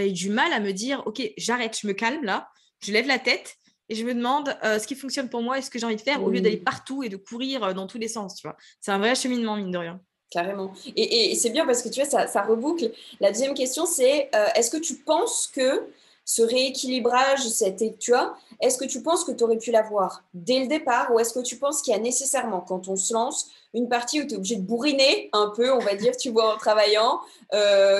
eu 0.06 0.12
du 0.12 0.30
mal 0.30 0.52
à 0.52 0.60
me 0.60 0.72
dire, 0.72 1.02
OK, 1.06 1.20
j'arrête, 1.36 1.78
je 1.80 1.86
me 1.86 1.92
calme 1.92 2.24
là, 2.24 2.48
je 2.80 2.92
lève 2.92 3.06
la 3.06 3.18
tête 3.18 3.56
et 3.90 3.96
je 3.96 4.04
me 4.04 4.14
demande 4.14 4.56
euh, 4.64 4.78
ce 4.78 4.86
qui 4.86 4.94
fonctionne 4.94 5.28
pour 5.28 5.42
moi 5.42 5.58
et 5.58 5.62
ce 5.62 5.68
que 5.68 5.78
j'ai 5.78 5.84
envie 5.84 5.96
de 5.96 6.00
faire 6.00 6.22
au 6.22 6.30
lieu 6.30 6.40
d'aller 6.40 6.56
partout 6.56 7.02
et 7.02 7.08
de 7.08 7.16
courir 7.16 7.64
euh, 7.64 7.72
dans 7.74 7.88
tous 7.88 7.98
les 7.98 8.06
sens, 8.06 8.36
tu 8.36 8.46
vois. 8.46 8.56
C'est 8.80 8.92
un 8.92 8.98
vrai 8.98 9.16
cheminement, 9.16 9.56
mine 9.56 9.72
de 9.72 9.78
rien. 9.78 10.00
Carrément. 10.30 10.72
Et, 10.96 11.34
c'est 11.34 11.50
bien 11.50 11.66
parce 11.66 11.82
que 11.82 11.88
tu 11.88 12.00
vois, 12.00 12.26
ça, 12.28 12.42
reboucle. 12.42 12.92
La 13.18 13.32
deuxième 13.32 13.52
question, 13.52 13.84
c'est 13.84 14.30
euh, 14.32 14.46
est-ce 14.54 14.70
que 14.70 14.76
tu 14.76 14.94
penses 14.94 15.50
que 15.52 15.88
ce 16.24 16.42
rééquilibrage, 16.42 17.40
cette, 17.48 17.98
tu 17.98 18.12
vois, 18.12 18.36
est-ce 18.60 18.78
que 18.78 18.84
tu 18.84 19.02
penses 19.02 19.24
que 19.24 19.32
tu 19.32 19.42
aurais 19.42 19.58
pu 19.58 19.72
l'avoir 19.72 20.22
dès 20.34 20.60
le 20.60 20.68
départ 20.68 21.12
ou 21.12 21.18
est-ce 21.18 21.34
que 21.34 21.40
tu 21.40 21.56
penses 21.56 21.82
qu'il 21.82 21.92
y 21.92 21.96
a 21.96 21.98
nécessairement, 21.98 22.60
quand 22.60 22.86
on 22.86 22.94
se 22.94 23.12
lance, 23.12 23.50
une 23.74 23.88
partie 23.88 24.20
où 24.20 24.24
tu 24.24 24.34
es 24.34 24.36
obligé 24.36 24.54
de 24.54 24.62
bourriner 24.62 25.30
un 25.32 25.52
peu, 25.56 25.72
on 25.72 25.80
va 25.80 25.96
dire, 25.96 26.16
tu 26.16 26.30
vois, 26.30 26.54
en 26.54 26.58
travaillant, 26.58 27.20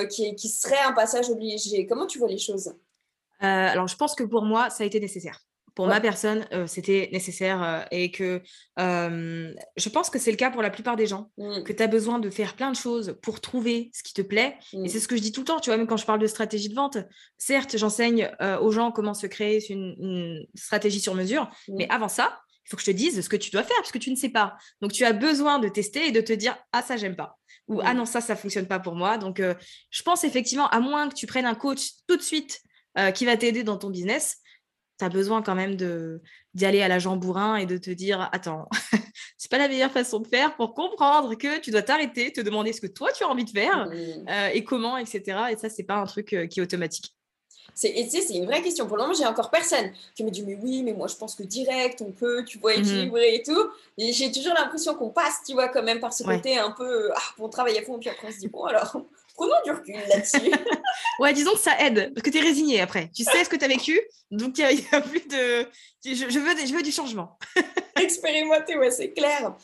qui, 0.09 0.33
qui, 0.35 0.47
serait 0.47 0.79
un 0.79 0.93
passage 0.93 1.29
obligé? 1.29 1.85
Comment 1.85 2.07
tu 2.07 2.19
vois 2.19 2.29
les 2.29 2.37
choses? 2.37 2.73
Alors, 3.41 3.87
je 3.87 3.97
pense 3.97 4.15
que 4.15 4.23
pour 4.23 4.43
moi, 4.43 4.69
ça 4.69 4.83
a 4.83 4.85
été 4.85 5.01
nécessaire 5.01 5.41
pour 5.75 5.87
ma 5.87 6.01
personne, 6.01 6.45
euh, 6.51 6.67
c'était 6.67 7.09
nécessaire 7.13 7.63
euh, 7.63 7.81
et 7.91 8.11
que 8.11 8.41
je 8.77 9.89
pense 9.89 10.09
que 10.09 10.19
c'est 10.19 10.31
le 10.31 10.37
cas 10.37 10.51
pour 10.51 10.61
la 10.61 10.69
plupart 10.69 10.95
des 10.95 11.07
gens, 11.07 11.31
mmh. 11.37 11.63
que 11.63 11.73
tu 11.73 11.81
as 11.81 11.87
besoin 11.87 12.19
de 12.19 12.29
faire 12.29 12.55
plein 12.55 12.71
de 12.71 12.75
choses 12.75 13.17
pour 13.21 13.39
trouver 13.39 13.89
ce 13.93 14.03
qui 14.03 14.13
te 14.13 14.21
plaît. 14.21 14.57
Et 14.73 14.77
mmh. 14.77 14.87
c'est 14.89 14.99
ce 14.99 15.07
que 15.07 15.15
je 15.15 15.21
dis 15.21 15.31
tout 15.31 15.41
le 15.41 15.45
temps, 15.45 15.59
tu 15.59 15.69
vois, 15.69 15.77
même 15.77 15.87
quand 15.87 15.97
je 15.97 16.05
parle 16.05 16.19
de 16.19 16.27
stratégie 16.27 16.69
de 16.69 16.75
vente, 16.75 16.97
certes, 17.37 17.77
j'enseigne 17.77 18.29
euh, 18.41 18.59
aux 18.59 18.71
gens 18.71 18.91
comment 18.91 19.13
se 19.13 19.27
créer 19.27 19.63
une, 19.71 20.45
stratégie 20.55 20.99
sur 20.99 21.15
mesure, 21.15 21.49
mmh. 21.67 21.73
mais 21.77 21.89
avant 21.89 22.09
ça, 22.09 22.41
il 22.65 22.69
faut 22.69 22.77
que 22.77 22.83
je 22.83 22.91
te 22.91 22.95
dise 22.95 23.21
ce 23.21 23.29
que 23.29 23.37
tu 23.37 23.49
dois 23.49 23.63
faire 23.63 23.77
parce 23.77 23.91
que 23.91 23.97
tu 23.97 24.11
ne 24.11 24.15
sais 24.15 24.29
pas. 24.29 24.55
Donc, 24.81 24.91
tu 24.91 25.03
as 25.05 25.13
besoin 25.13 25.59
de 25.59 25.67
tester 25.67 26.07
et 26.07 26.11
de 26.11 26.21
te 26.21 26.33
dire, 26.33 26.57
ah, 26.71 26.81
ça, 26.81 26.97
j'aime 26.97 27.15
pas. 27.15 27.37
Ou, 27.67 27.81
ah 27.83 27.93
non, 27.93 28.05
ça, 28.05 28.21
ça 28.21 28.35
fonctionne 28.35 28.67
pas 28.67 28.79
pour 28.79 28.95
moi. 28.95 29.17
Donc, 29.17 29.41
je 29.41 30.03
pense 30.03 30.23
effectivement, 30.23 30.67
à 30.69 30.79
moins 30.79 31.09
que 31.09 31.15
tu 31.15 31.27
prennes 31.27 31.45
un 31.45 31.55
coach 31.55 31.91
tout 32.07 32.17
de 32.17 32.21
suite 32.21 32.61
qui 33.15 33.25
va 33.25 33.35
t'aider 33.35 33.63
dans 33.63 33.77
ton 33.77 33.89
business, 33.89 34.40
tu 35.01 35.05
as 35.05 35.09
besoin 35.09 35.41
quand 35.41 35.55
même 35.55 35.75
d'y 35.75 36.65
aller 36.65 36.81
à 36.81 36.87
la 36.87 36.99
bourrin 36.99 37.55
et 37.55 37.65
de 37.65 37.77
te 37.77 37.89
dire 37.89 38.29
attends, 38.31 38.69
c'est 39.37 39.49
pas 39.49 39.57
la 39.57 39.67
meilleure 39.67 39.91
façon 39.91 40.19
de 40.19 40.27
faire 40.27 40.55
pour 40.55 40.75
comprendre 40.75 41.33
que 41.35 41.59
tu 41.59 41.71
dois 41.71 41.81
t'arrêter, 41.81 42.31
te 42.31 42.41
demander 42.41 42.71
ce 42.71 42.81
que 42.81 42.87
toi 42.87 43.11
tu 43.11 43.23
as 43.23 43.27
envie 43.27 43.45
de 43.45 43.49
faire 43.49 43.87
mmh. 43.87 44.29
euh, 44.29 44.49
et 44.53 44.63
comment, 44.63 44.97
etc. 44.97 45.21
Et 45.51 45.57
ça, 45.57 45.69
c'est 45.69 45.83
pas 45.83 45.95
un 45.95 46.05
truc 46.05 46.33
euh, 46.33 46.45
qui 46.45 46.59
est 46.59 46.63
automatique. 46.63 47.15
C'est, 47.73 48.07
c'est 48.09 48.35
une 48.35 48.45
vraie 48.45 48.61
question. 48.61 48.85
Pour 48.85 48.97
le 48.97 49.03
moment, 49.03 49.13
j'ai 49.15 49.25
encore 49.25 49.49
personne 49.49 49.91
qui 50.13 50.23
me 50.23 50.29
dit 50.29 50.43
Mais 50.43 50.57
oui, 50.61 50.83
mais 50.83 50.93
moi, 50.93 51.07
je 51.07 51.15
pense 51.15 51.35
que 51.35 51.43
direct, 51.43 52.01
on 52.01 52.11
peut, 52.11 52.43
tu 52.45 52.59
vois, 52.59 52.73
mmh 52.73 52.81
équilibrer 52.81 53.35
et 53.35 53.43
tout. 53.43 53.69
Et 53.97 54.11
j'ai 54.13 54.31
toujours 54.31 54.53
l'impression 54.53 54.93
qu'on 54.93 55.09
passe, 55.09 55.41
tu 55.47 55.53
vois, 55.53 55.69
quand 55.69 55.83
même 55.83 55.99
par 55.99 56.13
ce 56.13 56.23
côté 56.23 56.57
un 56.57 56.71
peu 56.71 57.11
Ah, 57.15 57.21
on 57.39 57.49
travaille 57.49 57.77
à 57.77 57.81
fond, 57.81 57.97
puis 57.97 58.09
après, 58.09 58.27
on 58.27 58.31
se 58.31 58.39
dit 58.39 58.49
Bon, 58.49 58.65
alors, 58.65 59.05
Prenons 59.41 59.55
du 59.65 59.71
recul 59.71 59.95
là-dessus? 60.07 60.51
ouais, 61.19 61.33
disons 61.33 61.53
que 61.53 61.59
ça 61.59 61.79
aide, 61.79 62.13
parce 62.13 62.23
que 62.23 62.29
tu 62.29 62.37
es 62.37 62.41
résigné 62.41 62.79
après. 62.79 63.09
Tu 63.11 63.23
sais 63.23 63.43
ce 63.43 63.49
que 63.49 63.55
tu 63.55 63.65
as 63.65 63.67
vécu, 63.67 63.99
donc 64.29 64.55
il 64.59 64.65
n'y 64.75 64.85
a, 64.91 65.01
plus 65.01 65.27
de. 65.27 65.67
Je, 66.05 66.39
veux, 66.39 66.55
je 66.65 66.73
veux 66.73 66.83
du 66.83 66.91
changement. 66.91 67.39
Expérimenter, 67.99 68.77
ouais, 68.77 68.89
c'est 68.89 69.11
clair. 69.11 69.55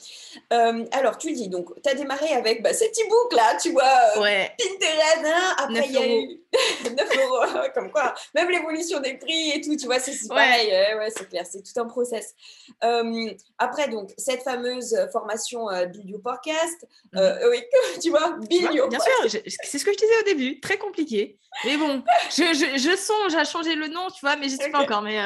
Euh, 0.54 0.86
alors, 0.92 1.18
tu 1.18 1.32
dis, 1.32 1.48
donc, 1.48 1.70
tu 1.82 1.90
as 1.90 1.96
démarré 1.96 2.34
avec 2.34 2.62
bah, 2.62 2.74
ces 2.74 2.90
petits 2.90 3.08
boucles 3.08 3.36
là, 3.36 3.56
tu 3.60 3.72
vois, 3.72 3.84
euh, 4.18 4.22
ouais. 4.22 4.52
Pinterest, 4.58 5.26
hein, 5.26 5.56
après 5.58 5.86
il 5.88 5.92
y 5.92 5.98
a 5.98 6.08
eu 6.08 6.42
9 6.96 7.18
euros, 7.18 7.68
comme 7.74 7.92
quoi, 7.92 8.14
même 8.36 8.50
l'évolution 8.50 9.00
des 9.00 9.16
prix 9.16 9.52
et 9.52 9.62
tout, 9.62 9.76
tu 9.76 9.86
vois, 9.86 10.00
c'est 10.00 10.28
pareil, 10.28 10.70
ouais, 10.70 11.10
c'est 11.16 11.28
clair, 11.30 11.46
c'est 11.50 11.64
tout 11.64 11.80
un 11.80 11.86
process. 11.86 12.36
Euh, 12.84 13.32
après, 13.58 13.88
donc, 13.88 14.12
cette 14.18 14.44
fameuse 14.44 14.96
formation 15.12 15.70
euh, 15.70 15.86
Your 16.04 16.22
Podcast, 16.22 16.86
mhm. 17.14 17.40
oui, 17.50 17.64
tu 18.02 18.10
vois, 18.10 18.38
Your 18.50 18.90
Bien 18.90 19.00
sûr, 19.00 19.42
c'est 19.68 19.80
ce 19.80 19.86
que 19.86 19.92
je 19.92 19.98
disais 19.98 20.20
au 20.22 20.24
début, 20.24 20.60
très 20.60 20.78
compliqué. 20.78 21.38
Mais 21.66 21.78
bon, 21.78 22.04
je, 22.30 22.44
je, 22.54 22.78
je 22.78 22.96
songe 22.96 23.36
à 23.36 23.44
changer 23.44 23.76
le 23.76 23.88
nom, 23.88 24.08
tu 24.10 24.22
vois, 24.22 24.36
mais 24.36 24.48
je 24.50 24.56
ne 24.56 24.62
sais 24.62 24.70
pas 24.70 24.82
encore. 24.84 25.02
Mais 25.02 25.18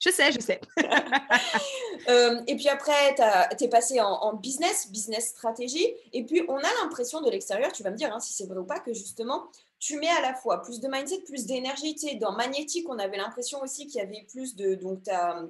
je 0.00 0.10
sais, 0.10 0.32
je 0.32 0.40
sais. 0.40 0.60
Euh, 2.08 2.40
et 2.46 2.56
puis 2.56 2.68
après, 2.68 3.14
tu 3.56 3.64
es 3.64 3.68
passé 3.68 4.00
en, 4.00 4.34
business, 4.34 4.90
business 4.90 5.28
stratégie. 5.28 5.86
Et 6.12 6.24
puis, 6.24 6.42
on 6.48 6.56
a 6.56 6.68
l'impression 6.82 7.20
de 7.20 7.30
l'extérieur, 7.30 7.70
tu 7.72 7.82
vas 7.82 7.90
me 7.90 7.96
dire 7.96 8.12
hein, 8.12 8.18
si 8.18 8.32
c'est 8.32 8.46
vrai 8.46 8.56
ou 8.56 8.64
pas, 8.64 8.80
que 8.80 8.92
justement, 8.92 9.48
tu 9.78 9.96
mets 9.98 10.08
à 10.08 10.22
la 10.22 10.34
fois 10.34 10.62
plus 10.62 10.80
de 10.80 10.88
mindset, 10.88 11.20
plus 11.20 11.46
d'énergie. 11.46 11.94
Tu 11.94 12.08
sais, 12.08 12.14
dans 12.16 12.32
Magnétique, 12.32 12.88
on 12.88 12.98
avait 12.98 13.18
l'impression 13.18 13.60
aussi 13.60 13.86
qu'il 13.86 14.00
y 14.00 14.02
avait 14.02 14.26
plus 14.32 14.56
de. 14.56 14.74
Donc, 14.74 15.04
tu 15.04 15.10
as 15.10 15.44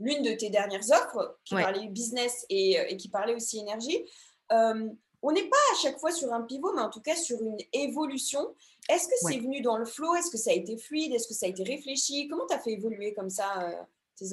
l'une 0.00 0.22
de 0.22 0.32
tes 0.32 0.50
dernières 0.50 0.90
offres 0.90 1.38
qui 1.44 1.54
parlait 1.54 1.86
business 1.86 2.44
et, 2.50 2.72
et, 2.88 2.96
qui 2.96 3.08
parlait 3.08 3.34
aussi 3.34 3.60
énergie. 3.60 4.04
Euh, 4.50 4.88
on 5.22 5.32
n'est 5.32 5.48
pas 5.48 5.56
à 5.72 5.76
chaque 5.80 5.98
fois 5.98 6.10
sur 6.10 6.32
un 6.32 6.42
pivot, 6.42 6.72
mais 6.74 6.82
en 6.82 6.90
tout 6.90 7.00
cas 7.00 7.14
sur 7.14 7.40
une 7.40 7.58
évolution. 7.72 8.54
Est-ce 8.88 9.06
que 9.06 9.14
c'est 9.22 9.38
venu 9.38 9.60
dans 9.60 9.78
le 9.78 9.84
flow? 9.84 10.14
Est-ce 10.14 10.30
que 10.30 10.36
ça 10.36 10.50
a 10.50 10.54
été 10.54 10.76
fluide? 10.76 11.14
Est-ce 11.14 11.28
que 11.28 11.34
ça 11.34 11.46
a 11.46 11.48
été 11.48 11.62
réfléchi? 11.62 12.26
Comment 12.28 12.46
tu 12.46 12.54
as 12.54 12.58
fait 12.58 12.72
évoluer 12.72 13.14
comme 13.14 13.30
ça 13.30 13.62
euh, 13.62 13.72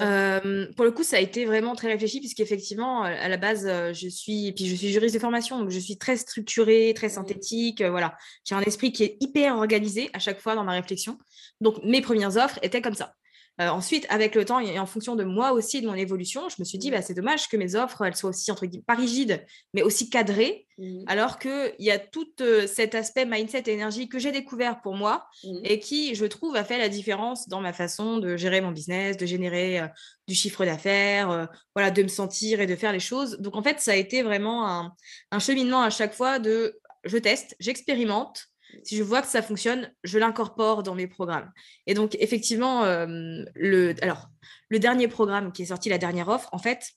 euh, 0.02 0.68
pour 0.76 0.86
le 0.86 0.92
coup, 0.92 1.04
ça 1.04 1.18
a 1.18 1.20
été 1.20 1.46
vraiment 1.46 1.74
très 1.76 1.88
réfléchi 1.88 2.20
puisqu'effectivement, 2.20 3.04
à 3.04 3.28
la 3.28 3.38
base, 3.38 3.66
euh, 3.66 3.94
je 3.94 4.08
suis, 4.08 4.52
puis 4.52 4.68
je 4.68 4.76
suis 4.76 4.90
juriste 4.90 5.16
de 5.16 5.20
formation, 5.20 5.60
donc 5.60 5.70
je 5.70 5.80
suis 5.80 5.98
très 5.98 6.18
structurée, 6.18 6.94
très 6.96 7.10
synthétique. 7.10 7.82
voilà, 7.82 8.16
j'ai 8.44 8.56
un 8.56 8.62
esprit 8.62 8.92
qui 8.92 9.04
est 9.04 9.18
hyper 9.20 9.56
organisé 9.56 10.10
à 10.14 10.20
chaque 10.20 10.40
fois 10.40 10.56
dans 10.56 10.64
ma 10.64 10.74
réflexion. 10.74 11.18
Donc, 11.62 11.84
mes 11.84 12.02
premières 12.02 12.38
offres 12.38 12.60
étaient 12.62 12.82
comme 12.82 12.94
ça. 12.94 13.16
Euh, 13.62 13.68
ensuite, 13.68 14.06
avec 14.10 14.36
le 14.36 14.46
temps 14.46 14.60
et 14.60 14.80
en 14.80 14.86
fonction 14.86 15.16
de 15.16 15.24
moi 15.26 15.52
aussi 15.52 15.78
et 15.78 15.82
de 15.82 15.88
mon 15.88 15.96
évolution, 15.96 16.48
je 16.48 16.56
me 16.60 16.64
suis 16.64 16.78
dit, 16.78 16.92
bah, 16.92 17.02
c'est 17.02 17.14
dommage 17.14 17.50
que 17.50 17.58
mes 17.58 17.76
offres, 17.76 18.04
elles 18.06 18.16
soient 18.16 18.30
aussi, 18.30 18.52
entre 18.52 18.66
guillemets, 18.66 18.86
pas 18.88 18.96
rigides, 18.96 19.46
mais 19.74 19.82
aussi 19.82 20.10
cadrées, 20.10 20.66
mmh. 20.78 21.04
alors 21.08 21.40
qu'il 21.40 21.76
y 21.80 21.92
a 21.92 22.00
tout 22.00 22.30
euh, 22.40 22.68
cet 22.68 22.96
aspect 22.96 23.26
mindset 23.26 23.64
et 23.68 23.72
énergie 23.72 24.08
que 24.08 24.18
j'ai 24.18 24.32
découvert 24.32 24.82
pour 24.82 24.96
moi 24.96 25.28
mmh. 25.44 25.60
et 25.66 25.80
qui, 25.80 26.16
je 26.16 26.26
trouve, 26.26 26.56
a 26.56 26.64
fait 26.64 26.78
la 26.78 26.88
différence 26.88 27.50
dans 27.50 27.60
ma 27.60 27.74
façon 27.74 28.18
de 28.18 28.38
gérer 28.38 28.62
mon 28.62 28.72
business, 28.72 29.18
de 29.18 29.26
générer 29.26 29.82
euh, 29.82 29.88
du 30.28 30.36
chiffre 30.36 30.64
d'affaires, 30.64 31.50
voilà, 31.76 31.90
de 31.90 32.04
me 32.04 32.08
sentir 32.08 32.62
et 32.62 32.68
de 32.68 32.76
faire 32.76 32.94
les 32.94 33.00
choses. 33.00 33.40
Donc, 33.40 33.56
en 33.56 33.64
fait, 33.64 33.80
ça 33.80 33.92
a 33.92 33.96
été 33.96 34.22
vraiment 34.22 34.68
un, 34.68 34.94
un 35.32 35.40
cheminement 35.40 35.82
à 35.82 35.90
chaque 35.90 36.14
fois 36.14 36.38
de 36.38 36.80
je 37.04 37.18
teste, 37.18 37.56
j'expérimente, 37.60 38.49
si 38.84 38.98
je 38.98 39.04
vois 39.04 39.22
que 39.22 39.28
ça 39.28 39.42
fonctionne, 39.42 39.92
je 40.04 40.20
l'incorpore 40.20 40.84
dans 40.84 40.96
mes 40.96 41.08
programmes. 41.08 41.52
Et 41.88 41.94
donc, 41.94 42.16
effectivement, 42.20 42.84
euh, 42.84 43.44
le, 43.56 43.96
alors, 44.02 44.30
le 44.70 44.80
dernier 44.80 45.08
programme 45.08 45.52
qui 45.52 45.64
est 45.64 45.68
sorti, 45.68 45.90
la 45.90 45.98
dernière 45.98 46.28
offre, 46.28 46.50
en 46.52 46.60
fait, 46.60 46.92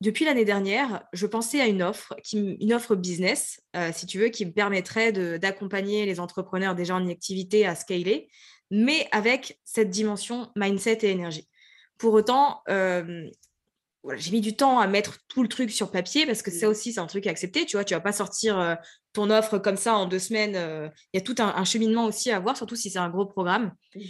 depuis 0.00 0.24
l'année 0.24 0.44
dernière, 0.44 1.04
je 1.12 1.26
pensais 1.26 1.60
à 1.60 1.66
une 1.66 1.82
offre, 1.82 2.14
qui, 2.22 2.56
une 2.60 2.72
offre 2.72 2.94
business, 2.94 3.60
euh, 3.74 3.90
si 3.92 4.06
tu 4.06 4.18
veux, 4.18 4.28
qui 4.28 4.46
me 4.46 4.52
permettrait 4.52 5.12
d'accompagner 5.38 6.06
les 6.06 6.20
entrepreneurs 6.20 6.74
déjà 6.74 6.94
en 6.94 7.08
activité 7.08 7.66
à 7.66 7.74
scaler, 7.74 8.28
mais 8.70 9.08
avec 9.10 9.58
cette 9.64 9.90
dimension 9.90 10.50
mindset 10.54 10.98
et 11.02 11.10
énergie. 11.10 11.48
Pour 11.96 12.14
autant, 12.14 12.62
euh, 12.68 13.28
j'ai 14.14 14.30
mis 14.30 14.40
du 14.40 14.54
temps 14.54 14.78
à 14.78 14.86
mettre 14.86 15.18
tout 15.26 15.42
le 15.42 15.48
truc 15.48 15.72
sur 15.72 15.90
papier 15.90 16.26
parce 16.26 16.42
que 16.42 16.52
ça 16.52 16.66
mmh. 16.66 16.70
aussi, 16.70 16.92
c'est 16.92 17.00
un 17.00 17.06
truc 17.06 17.26
à 17.26 17.30
accepter. 17.30 17.66
Tu 17.66 17.76
vois, 17.76 17.84
tu 17.84 17.94
vas 17.94 18.00
pas 18.00 18.12
sortir 18.12 18.78
ton 19.18 19.30
offre 19.30 19.58
comme 19.58 19.76
ça 19.76 19.96
en 19.96 20.06
deux 20.06 20.20
semaines. 20.20 20.54
Euh, 20.54 20.88
il 21.12 21.18
y 21.18 21.20
a 21.20 21.24
tout 21.24 21.34
un, 21.38 21.64
cheminement 21.64 22.04
aussi 22.04 22.30
à 22.30 22.38
voir, 22.38 22.56
surtout 22.56 22.76
si 22.76 22.88
c'est 22.88 23.00
un 23.00 23.10
gros 23.10 23.26
programme. 23.26 23.72
Mmh 23.96 24.00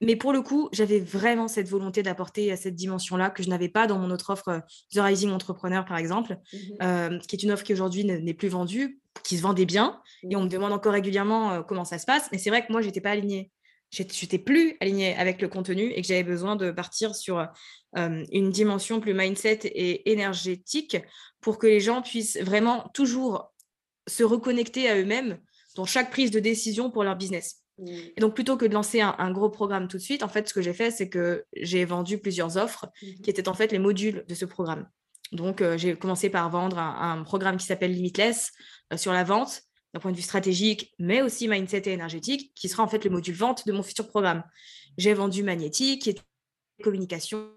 Mais 0.00 0.16
pour 0.16 0.32
le 0.32 0.40
coup, 0.40 0.70
j'avais 0.72 1.00
vraiment 1.00 1.48
cette 1.48 1.68
volonté 1.68 2.02
d'apporter 2.02 2.50
à 2.50 2.56
cette 2.56 2.74
dimension-là 2.74 3.28
que 3.28 3.42
je 3.42 3.50
n'avais 3.50 3.68
pas 3.68 3.86
dans 3.86 3.98
mon 3.98 4.10
autre 4.10 4.30
offre, 4.30 4.48
euh, 4.48 4.60
The 4.94 5.00
Rising 5.00 5.30
Entrepreneur, 5.30 5.84
par 5.84 5.98
exemple, 5.98 6.38
mmh 6.52 7.18
qui 7.28 7.36
est 7.36 7.42
une 7.42 7.52
offre 7.52 7.62
qui 7.62 7.74
aujourd'hui 7.74 8.04
n'est 8.04 8.34
plus 8.34 8.48
vendue, 8.48 9.00
qui 9.22 9.36
se 9.36 9.42
vendait 9.42 9.66
bien. 9.66 10.00
Et 10.30 10.34
on 10.34 10.44
me 10.44 10.48
demande 10.48 10.72
encore 10.72 10.94
régulièrement 10.94 11.62
comment 11.62 11.84
ça 11.84 11.98
se 11.98 12.06
passe. 12.06 12.30
Mais 12.32 12.38
c'est 12.38 12.50
vrai 12.50 12.66
que 12.66 12.72
moi, 12.72 12.80
je 12.80 12.86
n'étais 12.86 13.02
pas 13.02 13.10
alignée 13.10 13.50
j'étais 13.90 14.38
plus 14.38 14.76
alignée 14.80 15.14
avec 15.14 15.40
le 15.40 15.48
contenu 15.48 15.92
et 15.92 16.00
que 16.00 16.06
j'avais 16.08 16.24
besoin 16.24 16.56
de 16.56 16.70
partir 16.70 17.14
sur 17.14 17.38
euh, 17.96 18.24
une 18.32 18.50
dimension 18.50 19.00
plus 19.00 19.14
mindset 19.14 19.60
et 19.64 20.10
énergétique 20.10 20.96
pour 21.40 21.58
que 21.58 21.66
les 21.66 21.80
gens 21.80 22.02
puissent 22.02 22.38
vraiment 22.40 22.90
toujours 22.94 23.53
se 24.06 24.22
reconnecter 24.22 24.88
à 24.88 24.98
eux-mêmes 24.98 25.38
dans 25.76 25.84
chaque 25.84 26.10
prise 26.10 26.30
de 26.30 26.40
décision 26.40 26.90
pour 26.90 27.04
leur 27.04 27.16
business. 27.16 27.64
Mmh. 27.78 27.88
Et 28.16 28.20
donc, 28.20 28.34
plutôt 28.34 28.56
que 28.56 28.66
de 28.66 28.74
lancer 28.74 29.00
un, 29.00 29.30
gros 29.32 29.50
programme 29.50 29.88
tout 29.88 29.96
de 29.96 30.02
suite, 30.02 30.22
en 30.22 30.28
fait, 30.28 30.48
ce 30.48 30.54
que 30.54 30.62
j'ai 30.62 30.72
fait, 30.72 30.90
c'est 30.90 31.08
que 31.08 31.44
j'ai 31.56 31.84
vendu 31.84 32.18
plusieurs 32.18 32.56
offres 32.56 32.86
mmh. 33.02 33.06
qui 33.22 33.30
étaient 33.30 33.48
en 33.48 33.54
fait 33.54 33.72
les 33.72 33.78
modules 33.78 34.24
de 34.28 34.34
ce 34.34 34.44
programme. 34.44 34.88
Donc, 35.32 35.60
euh, 35.60 35.76
j'ai 35.76 35.96
commencé 35.96 36.30
par 36.30 36.48
vendre 36.50 36.78
un, 36.78 37.22
programme 37.24 37.56
qui 37.56 37.66
s'appelle 37.66 37.92
Limitless 37.92 38.52
euh, 38.92 38.96
sur 38.96 39.12
la 39.12 39.24
vente, 39.24 39.62
d'un 39.92 40.00
point 40.00 40.12
de 40.12 40.16
vue 40.16 40.22
stratégique, 40.22 40.92
mais 40.98 41.22
aussi 41.22 41.48
mindset 41.48 41.82
et 41.86 41.92
énergétique, 41.92 42.52
qui 42.54 42.68
sera 42.68 42.82
en 42.82 42.88
fait 42.88 43.04
le 43.04 43.10
module 43.10 43.34
vente 43.34 43.66
de 43.66 43.72
mon 43.72 43.82
futur 43.82 44.06
programme. 44.08 44.44
J'ai 44.96 45.14
vendu 45.14 45.42
Magnétique, 45.42 46.02
qui 46.02 46.10
est 46.10 46.22
communication 46.82 47.50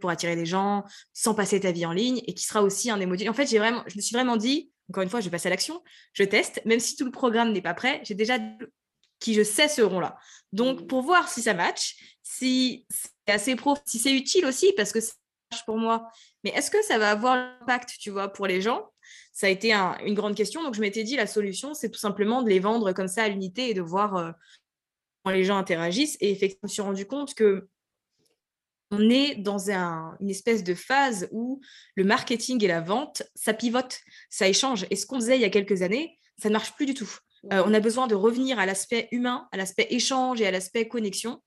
pour 0.00 0.10
attirer 0.10 0.36
des 0.36 0.46
gens 0.46 0.84
sans 1.12 1.34
passer 1.34 1.60
ta 1.60 1.72
vie 1.72 1.86
en 1.86 1.92
ligne, 1.92 2.22
et 2.26 2.34
qui 2.34 2.44
sera 2.44 2.62
aussi 2.62 2.90
un 2.90 2.96
des 2.96 3.06
modules. 3.06 3.28
En 3.28 3.34
fait, 3.34 3.46
j'ai 3.46 3.58
vraiment, 3.58 3.82
je 3.86 3.96
me 3.96 4.00
suis 4.00 4.14
vraiment 4.14 4.36
dit, 4.36 4.70
encore 4.90 5.02
une 5.02 5.10
fois, 5.10 5.20
je 5.20 5.26
vais 5.26 5.30
passer 5.30 5.48
à 5.48 5.50
l'action, 5.50 5.82
je 6.12 6.24
teste, 6.24 6.60
même 6.64 6.80
si 6.80 6.96
tout 6.96 7.04
le 7.04 7.10
programme 7.10 7.52
n'est 7.52 7.62
pas 7.62 7.74
prêt, 7.74 8.00
j'ai 8.04 8.14
déjà 8.14 8.38
qui 9.18 9.34
je 9.34 9.42
sais 9.42 9.68
seront 9.68 10.00
là. 10.00 10.16
Donc, 10.52 10.82
mmh. 10.82 10.86
pour 10.86 11.02
voir 11.02 11.28
si 11.28 11.42
ça 11.42 11.54
match, 11.54 11.96
si 12.22 12.86
c'est 12.90 13.32
assez 13.32 13.56
pro, 13.56 13.76
si 13.86 13.98
c'est 13.98 14.12
utile 14.12 14.46
aussi, 14.46 14.72
parce 14.76 14.92
que 14.92 15.00
c'est 15.00 15.14
pour 15.64 15.78
moi, 15.78 16.08
mais 16.44 16.50
est-ce 16.50 16.70
que 16.70 16.82
ça 16.84 16.98
va 16.98 17.10
avoir 17.10 17.36
l'impact, 17.36 17.96
tu 17.98 18.10
vois, 18.10 18.28
pour 18.28 18.46
les 18.46 18.60
gens? 18.60 18.90
Ça 19.32 19.46
a 19.46 19.50
été 19.50 19.72
une 19.72 20.14
grande 20.14 20.34
question. 20.34 20.62
Donc, 20.62 20.74
je 20.74 20.80
m'étais 20.80 21.04
dit, 21.04 21.16
la 21.16 21.26
solution, 21.26 21.74
c'est 21.74 21.90
tout 21.90 21.98
simplement 21.98 22.42
de 22.42 22.48
les 22.48 22.58
vendre 22.58 22.92
comme 22.92 23.08
ça 23.08 23.24
à 23.24 23.28
l'unité 23.28 23.70
et 23.70 23.74
de 23.74 23.82
voir 23.82 24.16
euh, 24.16 24.32
comment 25.22 25.34
les 25.34 25.44
gens 25.44 25.56
interagissent. 25.56 26.16
Et 26.20 26.30
effectivement, 26.30 26.68
je 26.68 26.70
me 26.70 26.72
suis 26.72 26.82
rendu 26.82 27.06
compte 27.06 27.34
que 27.34 27.68
on 28.90 29.10
est 29.10 29.36
dans 29.36 29.70
une 29.70 30.30
espèce 30.30 30.62
de 30.62 30.74
phase 30.74 31.28
où 31.32 31.60
le 31.96 32.04
marketing 32.04 32.62
et 32.64 32.68
la 32.68 32.80
vente, 32.80 33.22
ça 33.34 33.52
pivote, 33.52 33.98
ça 34.30 34.48
échange. 34.48 34.86
Et 34.90 34.96
ce 34.96 35.06
qu'on 35.06 35.16
faisait 35.16 35.36
il 35.36 35.42
y 35.42 35.44
a 35.44 35.50
quelques 35.50 35.82
années, 35.82 36.18
ça 36.40 36.48
ne 36.48 36.52
marche 36.52 36.74
plus 36.74 36.86
du 36.86 36.94
tout. 36.94 37.10
Euh, 37.52 37.62
on 37.66 37.74
a 37.74 37.80
besoin 37.80 38.06
de 38.06 38.14
revenir 38.14 38.58
à 38.58 38.66
l'aspect 38.66 39.08
humain, 39.10 39.48
à 39.52 39.56
l'aspect 39.56 39.86
échange 39.90 40.40
et 40.40 40.46
à 40.46 40.50
l'aspect 40.50 40.88
connexion. 40.88 41.42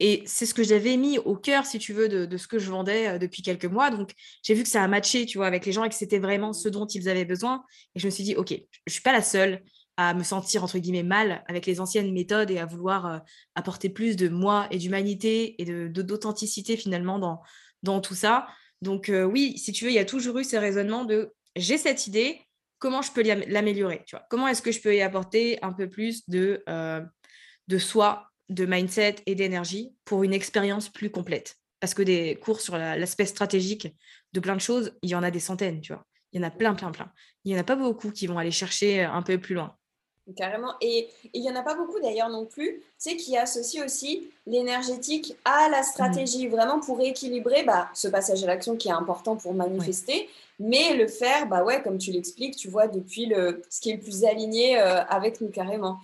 Et 0.00 0.22
c'est 0.26 0.46
ce 0.46 0.54
que 0.54 0.62
j'avais 0.62 0.96
mis 0.96 1.18
au 1.18 1.36
cœur, 1.36 1.66
si 1.66 1.78
tu 1.78 1.92
veux, 1.92 2.08
de, 2.08 2.36
ce 2.36 2.46
que 2.46 2.58
je 2.58 2.70
vendais 2.70 3.08
euh, 3.08 3.18
depuis 3.18 3.42
quelques 3.42 3.64
mois. 3.64 3.90
Donc, 3.90 4.12
j'ai 4.42 4.54
vu 4.54 4.62
que 4.62 4.68
ça 4.68 4.82
a 4.82 4.88
matché, 4.88 5.26
tu 5.26 5.38
vois, 5.38 5.46
avec 5.48 5.66
les 5.66 5.72
gens 5.72 5.84
et 5.84 5.88
que 5.88 5.94
c'était 5.94 6.20
vraiment 6.20 6.52
ce 6.52 6.68
dont 6.68 6.86
ils 6.86 7.08
avaient 7.08 7.24
besoin. 7.24 7.64
Et 7.94 8.00
je 8.00 8.06
me 8.06 8.10
suis 8.10 8.22
dit, 8.22 8.36
OK, 8.36 8.50
je 8.50 8.54
ne 8.54 8.92
suis 8.92 9.02
pas 9.02 9.12
la 9.12 9.22
seule 9.22 9.62
à 9.98 10.14
me 10.14 10.22
sentir, 10.22 10.62
entre 10.62 10.78
guillemets, 10.78 11.02
mal 11.02 11.44
avec 11.48 11.66
les 11.66 11.80
anciennes 11.80 12.12
méthodes 12.12 12.52
et 12.52 12.58
à 12.58 12.66
vouloir 12.66 13.06
euh, 13.06 13.18
apporter 13.56 13.90
plus 13.90 14.16
de 14.16 14.28
moi 14.28 14.68
et 14.70 14.78
d'humanité 14.78 15.60
et 15.60 15.88
d'authenticité, 15.88 16.76
de, 16.76 16.80
finalement, 16.80 17.18
dans, 17.18 17.42
dans 17.82 18.00
tout 18.00 18.14
ça. 18.14 18.46
Donc, 18.80 19.08
euh, 19.08 19.24
oui, 19.24 19.58
si 19.58 19.72
tu 19.72 19.84
veux, 19.84 19.90
il 19.90 19.94
y 19.94 19.98
a 19.98 20.04
toujours 20.04 20.38
eu 20.38 20.44
ces 20.44 20.58
raisonnements 20.58 21.04
de 21.04 21.34
j'ai 21.56 21.76
cette 21.76 22.06
idée, 22.06 22.40
comment 22.78 23.02
je 23.02 23.10
peux 23.10 23.22
l'améliorer? 23.22 24.04
Comment 24.30 24.46
est-ce 24.46 24.62
que 24.62 24.70
je 24.70 24.80
peux 24.80 24.94
y 24.94 25.02
apporter 25.02 25.58
un 25.62 25.72
peu 25.72 25.90
plus 25.90 26.28
de, 26.28 26.62
de 27.66 27.78
soi 27.78 28.28
de 28.48 28.64
mindset 28.64 29.16
et 29.26 29.34
d'énergie 29.34 29.90
pour 30.04 30.22
une 30.22 30.32
expérience 30.32 30.88
plus 30.88 31.10
complète? 31.10 31.56
Parce 31.80 31.94
que 31.94 32.02
des 32.02 32.36
cours 32.36 32.60
sur 32.60 32.78
l'aspect 32.78 33.26
stratégique 33.26 33.88
de 34.32 34.38
plein 34.38 34.54
de 34.54 34.60
choses, 34.60 34.92
il 35.02 35.10
y 35.10 35.16
en 35.16 35.24
a 35.24 35.32
des 35.32 35.40
centaines, 35.40 35.80
tu 35.80 35.92
vois. 35.92 36.06
Il 36.32 36.40
y 36.40 36.44
en 36.44 36.46
a 36.46 36.52
plein, 36.52 36.74
plein, 36.74 36.92
plein. 36.92 37.10
Il 37.44 37.50
n'y 37.50 37.58
en 37.58 37.60
a 37.60 37.64
pas 37.64 37.74
beaucoup 37.74 38.12
qui 38.12 38.28
vont 38.28 38.38
aller 38.38 38.52
chercher 38.52 39.02
un 39.02 39.22
peu 39.22 39.38
plus 39.38 39.56
loin. 39.56 39.74
Carrément. 40.36 40.74
Et 40.82 41.08
il 41.32 41.40
n'y 41.40 41.50
en 41.50 41.56
a 41.56 41.62
pas 41.62 41.74
beaucoup 41.74 42.00
d'ailleurs 42.00 42.28
non 42.28 42.44
plus, 42.44 42.80
tu 42.80 42.84
sais, 42.98 43.16
qui 43.16 43.36
associent 43.36 43.84
aussi 43.84 44.30
l'énergétique 44.46 45.36
à 45.44 45.68
la 45.70 45.82
stratégie, 45.82 46.46
mmh. 46.46 46.50
vraiment 46.50 46.80
pour 46.80 47.00
équilibrer 47.00 47.62
bah, 47.62 47.88
ce 47.94 48.08
passage 48.08 48.44
à 48.44 48.46
l'action 48.46 48.76
qui 48.76 48.88
est 48.88 48.92
important 48.92 49.36
pour 49.36 49.54
manifester, 49.54 50.28
mais 50.58 50.94
le 50.94 51.06
faire, 51.06 51.46
bah 51.46 51.64
ouais, 51.64 51.82
comme 51.82 51.96
tu 51.96 52.12
l'expliques, 52.12 52.56
tu 52.56 52.68
vois, 52.68 52.88
depuis 52.88 53.26
le, 53.26 53.62
ce 53.70 53.80
qui 53.80 53.90
est 53.90 53.94
le 53.94 54.00
plus 54.00 54.24
aligné 54.24 54.78
euh, 54.78 55.02
avec 55.04 55.40
nous 55.40 55.48
carrément. 55.48 55.98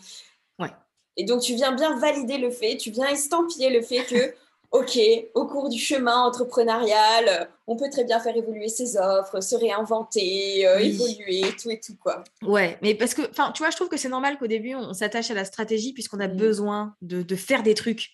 Et 1.16 1.24
donc, 1.24 1.42
tu 1.42 1.54
viens 1.54 1.72
bien 1.72 1.96
valider 1.98 2.38
le 2.38 2.50
fait, 2.50 2.76
tu 2.76 2.90
viens 2.90 3.06
estampiller 3.06 3.70
le 3.70 3.82
fait 3.82 4.04
que 4.04 4.34
OK, 4.74 4.98
au 5.34 5.46
cours 5.46 5.68
du 5.68 5.78
chemin 5.78 6.22
entrepreneurial, 6.22 7.28
euh, 7.28 7.44
on 7.68 7.76
peut 7.76 7.88
très 7.92 8.02
bien 8.02 8.18
faire 8.18 8.36
évoluer 8.36 8.66
ses 8.66 8.96
offres, 8.96 9.40
se 9.40 9.54
réinventer, 9.54 10.66
euh, 10.66 10.78
évoluer, 10.78 11.42
tout 11.62 11.70
et 11.70 11.78
tout, 11.78 11.94
quoi. 12.02 12.24
Ouais, 12.42 12.76
mais 12.82 12.96
parce 12.96 13.14
que, 13.14 13.22
enfin, 13.30 13.52
tu 13.52 13.62
vois, 13.62 13.70
je 13.70 13.76
trouve 13.76 13.88
que 13.88 13.96
c'est 13.96 14.08
normal 14.08 14.36
qu'au 14.36 14.48
début, 14.48 14.74
on, 14.74 14.92
s'attache 14.92 15.30
à 15.30 15.34
la 15.34 15.44
stratégie 15.44 15.92
puisqu'on 15.92 16.18
a 16.18 16.26
mmh. 16.26 16.36
besoin 16.36 16.96
de, 17.02 17.36
faire 17.36 17.62
des 17.62 17.74
trucs 17.74 18.10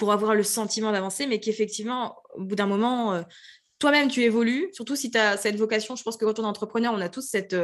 pour 0.00 0.10
avoir 0.10 0.34
le 0.34 0.42
sentiment 0.42 0.90
d'avancer, 0.90 1.28
mais 1.28 1.38
qu'effectivement, 1.38 2.16
au 2.34 2.42
bout 2.42 2.56
d'un 2.56 2.66
moment, 2.66 3.14
euh, 3.14 3.22
toi-même, 3.78 4.08
tu 4.08 4.24
évolues, 4.24 4.68
surtout 4.72 4.96
si 4.96 5.12
tu 5.12 5.18
as 5.18 5.36
cette 5.36 5.54
vocation. 5.54 5.94
Je 5.94 6.02
pense 6.02 6.16
que 6.16 6.24
quand 6.24 6.40
on 6.40 6.42
est 6.42 6.46
entrepreneur, 6.46 6.92
on 6.92 7.00
a 7.00 7.08
tous 7.08 7.22
cette, 7.22 7.54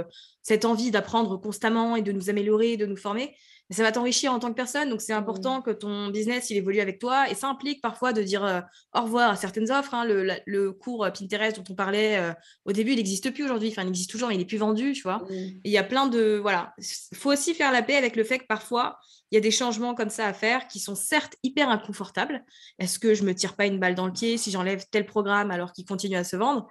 cette 0.45 0.65
envie 0.65 0.93
d'apprendre 0.93 1.37
constamment 1.37 1.97
et 1.97 2.03
de 2.03 2.13
nous 2.13 2.31
améliorer, 2.31 2.77
de 2.77 2.87
nous 2.87 2.97
former 2.97 3.35
ça 3.71 3.83
va 3.83 3.91
t'enrichir 3.91 4.33
en 4.33 4.39
tant 4.39 4.49
que 4.51 4.55
personne. 4.55 4.89
Donc, 4.91 5.01
c'est 5.01 5.13
mmh. 5.13 5.19
important 5.19 5.61
que 5.61 5.71
ton 5.71 6.09
business, 6.09 6.51
il 6.51 6.57
évolue 6.57 6.81
avec 6.81 6.99
toi. 7.01 7.29
Et 7.29 7.35
ça 7.35 7.49
implique 7.49 7.83
parfois 7.83 8.13
de 8.13 8.23
dire 8.23 8.45
euh, 8.45 8.61
au 8.95 9.03
revoir 9.03 9.31
à 9.31 9.37
certaines 9.37 9.71
offres. 9.73 9.93
Hein. 9.95 10.05
Le, 10.05 10.71
cours 10.71 11.05
euh, 11.05 11.11
Pinterest 11.11 11.57
dont 11.57 11.65
on 11.71 11.75
parlait 11.75 12.17
euh, 12.17 12.33
au 12.65 12.73
début, 12.73 12.93
il 12.93 12.97
n'existe 12.97 13.33
plus 13.33 13.45
aujourd'hui. 13.45 13.71
Enfin, 13.71 13.83
il 13.83 13.89
existe 13.89 14.11
toujours, 14.11 14.29
mais 14.29 14.35
il 14.35 14.39
n'est 14.39 14.45
plus 14.45 14.59
vendu, 14.59 14.93
tu 14.93 15.03
vois. 15.03 15.19
Mmh. 15.19 15.61
Il 15.65 15.71
y 15.71 15.79
a 15.79 15.85
plein 15.85 16.07
de... 16.07 16.39
Voilà. 16.41 16.75
Il 16.79 17.17
faut 17.17 17.33
aussi 17.33 17.55
faire 17.55 17.73
la 17.73 17.83
paix 17.83 17.97
avec 17.97 18.15
le 18.15 18.23
fait 18.23 18.39
que 18.39 18.47
parfois, 18.47 18.99
il 19.33 19.35
y 19.35 19.39
a 19.39 19.41
des 19.41 19.51
changements 19.51 19.97
comme 19.97 20.11
ça 20.11 20.27
à 20.27 20.33
faire 20.33 20.69
qui 20.69 20.79
sont 20.79 20.95
certes 20.95 21.35
hyper 21.43 21.69
inconfortables. 21.69 22.45
Est-ce 22.79 23.01
que 23.01 23.15
je 23.15 23.25
me 23.25 23.35
tire 23.35 23.57
pas 23.57 23.67
une 23.67 23.81
balle 23.81 23.97
dans 23.97 24.07
le 24.07 24.13
pied 24.13 24.39
si 24.39 24.53
j'enlève 24.53 24.85
tel 24.93 25.07
programme 25.07 25.51
alors 25.51 25.73
qu'il 25.73 25.85
continue 25.85 26.17
à 26.17 26.25
se 26.25 26.37
vendre? 26.37 26.69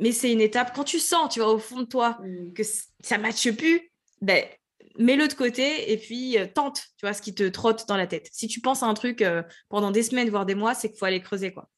Mais 0.00 0.10
c'est 0.10 0.32
une 0.32 0.40
étape, 0.40 0.74
quand 0.74 0.84
tu 0.84 0.98
sens, 0.98 1.32
tu 1.34 1.40
vois, 1.40 1.52
au 1.52 1.58
fond 1.58 1.80
de 1.80 1.84
toi, 1.84 2.18
mmh. 2.22 2.52
que 2.54 2.62
ça 2.64 3.18
ne 3.18 3.22
matche 3.22 3.50
plus, 3.52 3.92
ben, 4.22 4.44
mets-le 4.98 5.28
de 5.28 5.34
côté 5.34 5.92
et 5.92 5.96
puis 5.96 6.38
euh, 6.38 6.46
tente, 6.46 6.82
tu 6.96 7.06
vois, 7.06 7.12
ce 7.12 7.22
qui 7.22 7.34
te 7.34 7.48
trotte 7.48 7.86
dans 7.88 7.96
la 7.96 8.06
tête. 8.06 8.28
Si 8.32 8.48
tu 8.48 8.60
penses 8.60 8.82
à 8.82 8.86
un 8.86 8.94
truc 8.94 9.22
euh, 9.22 9.42
pendant 9.68 9.90
des 9.90 10.02
semaines, 10.02 10.30
voire 10.30 10.46
des 10.46 10.54
mois, 10.54 10.74
c'est 10.74 10.88
qu'il 10.88 10.98
faut 10.98 11.06
aller 11.06 11.20
creuser, 11.20 11.52
quoi. 11.52 11.68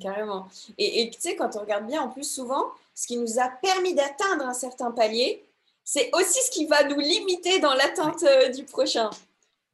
Carrément. 0.00 0.46
Et 0.78 1.10
tu 1.12 1.20
sais, 1.20 1.34
quand 1.34 1.56
on 1.56 1.60
regarde 1.60 1.86
bien, 1.86 2.02
en 2.02 2.08
plus, 2.08 2.22
souvent, 2.22 2.66
ce 2.94 3.08
qui 3.08 3.16
nous 3.16 3.40
a 3.40 3.48
permis 3.48 3.94
d'atteindre 3.94 4.46
un 4.46 4.54
certain 4.54 4.92
palier, 4.92 5.44
c'est 5.82 6.10
aussi 6.14 6.40
ce 6.40 6.50
qui 6.50 6.66
va 6.66 6.84
nous 6.84 7.00
limiter 7.00 7.58
dans 7.58 7.74
l'atteinte 7.74 8.22
euh, 8.22 8.48
du 8.50 8.64
prochain. 8.64 9.10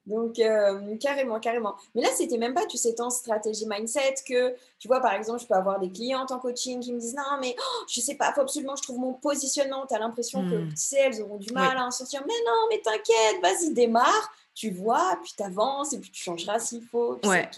Donc, 0.09 0.39
euh, 0.39 0.97
carrément, 0.97 1.39
carrément. 1.39 1.77
Mais 1.95 2.01
là, 2.01 2.09
c'était 2.17 2.39
même 2.39 2.55
pas, 2.55 2.65
tu 2.65 2.79
sais, 2.79 2.95
tant 2.95 3.11
stratégie 3.11 3.67
mindset 3.69 4.15
que, 4.27 4.55
tu 4.79 4.89
vois, 4.89 5.01
par 5.01 5.13
exemple, 5.13 5.41
je 5.41 5.47
peux 5.47 5.55
avoir 5.55 5.79
des 5.79 5.91
clientes 5.91 6.33
en 6.33 6.39
coaching 6.39 6.81
qui 6.81 6.93
me 6.93 6.99
disent 6.99 7.15
Non, 7.15 7.39
mais 7.41 7.55
oh, 7.59 7.85
je 7.89 8.01
sais 8.01 8.15
pas, 8.15 8.33
faut 8.33 8.41
absolument 8.41 8.75
je 8.75 8.83
trouve 8.83 8.99
mon 8.99 9.13
positionnement. 9.13 9.87
Tu 9.87 9.95
as 9.95 9.99
l'impression 9.99 10.41
que, 10.49 10.57
hmm. 10.57 10.69
tu 10.71 10.77
sais, 10.77 11.01
elles 11.01 11.23
auront 11.23 11.37
du 11.37 11.53
mal 11.53 11.77
à 11.77 11.85
en 11.85 11.91
sortir. 11.91 12.23
Mais 12.27 12.35
non, 12.47 12.67
mais 12.71 12.81
t'inquiète, 12.81 13.43
vas-y, 13.43 13.75
démarre. 13.75 14.33
Tu 14.55 14.71
vois, 14.71 15.17
puis 15.23 15.33
tu 15.37 15.43
avances 15.45 15.93
et 15.93 16.01
puis 16.01 16.11
tu 16.11 16.21
changeras 16.21 16.59
s'il 16.59 16.83
faut. 16.83 17.21
Ouais. 17.25 17.49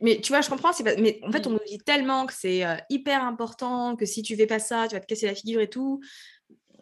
Mais 0.00 0.20
tu 0.20 0.30
vois, 0.30 0.42
je 0.42 0.48
comprends. 0.48 0.70
Pas... 0.70 0.94
Mais 0.96 1.18
en 1.26 1.32
fait, 1.32 1.44
on 1.46 1.50
hmm. 1.50 1.54
nous 1.54 1.66
dit 1.66 1.78
tellement 1.78 2.26
que 2.26 2.32
c'est 2.32 2.64
euh, 2.64 2.76
hyper 2.88 3.24
important, 3.24 3.96
que 3.96 4.06
si 4.06 4.22
tu 4.22 4.36
fais 4.36 4.46
pas 4.46 4.60
ça, 4.60 4.86
tu 4.86 4.94
vas 4.94 5.00
te 5.00 5.06
casser 5.06 5.26
la 5.26 5.34
figure 5.34 5.60
et 5.60 5.68
tout 5.68 6.00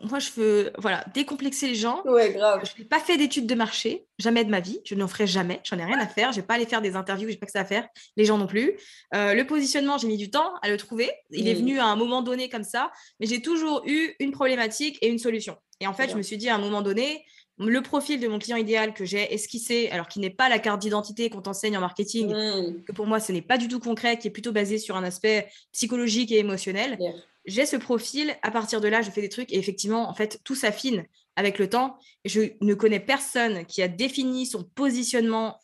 moi, 0.01 0.19
je 0.19 0.31
veux 0.37 0.73
voilà, 0.79 1.05
décomplexer 1.15 1.67
les 1.67 1.75
gens. 1.75 2.03
Ouais, 2.05 2.33
grave. 2.33 2.63
Je 2.65 2.83
n'ai 2.83 2.87
pas 2.87 3.01
fait 3.01 3.17
d'études 3.17 3.47
de 3.47 3.55
marché, 3.55 4.07
jamais 4.19 4.45
de 4.45 4.51
ma 4.51 4.61
vie. 4.61 4.81
Je 4.85 4.95
n'en 4.95 5.09
ferai 5.09 5.27
jamais. 5.27 5.61
J'en 5.65 5.79
ai 5.79 5.85
rien 5.85 5.99
à 5.99 6.07
faire. 6.07 6.33
Je 6.33 6.41
vais 6.41 6.47
pas 6.47 6.55
aller 6.55 6.67
faire 6.67 6.83
des 6.83 6.97
interviews, 6.97 7.29
je 7.29 7.35
n'ai 7.35 7.39
pas 7.39 7.47
que 7.47 7.53
ça 7.53 7.61
à 7.61 7.65
faire. 7.65 7.89
Les 8.17 8.25
gens 8.25 8.39
non 8.39 8.47
plus. 8.47 8.79
Euh, 9.15 9.35
le 9.35 9.47
positionnement, 9.47 9.99
j'ai 9.99 10.09
mis 10.09 10.17
du 10.17 10.31
temps 10.31 10.55
à 10.63 10.69
le 10.69 10.77
trouver. 10.77 11.11
Il 11.31 11.49
est 11.49 11.55
mm. 11.55 11.59
venu 11.59 11.79
à 11.79 11.87
un 11.87 11.97
moment 11.97 12.23
donné 12.23 12.49
comme 12.49 12.65
ça. 12.65 12.91
Mais 13.21 13.27
j'ai 13.27 13.41
toujours 13.41 13.83
eu 13.87 14.15
une 14.19 14.33
problématique 14.33 14.99
et 15.01 15.09
une 15.09 15.19
solution. 15.19 15.57
Et 15.81 15.87
en 15.87 15.95
fait, 15.95 16.11
je 16.11 16.17
me 16.17 16.23
suis 16.23 16.37
dit 16.37 16.49
à 16.49 16.57
un 16.57 16.61
moment 16.61 16.83
donné, 16.83 17.25
le 17.59 17.81
profil 17.83 18.19
de 18.21 18.27
mon 18.27 18.39
client 18.39 18.57
idéal 18.57 18.95
que 18.95 19.05
j'ai 19.05 19.33
esquissé, 19.33 19.89
alors 19.91 20.09
qui 20.09 20.19
n'est 20.19 20.31
pas 20.31 20.49
la 20.49 20.59
carte 20.59 20.81
d'identité 20.81 21.31
qu'on 21.31 21.41
t'enseigne 21.41 21.77
en 21.77 21.81
marketing, 21.81 22.33
mm. 22.33 22.85
que 22.85 22.93
pour 22.93 23.07
moi, 23.07 23.21
ce 23.21 23.33
n'est 23.33 23.43
pas 23.43 23.59
du 23.59 23.69
tout 23.69 23.81
concret, 23.81 24.19
qui 24.19 24.29
est 24.29 24.33
plutôt 24.33 24.53
basé 24.53 24.79
sur 24.79 24.97
un 24.97 25.05
aspect 25.05 25.49
psychologique 25.73 26.33
et 26.33 26.39
émotionnel 26.39 26.99
j'ai 27.47 27.67
ce 27.67 27.77
profil, 27.77 28.35
à 28.43 28.51
partir 28.51 28.81
de 28.81 28.89
là, 28.89 29.03
je 29.03 29.11
fais 29.11 29.21
des 29.21 29.29
trucs 29.29 29.53
et 29.53 29.59
effectivement, 29.59 30.09
en 30.09 30.15
fait, 30.15 30.41
tout 30.45 30.55
s'affine 30.55 31.05
avec 31.37 31.59
le 31.59 31.69
temps. 31.69 31.99
Je 32.25 32.53
ne 32.61 32.75
connais 32.75 33.01
personne 33.01 33.65
qui 33.67 33.83
a 33.83 33.89
défini 33.89 34.47
son 34.47 34.65
positionnement 34.65 35.59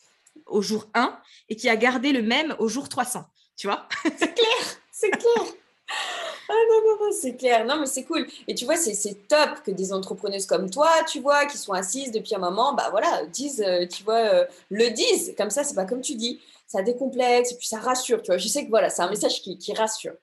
au 0.46 0.62
jour 0.62 0.88
1 0.94 1.18
et 1.48 1.56
qui 1.56 1.68
a 1.68 1.76
gardé 1.76 2.12
le 2.12 2.22
même 2.22 2.54
au 2.58 2.68
jour 2.68 2.88
300. 2.88 3.24
Tu 3.56 3.66
vois? 3.66 3.88
C'est 4.04 4.34
clair, 4.34 4.80
c'est 4.92 5.10
clair. 5.10 5.54
Ah 6.48 6.54
non, 6.68 6.80
non, 6.84 7.06
non, 7.06 7.12
c'est 7.12 7.36
clair. 7.36 7.64
Non, 7.64 7.78
mais 7.78 7.86
c'est 7.86 8.04
cool. 8.04 8.26
Et 8.48 8.54
tu 8.54 8.64
vois, 8.64 8.76
c'est 8.76 9.28
top 9.28 9.62
que 9.64 9.70
des 9.70 9.92
entrepreneuses 9.92 10.46
comme 10.46 10.68
toi, 10.68 10.90
tu 11.08 11.20
vois, 11.20 11.46
qui 11.46 11.56
sont 11.56 11.72
assises 11.72 12.10
depuis 12.10 12.34
un 12.34 12.38
moment, 12.38 12.74
bah 12.74 12.88
voilà, 12.90 13.24
disent, 13.26 13.62
euh, 13.62 13.86
tu 13.86 14.02
vois, 14.02 14.18
euh, 14.18 14.44
le 14.68 14.90
disent. 14.90 15.34
Comme 15.36 15.50
ça, 15.50 15.62
c'est 15.62 15.74
pas 15.74 15.84
comme 15.84 16.00
tu 16.00 16.16
dis. 16.16 16.40
Ça 16.66 16.82
décomplexe 16.82 17.52
et 17.52 17.56
puis 17.56 17.66
ça 17.66 17.78
rassure, 17.78 18.22
tu 18.22 18.28
vois. 18.28 18.38
Je 18.38 18.48
sais 18.48 18.64
que 18.64 18.70
voilà, 18.70 18.90
c'est 18.90 19.02
un 19.02 19.10
message 19.10 19.42
qui, 19.42 19.58
qui 19.58 19.72
rassure. 19.74 20.14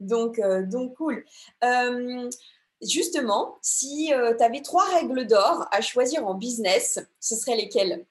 Donc, 0.00 0.38
euh, 0.38 0.64
donc 0.66 0.96
cool. 0.96 1.24
Euh, 1.62 2.28
justement, 2.82 3.58
si 3.62 4.12
euh, 4.12 4.34
tu 4.36 4.44
avais 4.44 4.62
trois 4.62 4.88
règles 4.94 5.26
d'or 5.26 5.66
à 5.70 5.80
choisir 5.80 6.26
en 6.26 6.34
business, 6.34 7.00
ce 7.20 7.34
seraient 7.34 7.56
lesquelles? 7.56 8.04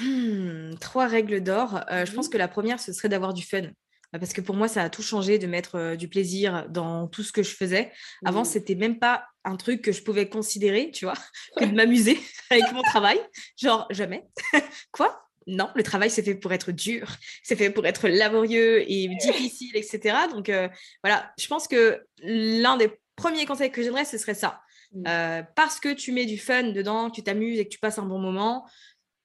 Hmm, 0.00 0.74
Trois 0.80 1.06
règles 1.06 1.42
d'or. 1.42 1.84
Je 1.90 2.12
pense 2.14 2.28
que 2.28 2.38
la 2.38 2.48
première, 2.48 2.78
ce 2.78 2.92
serait 2.92 3.08
d'avoir 3.08 3.34
du 3.34 3.42
fun 3.42 3.70
parce 4.18 4.32
que 4.32 4.40
pour 4.40 4.56
moi, 4.56 4.66
ça 4.66 4.82
a 4.82 4.90
tout 4.90 5.02
changé 5.02 5.38
de 5.38 5.46
mettre 5.46 5.94
du 5.94 6.08
plaisir 6.08 6.68
dans 6.68 7.06
tout 7.06 7.22
ce 7.22 7.30
que 7.30 7.44
je 7.44 7.54
faisais. 7.54 7.92
Avant, 8.24 8.44
ce 8.44 8.54
c'était 8.54 8.74
même 8.74 8.98
pas 8.98 9.24
un 9.44 9.56
truc 9.56 9.82
que 9.82 9.92
je 9.92 10.02
pouvais 10.02 10.28
considérer, 10.28 10.90
tu 10.90 11.04
vois, 11.04 11.14
que 11.56 11.64
de 11.64 11.72
m'amuser 11.72 12.18
avec 12.50 12.72
mon 12.72 12.82
travail. 12.82 13.20
Genre, 13.56 13.86
jamais. 13.90 14.28
Quoi? 14.92 15.29
Non, 15.50 15.68
le 15.74 15.82
travail, 15.82 16.10
c'est 16.10 16.22
fait 16.22 16.34
pour 16.34 16.52
être 16.52 16.72
dur, 16.72 17.16
c'est 17.42 17.56
fait 17.56 17.70
pour 17.70 17.86
être 17.86 18.08
laborieux 18.08 18.90
et 18.90 19.08
difficile, 19.20 19.76
etc. 19.76 20.16
Donc 20.30 20.48
euh, 20.48 20.68
voilà, 21.02 21.32
je 21.38 21.46
pense 21.46 21.68
que 21.68 22.00
l'un 22.22 22.76
des 22.76 22.90
premiers 23.16 23.46
conseils 23.46 23.70
que 23.70 23.82
j'aimerais, 23.82 24.04
ce 24.04 24.18
serait 24.18 24.34
ça. 24.34 24.60
Mmh. 24.92 25.02
Euh, 25.06 25.42
parce 25.54 25.78
que 25.78 25.92
tu 25.92 26.12
mets 26.12 26.26
du 26.26 26.38
fun 26.38 26.64
dedans, 26.64 27.10
tu 27.10 27.22
t'amuses 27.22 27.58
et 27.58 27.64
que 27.64 27.70
tu 27.70 27.78
passes 27.78 27.98
un 27.98 28.06
bon 28.06 28.18
moment, 28.18 28.66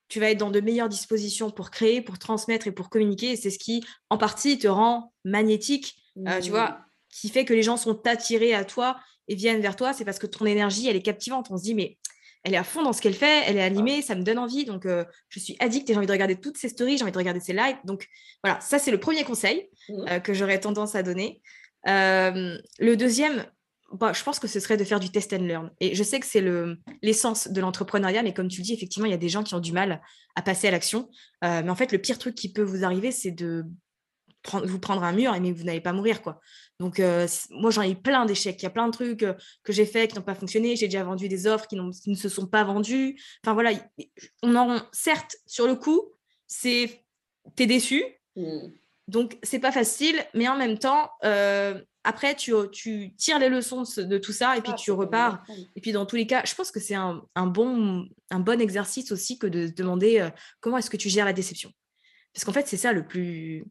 tu 0.08 0.20
vas 0.20 0.30
être 0.30 0.38
dans 0.38 0.52
de 0.52 0.60
meilleures 0.60 0.90
dispositions 0.90 1.50
pour 1.50 1.72
créer, 1.72 2.02
pour 2.02 2.20
transmettre 2.20 2.68
et 2.68 2.72
pour 2.72 2.90
communiquer. 2.90 3.32
Et 3.32 3.36
c'est 3.36 3.50
ce 3.50 3.60
qui, 3.60 3.84
en 4.10 4.18
partie, 4.18 4.60
te 4.60 4.68
rend 4.68 5.14
magnétique, 5.24 5.96
euh, 6.28 6.40
tu 6.42 6.52
vois, 6.52 6.70
mmh. 6.70 6.86
qui 7.10 7.30
fait 7.30 7.46
que 7.46 7.54
les 7.54 7.64
gens 7.64 7.78
sont 7.78 8.06
attirés 8.08 8.54
à 8.54 8.66
toi 8.66 9.00
et 9.28 9.36
viennent 9.36 9.62
vers 9.62 9.76
toi. 9.76 9.94
C'est 9.94 10.06
parce 10.06 10.20
que 10.20 10.28
ton 10.28 10.46
énergie, 10.46 10.88
elle 10.88 10.96
est 10.96 11.02
captivante. 11.02 11.48
On 11.50 11.58
se 11.58 11.64
dit, 11.64 11.74
mais 11.76 11.98
elle 12.46 12.54
est 12.54 12.58
à 12.58 12.64
fond 12.64 12.84
dans 12.84 12.94
ce 12.94 13.02
qu'elle 13.02 13.16
fait, 13.16 13.44
elle 13.48 13.58
est 13.58 13.64
animée, 13.64 14.04
ça 14.04 14.14
me 14.14 14.22
donne 14.22 14.38
envie. 14.38 14.66
Donc, 14.66 14.86
euh, 14.86 15.04
je 15.30 15.40
suis 15.40 15.58
addict 15.60 15.90
et 15.90 15.94
j'ai 15.94 15.98
envie 15.98 16.08
de 16.08 16.12
regarder 16.12 16.36
toutes 16.36 16.58
ses 16.58 16.70
stories, 16.70 16.98
j'ai 16.98 17.04
envie 17.04 17.12
de 17.12 17.18
regarder 17.18 17.40
ses 17.40 17.54
lives. 17.54 17.78
Donc, 17.86 18.08
voilà, 18.44 18.62
ça, 18.62 18.78
c'est 18.78 18.92
le 18.92 19.00
premier 19.00 19.24
conseil 19.24 19.68
mmh. 19.90 19.94
euh, 20.08 20.20
que 20.20 20.32
j'aurais 20.36 20.60
tendance 20.60 20.94
à 20.94 21.02
donner. 21.02 21.42
Euh, 21.88 22.56
le 22.78 22.96
deuxième, 22.96 23.48
bah, 23.94 24.14
je 24.14 24.24
pense 24.24 24.38
que 24.38 24.48
ce 24.48 24.60
serait 24.60 24.78
de 24.78 24.84
faire 24.84 25.00
du 25.00 25.10
test 25.10 25.34
and 25.34 25.38
learn. 25.38 25.72
Et 25.80 25.96
je 25.96 26.04
sais 26.04 26.20
que 26.20 26.28
c'est 26.28 26.44
l'essence 27.02 27.48
de 27.48 27.62
l'entrepreneuriat, 27.62 28.22
mais 28.22 28.34
comme 28.34 28.48
tu 28.48 28.62
le 28.62 28.66
dis, 28.66 28.74
effectivement, 28.74 29.08
il 29.08 29.12
y 29.12 29.16
a 29.16 29.18
des 29.18 29.30
gens 29.30 29.44
qui 29.44 29.56
ont 29.56 29.60
du 29.60 29.72
mal 29.72 30.00
à 30.36 30.44
passer 30.44 30.68
à 30.68 30.72
l'action. 30.72 31.10
mais 31.42 31.70
en 31.70 31.76
fait, 31.76 31.92
le 31.92 31.98
pire 31.98 32.20
truc 32.20 32.36
qui 32.36 32.54
peut 32.54 32.64
vous 32.64 32.84
arriver, 32.84 33.12
c'est 33.12 33.32
de 33.32 33.66
vous 34.64 34.80
prendre 34.80 35.04
un 35.04 35.12
mur, 35.12 35.36
mais 35.40 35.52
vous 35.52 35.64
n'allez 35.64 35.82
pas 35.82 35.94
mourir. 35.94 36.22
quoi. 36.22 36.40
Donc, 36.80 37.00
euh, 37.00 37.28
moi, 37.52 37.72
j'en 37.72 37.82
ai 37.82 37.92
eu 37.92 37.96
plein 37.96 38.26
d'échecs. 38.26 38.62
Il 38.62 38.64
y 38.64 38.68
a 38.68 38.72
plein 38.72 38.88
de 38.88 38.92
trucs 38.92 39.24
euh, 39.24 39.34
que 39.64 39.72
j'ai 39.72 39.86
fait 39.86 40.08
qui 40.08 40.16
n'ont 40.16 40.22
pas 40.24 40.36
fonctionné. 40.36 40.76
J'ai 40.76 40.88
déjà 40.88 41.04
vendu 41.04 41.28
des 41.30 41.48
offres 41.48 41.68
qui, 41.68 41.76
ne 41.76 42.16
se 42.16 42.30
sont 42.30 42.48
pas 42.48 42.64
vendues. 42.64 43.20
Enfin, 43.44 43.54
voilà. 43.54 43.72
On 44.44 44.56
en, 44.56 44.82
certes, 44.92 45.38
sur 45.46 45.68
le 45.68 45.76
coup, 45.76 46.12
c'est 46.48 47.06
es 47.58 47.66
déçu. 47.66 48.04
Mmh. 48.36 48.68
Donc, 49.08 49.38
c'est 49.44 49.60
pas 49.60 49.72
facile. 49.72 50.18
Mais 50.34 50.48
en 50.48 50.58
même 50.58 50.78
temps, 50.78 51.10
euh, 51.24 51.80
après, 52.04 52.36
tu, 52.36 52.54
tu, 52.72 53.14
tires 53.16 53.40
les 53.40 53.50
leçons 53.50 53.84
de 53.98 54.18
tout 54.18 54.34
ça 54.34 54.58
et 54.58 54.62
puis 54.62 54.74
ah, 54.74 54.78
tu 54.78 54.92
repars. 54.92 55.44
Et 55.76 55.82
puis, 55.82 55.94
dans 55.94 56.06
tous 56.06 56.18
les 56.18 56.28
cas, 56.28 56.44
je 56.46 56.54
pense 56.56 56.72
que 56.72 56.80
c'est 56.80 56.96
un, 56.96 57.24
un, 57.36 57.48
bon, 57.48 58.08
un 58.32 58.40
bon 58.40 58.60
exercice 58.60 59.12
aussi 59.12 59.40
que 59.40 59.48
de 59.48 59.68
se 59.68 59.72
demander 59.72 60.28
comment 60.60 60.78
est-ce 60.78 60.90
que 60.90 60.98
tu 60.98 61.10
gères 61.10 61.26
la 61.26 61.34
déception. 61.34 61.72
Parce 62.34 62.44
qu'en 62.44 62.52
fait, 62.52 62.68
c'est 62.68 62.78
ça 62.78 62.92
le 62.92 63.08
plus 63.08 63.66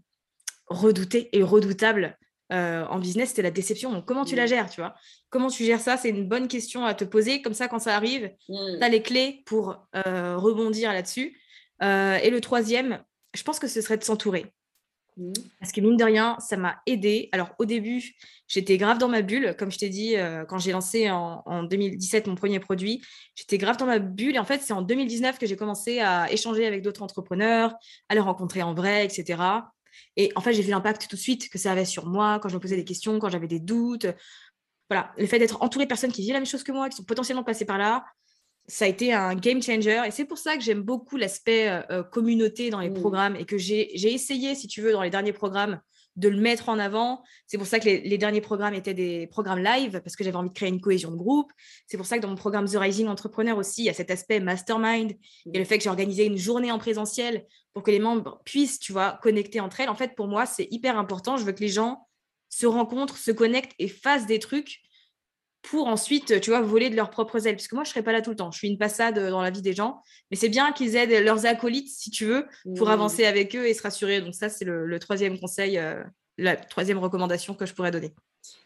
redouté 0.69 1.29
et 1.37 1.43
redoutable 1.43 2.17
euh, 2.53 2.85
en 2.87 2.99
business, 2.99 3.33
c'est 3.35 3.43
la 3.43 3.51
déception. 3.51 3.93
Donc, 3.93 4.05
comment 4.05 4.25
tu 4.25 4.37
la 4.37 4.45
mmh. 4.45 4.49
gères, 4.49 4.71
tu 4.71 4.81
vois? 4.81 4.95
Comment 5.31 5.49
tu 5.49 5.65
gères 5.65 5.81
ça? 5.81 5.97
C'est 5.97 6.11
une 6.11 6.29
bonne 6.29 6.49
question 6.49 6.85
à 6.85 6.95
te 6.95 7.05
poser. 7.05 7.43
Comme 7.43 7.55
ça, 7.55 7.69
quand 7.69 7.79
ça 7.79 7.97
arrive, 7.97 8.31
mmh. 8.49 8.79
tu 8.79 8.85
as 8.85 8.89
les 8.89 9.03
clés 9.03 9.43
pour 9.47 9.87
euh, 10.07 10.37
rebondir 10.37 10.93
là-dessus. 10.93 11.41
Euh, 11.83 12.17
et 12.17 12.31
le 12.31 12.41
troisième, 12.41 13.03
je 13.35 13.43
pense 13.43 13.59
que 13.59 13.67
ce 13.67 13.81
serait 13.81 13.97
de 13.97 14.05
s'entourer. 14.05 14.47
Mmh. 15.17 15.33
Parce 15.59 15.73
que 15.73 15.81
mine 15.81 15.97
de 15.97 16.05
rien, 16.05 16.37
ça 16.39 16.57
m'a 16.57 16.83
aidé. 16.87 17.31
Alors 17.33 17.55
au 17.59 17.65
début, 17.65 18.15
j'étais 18.47 18.77
grave 18.77 18.99
dans 18.99 19.09
ma 19.09 19.23
bulle. 19.23 19.57
Comme 19.59 19.73
je 19.73 19.79
t'ai 19.79 19.89
dit, 19.89 20.15
quand 20.49 20.59
j'ai 20.59 20.73
lancé 20.73 21.11
en, 21.11 21.43
en, 21.47 21.63
2017 21.63 22.27
mon 22.27 22.35
premier 22.35 22.61
produit, 22.61 23.01
j'étais 23.35 23.57
grave 23.57 23.79
dans 23.79 23.87
ma 23.87 24.01
bulle. 24.01 24.35
Et 24.35 24.39
en 24.39 24.45
fait, 24.45 24.61
c'est 24.61 24.73
en 24.73 24.83
2019 24.83 25.39
que 25.39 25.47
j'ai 25.47 25.57
commencé 25.57 26.01
à 26.01 26.31
échanger 26.31 26.67
avec 26.67 26.83
d'autres 26.83 27.03
entrepreneurs, 27.03 27.75
à 28.09 28.15
les 28.15 28.21
rencontrer 28.21 28.63
en 28.63 28.75
vrai, 28.75 29.05
etc. 29.05 29.39
Et 30.17 30.33
en 30.37 30.41
fait, 30.41 30.53
j'ai 30.53 30.63
vu 30.63 30.71
l'impact 30.71 31.09
tout 31.09 31.17
de 31.17 31.21
suite 31.21 31.49
que 31.49 31.59
ça 31.59 31.73
avait 31.73 31.85
sur 31.85 32.07
moi, 32.07 32.39
quand 32.41 32.49
je 32.49 32.55
me 32.55 32.61
posais 32.61 32.77
des 32.77 32.85
questions, 32.85 33.19
quand 33.19 33.29
j'avais 33.29 33.49
des 33.49 33.61
doutes. 33.61 34.07
Voilà, 34.91 35.13
le 35.17 35.27
fait 35.27 35.39
d'être 35.39 35.63
entouré 35.63 35.85
de 35.87 35.89
personnes 35.89 36.13
qui 36.13 36.23
vivent 36.23 36.33
la 36.33 36.41
même 36.41 36.47
chose 36.47 36.63
que 36.63 36.73
moi, 36.73 36.89
qui 36.89 36.97
sont 36.97 37.05
potentiellement 37.05 37.45
passées 37.45 37.65
par 37.65 37.79
là, 37.79 38.05
ça 38.67 38.85
a 38.85 38.89
été 38.89 39.13
un 39.13 39.35
game 39.35 39.63
changer. 39.63 40.03
Et 40.07 40.11
c'est 40.11 40.25
pour 40.25 40.39
ça 40.39 40.57
que 40.57 40.63
j'aime 40.63 40.83
beaucoup 40.83 41.17
l'aspect 41.17 41.83
communauté 42.13 42.71
dans 42.71 42.81
les 42.81 42.91
mmh. 42.91 42.95
programmes 42.95 43.37
et 43.37 43.45
que 43.45 43.59
j'ai 43.59 44.13
essayé, 44.13 44.55
si 44.55 44.69
tu 44.69 44.83
veux, 44.83 44.93
dans 44.93 45.03
les 45.03 45.11
derniers 45.11 45.33
programmes, 45.33 45.81
de 46.17 46.29
le 46.29 46.39
mettre 46.39 46.69
en 46.69 46.79
avant. 46.79 47.23
C'est 47.47 47.59
pour 47.59 47.67
ça 47.67 47.81
que 47.81 47.87
les, 47.87 48.19
derniers 48.19 48.41
programmes 48.41 48.75
étaient 48.75 48.95
des 48.95 49.27
programmes 49.27 49.63
live, 49.63 50.01
parce 50.03 50.17
que 50.17 50.25
j'avais 50.25 50.37
envie 50.37 50.51
de 50.51 50.55
créer 50.55 50.69
une 50.69 50.81
cohésion 50.81 51.11
de 51.11 51.17
groupe. 51.17 51.51
C'est 51.87 51.97
pour 51.97 52.07
ça 52.07 52.17
que 52.17 52.23
dans 52.23 52.29
mon 52.29 52.37
programme 52.37 52.67
The 52.67 52.77
Rising 52.77 53.09
Entrepreneur 53.09 53.57
aussi, 53.59 53.83
il 53.83 53.87
y 53.87 53.91
a 53.91 53.95
cet 53.95 54.11
aspect 54.11 54.41
mastermind 54.41 55.13
et 55.53 55.59
le 55.59 55.65
fait 55.65 55.79
que 55.79 55.85
j'ai 55.85 55.91
organisé 55.91 56.25
une 56.25 56.37
journée 56.37 56.71
en 56.71 56.79
présentiel 56.79 57.47
pour 57.73 57.83
que 57.83 57.91
les 57.91 57.99
membres 57.99 58.41
puissent, 58.45 58.79
tu 58.79 58.93
vois, 58.93 59.19
connecter 59.23 59.61
entre 59.61 59.81
elles. 59.81 59.89
En 59.89 59.97
fait, 59.97 60.15
pour 60.15 60.29
moi, 60.29 60.47
c'est 60.47 60.69
hyper 60.71 60.97
important. 60.97 61.37
Je 61.37 61.45
veux 61.45 61.53
que 61.53 61.61
les 61.61 61.69
gens 61.69 62.07
se 62.49 62.67
rencontrent, 62.67 63.17
se 63.17 63.33
connectent 63.33 63.75
et 63.81 63.89
fassent 63.89 64.27
des 64.27 64.39
trucs 64.39 64.84
pour 65.71 65.87
ensuite, 65.87 66.41
tu 66.41 66.51
vois, 66.51 66.61
voler 66.61 66.91
de 66.91 66.97
leurs 66.97 67.11
propres 67.11 67.47
ailes. 67.47 67.57
Parce 67.57 67.69
que 67.69 67.75
moi, 67.75 67.85
je 67.85 67.91
ne 67.91 67.93
serai 67.93 68.03
pas 68.03 68.13
là 68.13 68.21
tout 68.21 68.31
le 68.31 68.37
temps. 68.37 68.51
Je 68.51 68.59
suis 68.59 68.69
une 68.69 68.79
passade 68.79 69.19
dans 69.19 69.41
la 69.41 69.51
vie 69.51 69.63
des 69.63 69.73
gens. 69.73 70.03
Mais 70.31 70.37
c'est 70.37 70.49
bien 70.49 70.73
qu'ils 70.73 70.95
aident 70.95 71.25
leurs 71.25 71.47
acolytes, 71.47 71.89
si 71.89 72.11
tu 72.11 72.27
veux, 72.27 72.47
pour 72.77 72.89
mmh. 72.89 72.93
avancer 72.93 73.25
avec 73.25 73.57
eux 73.57 73.67
et 73.67 73.75
se 73.75 73.83
rassurer. 73.83 74.21
Donc 74.21 74.35
ça, 74.35 74.49
c'est 74.49 74.65
le, 74.65 74.99
troisième 74.99 75.41
conseil, 75.41 75.79
euh, 75.79 76.03
la 76.37 76.57
troisième 76.57 76.99
recommandation 76.99 77.55
que 77.55 77.65
je 77.65 77.73
pourrais 77.73 77.91
donner. 77.91 78.15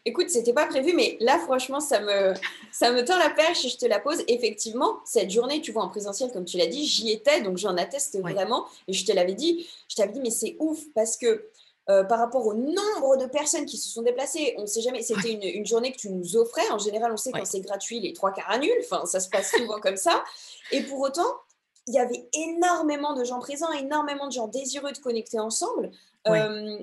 Écoute, 0.05 0.29
c'était 0.29 0.53
pas 0.53 0.65
prévu, 0.65 0.93
mais 0.93 1.17
là, 1.21 1.39
franchement, 1.39 1.79
ça 1.79 2.01
me, 2.01 2.33
ça 2.71 2.91
me 2.91 3.03
tend 3.05 3.17
la 3.17 3.29
perche 3.29 3.63
et 3.63 3.69
je 3.69 3.77
te 3.77 3.85
la 3.85 3.99
pose. 3.99 4.23
Effectivement, 4.27 4.99
cette 5.05 5.29
journée, 5.29 5.61
tu 5.61 5.71
vois, 5.71 5.83
en 5.83 5.89
présentiel, 5.89 6.31
comme 6.31 6.45
tu 6.45 6.57
l'as 6.57 6.67
dit, 6.67 6.85
j'y 6.85 7.11
étais, 7.11 7.41
donc 7.41 7.57
j'en 7.57 7.77
atteste 7.77 8.19
vraiment. 8.19 8.65
Et 8.87 8.93
je 8.93 9.05
te 9.05 9.13
l'avais 9.13 9.35
dit, 9.35 9.67
je 9.87 9.95
t'avais 9.95 10.11
dit, 10.11 10.19
mais 10.21 10.31
c'est 10.31 10.57
ouf 10.59 10.79
parce 10.95 11.15
que 11.15 11.45
euh, 11.89 12.03
par 12.03 12.19
rapport 12.19 12.45
au 12.45 12.53
nombre 12.53 13.17
de 13.17 13.25
personnes 13.25 13.65
qui 13.65 13.77
se 13.77 13.89
sont 13.89 14.03
déplacées. 14.03 14.53
On 14.57 14.61
ne 14.61 14.67
sait 14.67 14.81
jamais, 14.81 15.01
c'était 15.01 15.31
une, 15.31 15.65
journée 15.65 15.91
que 15.91 15.97
tu 15.97 16.11
nous 16.11 16.37
offrais. 16.37 16.69
En 16.69 16.77
général, 16.77 17.11
on 17.11 17.17
sait 17.17 17.31
quand 17.31 17.45
c'est 17.45 17.61
gratuit, 17.61 17.99
les 17.99 18.13
trois 18.13 18.31
quarts 18.31 18.49
annulent. 18.49 18.71
Enfin, 18.81 19.05
ça 19.05 19.19
se 19.19 19.27
passe 19.29 19.51
souvent 19.51 19.79
comme 19.79 19.97
ça. 19.97 20.23
Et 20.71 20.83
pour 20.83 20.99
autant, 20.99 21.39
il 21.87 21.95
y 21.95 21.99
avait 21.99 22.29
énormément 22.33 23.15
de 23.15 23.23
gens 23.23 23.39
présents, 23.39 23.71
énormément 23.71 24.27
de 24.27 24.31
gens 24.31 24.47
désireux 24.47 24.91
de 24.91 24.99
connecter 24.99 25.39
ensemble. 25.39 25.89
Euh, 26.27 26.77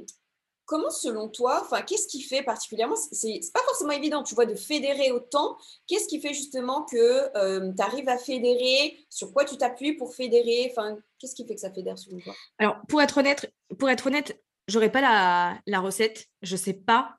comment, 0.64 0.90
selon 0.90 1.28
toi, 1.28 1.60
enfin, 1.62 1.82
qu'est-ce 1.82 2.08
qui 2.08 2.20
fait 2.20 2.42
particulièrement, 2.42 2.96
c'est 2.96 3.40
pas 3.54 3.62
forcément 3.66 3.92
évident, 3.92 4.24
tu 4.24 4.34
vois, 4.34 4.46
de 4.46 4.56
fédérer 4.56 5.12
autant. 5.12 5.56
Qu'est-ce 5.86 6.08
qui 6.08 6.20
fait 6.20 6.34
justement 6.34 6.82
que 6.82 7.36
euh, 7.36 7.72
tu 7.72 7.82
arrives 7.82 8.08
à 8.08 8.18
fédérer? 8.18 8.98
Sur 9.08 9.32
quoi 9.32 9.44
tu 9.44 9.56
t'appuies 9.56 9.92
pour 9.92 10.14
fédérer? 10.14 10.68
Enfin, 10.72 10.98
qu'est-ce 11.20 11.36
qui 11.36 11.46
fait 11.46 11.54
que 11.54 11.60
ça 11.60 11.70
fédère 11.70 11.96
selon 11.96 12.18
toi? 12.18 12.34
Alors, 12.58 12.76
pour 12.88 13.00
être 13.00 13.18
honnête, 13.18 13.52
pour 13.78 13.88
être 13.88 14.08
honnête, 14.08 14.36
j'aurais 14.68 14.90
pas 14.90 15.00
la, 15.00 15.58
la, 15.66 15.80
recette, 15.80 16.26
je 16.42 16.56
sais 16.56 16.74
pas 16.74 17.16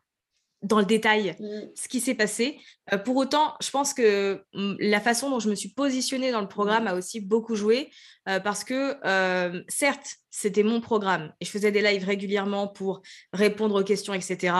dans 0.64 0.80
le 0.80 0.86
détail 0.86 1.36
mm. 1.40 1.70
ce 1.76 1.88
qui 1.88 2.00
s'est 2.00 2.16
passé. 2.16 2.60
Euh, 2.92 2.98
pour 2.98 3.16
autant, 3.16 3.54
je 3.62 3.70
pense 3.70 3.94
que 3.94 4.44
mm, 4.54 4.76
la 4.80 5.00
façon 5.00 5.30
dont 5.30 5.40
je 5.40 5.50
me 5.50 5.56
suis 5.56 5.70
positionnée 5.70 6.32
dans 6.32 6.42
le 6.42 6.48
programme 6.48 6.86
mm. 6.86 6.88
a 6.88 6.96
aussi 6.96 7.20
beaucoup 7.22 7.56
joué 7.56 7.90
euh, 8.28 8.40
parce 8.40 8.64
que 8.64 8.96
euh, 9.06 9.62
certes, 9.68 10.16
c'était 10.30 10.64
mon 10.64 10.82
programme 10.82 11.34
et 11.40 11.46
je 11.46 11.52
faisais 11.52 11.72
des 11.72 11.82
lives 11.82 12.06
régulièrement 12.06 12.68
pour 12.68 13.02
répondre 13.34 13.80
aux 13.80 13.84
questions, 13.84 14.14
etc. 14.14 14.54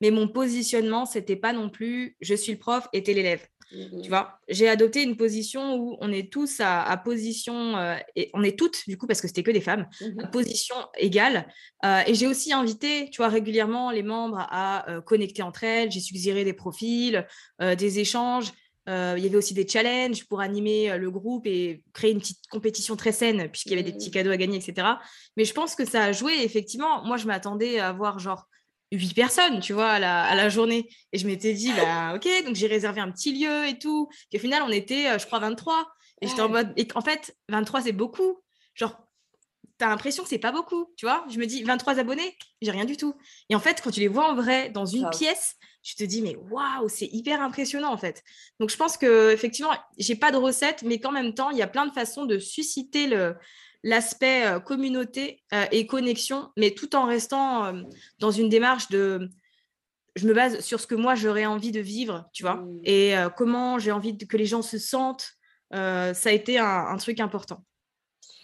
Mais 0.00 0.10
mon 0.10 0.28
positionnement, 0.28 1.06
c'était 1.06 1.36
pas 1.36 1.52
non 1.52 1.68
plus 1.68 2.16
je 2.20 2.34
suis 2.34 2.52
le 2.52 2.58
prof 2.58 2.88
et 2.92 3.02
t'es 3.02 3.12
l'élève. 3.12 3.46
Tu 3.70 4.08
vois, 4.08 4.40
j'ai 4.48 4.68
adopté 4.68 5.02
une 5.02 5.16
position 5.16 5.76
où 5.76 5.96
on 6.00 6.12
est 6.12 6.32
tous 6.32 6.60
à, 6.60 6.96
position, 6.96 7.76
euh, 7.76 7.96
et 8.16 8.30
on 8.34 8.42
est 8.42 8.58
toutes, 8.58 8.88
du 8.88 8.98
coup, 8.98 9.06
parce 9.06 9.20
que 9.20 9.28
c'était 9.28 9.42
que 9.42 9.50
des 9.50 9.60
femmes, 9.60 9.86
à 10.00 10.26
mmh 10.26 10.30
position 10.30 10.76
égale. 10.96 11.46
Euh, 11.84 12.02
et 12.06 12.14
j'ai 12.14 12.26
aussi 12.26 12.52
invité, 12.52 13.10
tu 13.10 13.18
vois, 13.18 13.28
régulièrement 13.28 13.90
les 13.90 14.02
membres 14.02 14.38
à 14.38 14.88
euh, 14.90 15.00
connecter 15.00 15.42
entre 15.42 15.64
elles. 15.64 15.90
J'ai 15.90 16.00
suggéré 16.00 16.44
des 16.44 16.52
profils, 16.52 17.26
des 17.60 17.98
échanges. 17.98 18.52
il 18.86 19.22
y 19.22 19.26
avait 19.26 19.36
aussi 19.36 19.54
des 19.54 19.66
challenges 19.68 20.26
pour 20.26 20.40
animer 20.40 20.96
le 20.98 21.10
groupe 21.10 21.46
et 21.46 21.82
créer 21.92 22.10
une 22.10 22.18
petite 22.18 22.40
compétition 22.50 22.96
très 22.96 23.12
saine, 23.12 23.48
puisqu'il 23.50 23.72
y 23.72 23.74
avait 23.74 23.84
des 23.84 23.92
petits 23.92 24.08
mmh 24.08 24.12
cadeaux 24.12 24.30
à 24.30 24.36
gagner, 24.36 24.56
etc. 24.56 24.88
Mais 25.36 25.44
je 25.44 25.54
pense 25.54 25.74
que 25.74 25.84
ça 25.84 26.04
a 26.04 26.12
joué, 26.12 26.32
effectivement. 26.42 27.04
Moi, 27.04 27.16
je 27.16 27.26
m'attendais 27.26 27.78
à 27.78 27.92
voir 27.92 28.18
genre 28.18 28.46
huit 28.92 29.14
personnes, 29.14 29.60
tu 29.60 29.72
vois, 29.72 29.90
à 29.90 30.34
la, 30.34 30.48
journée. 30.48 30.88
Et 31.12 31.18
je 31.18 31.26
m'étais 31.26 31.52
dit, 31.54 31.72
bah, 31.72 32.14
ok, 32.14 32.28
donc 32.44 32.56
j'ai 32.56 32.66
réservé 32.66 33.00
un 33.00 33.10
petit 33.10 33.32
lieu 33.32 33.66
et 33.66 33.78
tout. 33.78 34.08
Et 34.32 34.38
au 34.38 34.40
final, 34.40 34.62
on 34.62 34.70
était, 34.70 35.08
euh, 35.08 35.18
je 35.18 35.26
crois, 35.26 35.38
23. 35.38 35.86
Et 36.22 36.28
j'étais 36.28 36.42
en 36.42 36.48
mode, 36.48 36.72
et 36.76 36.86
en 36.94 37.00
fait, 37.00 37.36
23, 37.48 37.82
c'est 37.82 37.92
beaucoup. 37.92 38.38
Genre, 38.74 38.94
t'as 39.78 39.88
l'impression 39.88 40.22
que 40.22 40.28
c'est 40.28 40.38
pas 40.38 40.52
beaucoup, 40.52 40.92
tu 40.96 41.06
vois. 41.06 41.24
Je 41.30 41.38
me 41.38 41.46
dis, 41.46 41.62
23 41.62 41.98
abonnés, 41.98 42.36
j'ai 42.60 42.70
rien 42.70 42.84
du 42.84 42.96
tout. 42.96 43.14
Et 43.48 43.54
en 43.54 43.60
fait, 43.60 43.80
quand 43.82 43.90
tu 43.90 44.00
les 44.00 44.08
vois 44.08 44.30
en 44.30 44.34
vrai 44.34 44.68
dans 44.68 44.86
une 44.86 45.08
pièce, 45.10 45.56
tu 45.82 45.94
te 45.94 46.04
dis, 46.04 46.20
mais 46.20 46.36
waouh, 46.50 46.88
c'est 46.88 47.08
hyper 47.10 47.40
impressionnant, 47.40 47.92
en 47.92 47.96
fait. 47.96 48.22
Donc, 48.58 48.70
je 48.70 48.76
pense 48.76 48.98
que, 48.98 49.32
effectivement, 49.32 49.72
j'ai 49.96 50.16
pas 50.16 50.30
de 50.30 50.36
recette, 50.36 50.82
mais 50.82 50.98
qu'en 50.98 51.12
même 51.12 51.32
temps, 51.32 51.50
il 51.50 51.56
y 51.56 51.62
a 51.62 51.66
plein 51.66 51.86
de 51.86 51.92
façons 51.92 52.26
de 52.26 52.38
susciter 52.38 53.06
le, 53.06 53.34
l'aspect 53.82 54.46
euh, 54.46 54.60
communauté 54.60 55.42
euh, 55.52 55.64
et 55.70 55.86
connexion, 55.86 56.50
mais 56.56 56.72
tout 56.72 56.94
en 56.96 57.06
restant 57.06 57.66
euh, 57.66 57.82
dans 58.18 58.30
une 58.30 58.48
démarche 58.48 58.88
de 58.88 59.28
je 60.16 60.26
me 60.26 60.34
base 60.34 60.60
sur 60.60 60.80
ce 60.80 60.88
que 60.88 60.96
moi 60.96 61.14
j'aurais 61.14 61.46
envie 61.46 61.70
de 61.70 61.80
vivre, 61.80 62.28
tu 62.32 62.42
vois, 62.42 62.56
mmh. 62.56 62.80
et 62.82 63.14
comment 63.36 63.78
j'ai 63.78 63.92
envie 63.92 64.18
que 64.18 64.36
les 64.36 64.44
gens 64.44 64.60
se 64.60 64.76
sentent. 64.76 65.30
ça 65.70 66.12
a 66.24 66.32
été 66.32 66.58
un, 66.58 66.96
truc 66.96 67.20
important. 67.20 67.62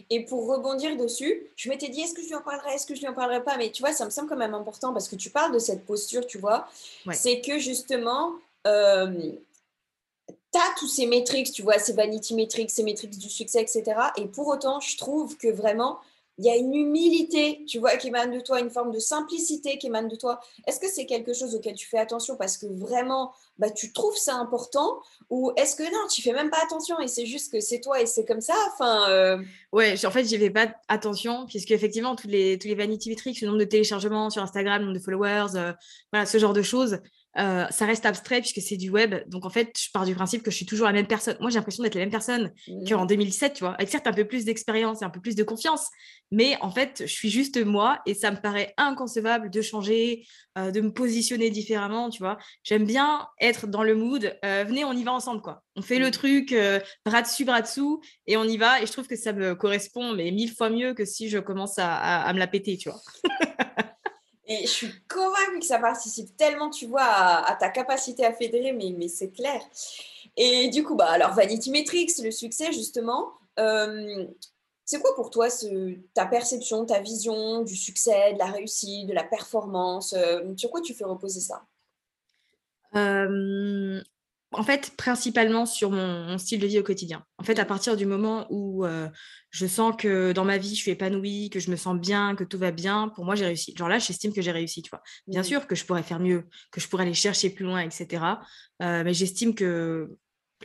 Et 0.09 0.25
pour 0.25 0.47
rebondir 0.47 0.97
dessus, 0.97 1.43
je 1.57 1.69
m'étais 1.69 1.89
dit, 1.89 2.03
est-ce 2.03 2.15
que 2.15 2.23
je 2.23 2.29
lui 2.29 2.37
en 2.37 2.41
parlerai, 2.41 2.75
est-ce 2.75 2.87
que 2.87 2.95
je 2.95 3.01
lui 3.01 3.09
en 3.09 3.15
parlerai 3.15 3.43
pas 3.43 3.57
Mais 3.57 3.73
tu 3.73 3.83
vois, 3.83 3.93
ça 3.93 4.05
me 4.05 4.11
semble 4.11 4.29
quand 4.29 4.37
même 4.37 4.55
important 4.55 4.93
parce 4.93 5.09
que 5.09 5.17
tu 5.17 5.31
parles 5.31 5.53
de 5.53 5.59
cette 5.59 5.85
posture, 5.85 6.25
tu 6.25 6.39
vois. 6.39 6.69
C'est 7.11 7.41
que 7.41 7.59
justement, 7.59 8.35
tous 10.79 10.89
ces 10.89 11.07
métriques, 11.07 11.53
tu 11.53 11.63
vois, 11.63 11.79
ces 11.79 11.93
vanity 11.93 12.35
métriques, 12.35 12.71
ces 12.71 12.83
métriques 12.83 13.19
du 13.19 13.31
succès, 13.31 13.63
etc. 13.63 13.85
Et 14.17 14.27
pour 14.27 14.49
autant, 14.49 14.81
je 14.81 14.97
trouve 14.97 15.37
que 15.37 15.49
vraiment, 15.49 15.99
il 16.39 16.45
y 16.45 16.51
a 16.51 16.57
une 16.57 16.75
humilité, 16.75 17.65
tu 17.67 17.79
vois, 17.79 17.97
qui 17.97 18.09
émane 18.09 18.31
de 18.31 18.41
toi, 18.41 18.61
une 18.61 18.69
forme 18.69 18.93
de 18.93 18.99
simplicité 18.99 19.79
qui 19.79 19.87
émane 19.87 20.09
de 20.09 20.17
toi. 20.17 20.41
Est-ce 20.67 20.79
que 20.79 20.89
c'est 20.89 21.07
quelque 21.07 21.33
chose 21.33 21.55
auquel 21.55 21.75
tu 21.75 21.87
fais 21.87 21.99
attention 21.99 22.37
parce 22.37 22.59
que 22.59 22.67
vraiment, 22.67 23.33
bah, 23.59 23.71
tu 23.71 23.93
trouves 23.93 24.17
ça 24.17 24.35
important 24.35 25.01
Ou 25.31 25.53
est-ce 25.57 25.77
que 25.77 25.83
non, 25.83 26.07
tu 26.13 26.21
fais 26.21 26.33
même 26.33 26.51
pas 26.51 26.63
attention 26.63 27.01
et 27.01 27.09
c'est 27.09 27.25
juste 27.25 27.51
que 27.51 27.61
c'est 27.61 27.81
toi 27.81 28.03
et 28.03 28.07
c'est 28.07 28.27
comme 28.27 28.43
ça? 28.43 28.55
Enfin, 28.75 29.09
euh... 29.09 29.43
Ouais, 29.73 29.95
en 30.05 30.11
fait, 30.11 30.25
j'y 30.25 30.37
fais 30.37 30.51
pas 30.51 30.75
attention 30.89 31.47
puisque 31.47 31.71
effectivement, 31.71 32.15
tous 32.17 32.29
les, 32.29 32.59
tous 32.59 32.69
les 32.69 32.75
vanity 32.75 33.09
metrics, 33.09 33.41
le 33.41 33.47
nombre 33.47 33.61
de 33.61 33.65
téléchargements 33.65 34.29
sur 34.29 34.43
Instagram, 34.43 34.81
le 34.81 34.87
nombre 34.89 34.99
de 34.99 35.03
followers, 35.03 35.57
euh, 35.57 35.73
voilà, 36.13 36.27
ce 36.27 36.37
genre 36.37 36.53
de 36.53 36.63
choses, 36.63 36.99
euh, 37.39 37.67
ça 37.71 37.87
reste 37.87 38.07
abstrait 38.07 38.41
puisque 38.41 38.61
c'est 38.61 38.77
du 38.77 38.91
web. 38.91 39.15
Donc, 39.29 39.45
en 39.45 39.51
fait, 39.51 39.77
je 39.79 39.91
pars 39.93 40.05
du 40.05 40.15
principe 40.15 40.43
que 40.43 40.51
je 40.51 40.57
suis 40.57 40.67
toujours 40.67 40.87
la 40.87 40.93
même 40.93 41.07
personne. 41.07 41.37
Moi, 41.41 41.51
j'ai 41.51 41.57
l'impression 41.57 41.83
d'être 41.83 41.95
la 41.95 42.01
même 42.01 42.11
personne 42.11 42.53
mmh. 42.69 42.89
qu'en 42.89 43.07
2007, 43.07 43.55
tu 43.55 43.65
vois, 43.65 43.75
avec 43.75 43.89
certes 43.89 44.07
un 44.07 44.13
peu 44.13 44.25
plus 44.25 44.45
d'expérience 44.45 45.03
et 45.03 45.05
un 45.05 45.11
peu 45.11 45.21
plus 45.21 45.37
de 45.37 45.43
confiance. 45.43 45.89
Mais 46.31 46.57
en 46.61 46.71
fait, 46.71 47.03
je 47.07 47.13
suis 47.13 47.31
juste 47.31 47.63
moi 47.65 48.01
et 48.07 48.15
ça 48.15 48.31
me 48.31 48.37
paraît 48.37 48.75
inconcevable 48.79 49.51
de 49.51 49.61
changer, 49.61 50.27
euh, 50.59 50.71
de 50.71 50.81
me 50.81 50.93
positionner 50.93 51.51
différemment, 51.51 52.11
tu 52.11 52.19
vois. 52.19 52.39
J'aime 52.65 52.85
bien 52.85 53.27
être 53.41 53.67
dans 53.67 53.83
le 53.83 53.95
mood. 53.95 54.37
Euh, 54.45 54.65
venez, 54.67 54.85
on 54.85 54.93
y 54.93 55.05
va 55.05 55.13
ensemble, 55.13 55.43
quoi. 55.43 55.63
On 55.77 55.83
fait 55.83 55.99
le 55.99 56.09
mmh. 56.09 56.11
truc, 56.13 56.57
bras 57.05 57.23
dessus, 57.23 57.45
bras 57.45 57.61
dessous, 57.61 58.01
et 58.27 58.37
on 58.37 58.45
y 58.45 58.57
va. 58.57 58.81
Et 58.81 58.87
je 58.87 58.93
trouve 58.93 59.07
que 59.07 59.17
ça 59.17 59.33
me 59.33 59.55
correspond, 59.55 60.15
mais 60.15 60.31
mille 60.31 60.53
fois 60.53 60.71
mieux 60.71 60.95
que 60.95 61.05
si 61.05 61.29
je 61.29 61.39
commence 61.39 61.79
à, 61.79 62.23
à 62.23 62.33
me 62.33 62.39
la 62.39 62.47
péter, 62.47 62.79
tu 62.79 62.89
vois. 62.89 63.01
Et 64.49 64.63
je 64.63 64.71
suis 64.71 64.93
convaincue 65.09 65.59
que 65.61 65.67
ça 65.67 65.79
participe 65.79 66.37
tellement, 66.37 66.71
tu 66.71 66.87
vois, 66.87 67.03
à, 67.03 67.57
ta 67.57 67.69
capacité 67.69 68.25
à 68.25 68.33
fédérer, 68.33 68.73
mais, 68.73 69.09
c'est 69.09 69.31
clair. 69.31 69.61
Et 70.37 70.69
du 70.69 70.85
coup, 70.85 70.95
bah, 70.95 71.09
alors 71.09 71.35
Vanity 71.35 71.71
Metrics, 71.71 72.19
le 72.23 72.31
succès, 72.31 72.73
justement, 72.73 73.33
euh, 73.59 74.27
c'est 74.85 75.01
quoi 75.01 75.15
pour 75.17 75.31
toi 75.31 75.49
ta 76.15 76.27
perception, 76.27 76.87
ta 76.87 77.01
vision 77.01 77.63
du 77.63 77.75
succès, 77.75 78.35
de 78.35 78.39
la 78.39 78.47
réussite, 78.47 79.09
de 79.09 79.15
la 79.15 79.25
performance 79.25 80.15
euh, 80.17 80.55
Sur 80.57 80.71
quoi 80.71 80.81
tu 80.81 80.95
fais 80.95 81.05
reposer 81.05 81.41
ça? 81.41 81.65
Euh, 82.95 84.01
en 84.53 84.63
fait, 84.63 84.93
principalement 84.97 85.67
sur 85.67 85.91
mon, 85.91 86.39
style 86.39 86.61
de 86.61 86.67
vie 86.67 86.79
au 86.79 86.83
quotidien. 86.83 87.25
En 87.39 87.45
fait, 87.45 87.59
à 87.59 87.65
partir 87.65 87.97
du 87.97 88.07
moment 88.07 88.47
où 88.51 88.85
euh, 88.85 89.09
je 89.51 89.67
sens 89.67 89.95
que 89.99 90.33
dans 90.33 90.45
ma 90.45 90.57
vie, 90.59 90.75
je 90.75 90.81
suis 90.81 90.91
épanouie, 90.93 91.51
que 91.51 91.61
je 91.61 91.71
me 91.71 91.77
sens 91.77 91.99
bien, 91.99 92.35
que 92.37 92.45
tout 92.45 92.59
va 92.59 92.71
bien, 92.71 93.09
pour 93.09 93.25
moi, 93.25 93.35
j'ai 93.35 93.47
réussi. 93.47 93.75
Genre 93.77 93.89
là, 93.89 93.99
j'estime 93.99 94.33
que 94.33 94.43
j'ai 94.43 94.53
réussi, 94.53 94.83
tu 94.83 94.91
vois. 94.91 95.03
Bien 95.27 95.41
mmh. 95.41 95.45
sûr 95.45 95.67
que 95.67 95.75
je 95.75 95.85
pourrais 95.85 96.03
faire 96.03 96.21
mieux, 96.21 96.45
que 96.71 96.81
je 96.81 96.89
pourrais 96.89 97.03
aller 97.03 97.15
chercher 97.15 97.51
plus 97.51 97.65
loin, 97.65 97.81
etc. 97.81 98.23
Euh, 98.83 99.03
mais 99.05 99.15
j'estime 99.15 99.55
que 99.55 100.17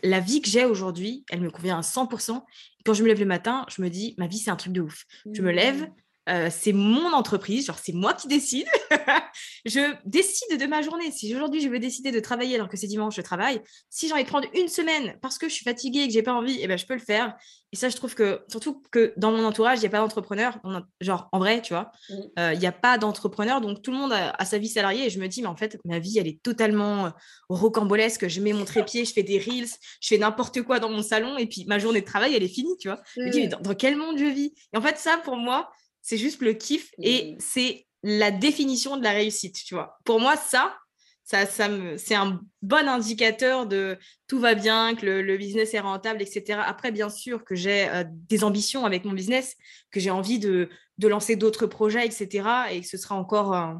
la 0.03 0.19
vie 0.19 0.41
que 0.41 0.49
j'ai 0.49 0.65
aujourd'hui, 0.65 1.25
elle 1.29 1.41
me 1.41 1.49
convient 1.49 1.77
à 1.77 1.81
100%. 1.81 2.43
Quand 2.85 2.93
je 2.93 3.03
me 3.03 3.07
lève 3.07 3.19
le 3.19 3.25
matin, 3.25 3.65
je 3.67 3.81
me 3.81 3.89
dis, 3.89 4.15
ma 4.17 4.27
vie, 4.27 4.37
c'est 4.37 4.51
un 4.51 4.55
truc 4.55 4.73
de 4.73 4.81
ouf. 4.81 5.05
Je 5.33 5.41
me 5.41 5.51
lève, 5.51 5.81
mmh. 5.81 5.93
Euh, 6.29 6.49
c'est 6.51 6.73
mon 6.73 7.13
entreprise, 7.13 7.65
genre 7.65 7.79
c'est 7.81 7.93
moi 7.93 8.13
qui 8.13 8.27
décide. 8.27 8.67
je 9.65 9.93
décide 10.05 10.59
de 10.59 10.65
ma 10.67 10.81
journée. 10.81 11.11
Si 11.11 11.33
aujourd'hui 11.35 11.61
je 11.61 11.69
veux 11.69 11.79
décider 11.79 12.11
de 12.11 12.19
travailler 12.19 12.55
alors 12.55 12.69
que 12.69 12.77
c'est 12.77 12.87
dimanche, 12.87 13.15
je 13.15 13.21
travaille. 13.21 13.59
Si 13.89 14.07
j'ai 14.07 14.13
envie 14.13 14.23
de 14.23 14.29
prendre 14.29 14.47
une 14.53 14.67
semaine 14.67 15.17
parce 15.21 15.37
que 15.37 15.49
je 15.49 15.53
suis 15.53 15.63
fatiguée 15.63 16.01
et 16.01 16.07
que 16.07 16.13
j'ai 16.13 16.21
pas 16.21 16.33
envie, 16.33 16.59
eh 16.61 16.67
ben, 16.67 16.77
je 16.77 16.85
peux 16.85 16.93
le 16.93 16.99
faire. 16.99 17.35
Et 17.73 17.77
ça, 17.77 17.87
je 17.87 17.95
trouve 17.95 18.15
que, 18.15 18.41
surtout 18.49 18.83
que 18.91 19.13
dans 19.15 19.31
mon 19.31 19.45
entourage, 19.45 19.77
il 19.77 19.81
n'y 19.81 19.87
a 19.87 19.91
pas 19.91 19.99
d'entrepreneur. 19.99 20.59
Genre, 20.99 21.29
en 21.31 21.39
vrai, 21.39 21.61
tu 21.61 21.73
vois, 21.73 21.91
mmh. 22.09 22.15
euh, 22.37 22.53
il 22.53 22.59
n'y 22.59 22.67
a 22.67 22.73
pas 22.73 22.97
d'entrepreneur. 22.97 23.61
Donc, 23.61 23.81
tout 23.81 23.91
le 23.91 23.97
monde 23.97 24.11
a, 24.11 24.43
sa 24.43 24.57
vie 24.57 24.67
salariée. 24.67 25.05
Et 25.05 25.09
je 25.09 25.19
me 25.19 25.27
dis, 25.27 25.41
mais 25.41 25.47
en 25.47 25.55
fait, 25.55 25.79
ma 25.85 25.97
vie, 25.97 26.19
elle 26.19 26.27
est 26.27 26.41
totalement 26.43 27.13
rocambolesque. 27.47 28.27
Je 28.27 28.41
mets 28.41 28.51
mon 28.51 28.65
trépied, 28.65 29.05
je 29.05 29.13
fais 29.13 29.23
des 29.23 29.39
reels, 29.39 29.69
je 30.01 30.07
fais 30.09 30.17
n'importe 30.17 30.61
quoi 30.63 30.79
dans 30.79 30.89
mon 30.89 31.01
salon. 31.01 31.37
Et 31.37 31.47
puis, 31.47 31.63
ma 31.65 31.79
journée 31.79 32.01
de 32.01 32.05
travail, 32.05 32.35
elle 32.35 32.43
est 32.43 32.49
finie, 32.49 32.75
tu 32.77 32.89
vois. 32.89 33.01
Je 33.15 33.21
me 33.21 33.29
dis, 33.29 33.41
mais 33.41 33.47
dans, 33.47 33.61
dans, 33.61 33.73
quel 33.73 33.95
monde 33.95 34.17
je 34.17 34.25
vis? 34.25 34.53
Et 34.73 34.77
en 34.77 34.81
fait, 34.81 34.97
ça, 34.97 35.17
pour 35.23 35.37
moi, 35.37 35.71
c'est 36.01 36.17
juste 36.17 36.41
le 36.41 36.53
kiff 36.53 36.91
et 37.01 37.33
mmh. 37.33 37.37
c'est 37.39 37.85
la 38.03 38.31
définition 38.31 38.97
de 38.97 39.03
la 39.03 39.11
réussite, 39.11 39.63
tu 39.63 39.75
vois. 39.75 39.99
Pour 40.05 40.19
moi, 40.19 40.35
ça, 40.35 40.75
ça, 41.23 41.45
ça 41.45 41.69
me, 41.69 41.97
c'est 41.97 42.15
un 42.15 42.41
bon 42.61 42.87
indicateur 42.87 43.67
de 43.67 43.97
tout 44.27 44.39
va 44.39 44.55
bien, 44.55 44.95
que 44.95 45.05
le, 45.05 45.37
business 45.37 45.73
est 45.73 45.79
rentable, 45.79 46.21
etc. 46.21 46.59
Après, 46.65 46.91
bien 46.91 47.09
sûr 47.09 47.45
que 47.45 47.55
j'ai 47.55 47.87
euh, 47.89 48.03
des 48.07 48.43
ambitions 48.43 48.85
avec 48.85 49.05
mon 49.05 49.13
business, 49.13 49.55
que 49.91 49.99
j'ai 49.99 50.09
envie 50.09 50.39
de, 50.39 50.69
de 50.97 51.07
lancer 51.07 51.35
d'autres 51.35 51.67
projets, 51.67 52.05
etc. 52.05 52.47
Et 52.71 52.81
que 52.81 52.87
ce 52.87 52.97
sera 52.97 53.15
encore 53.15 53.53
euh, 53.53 53.73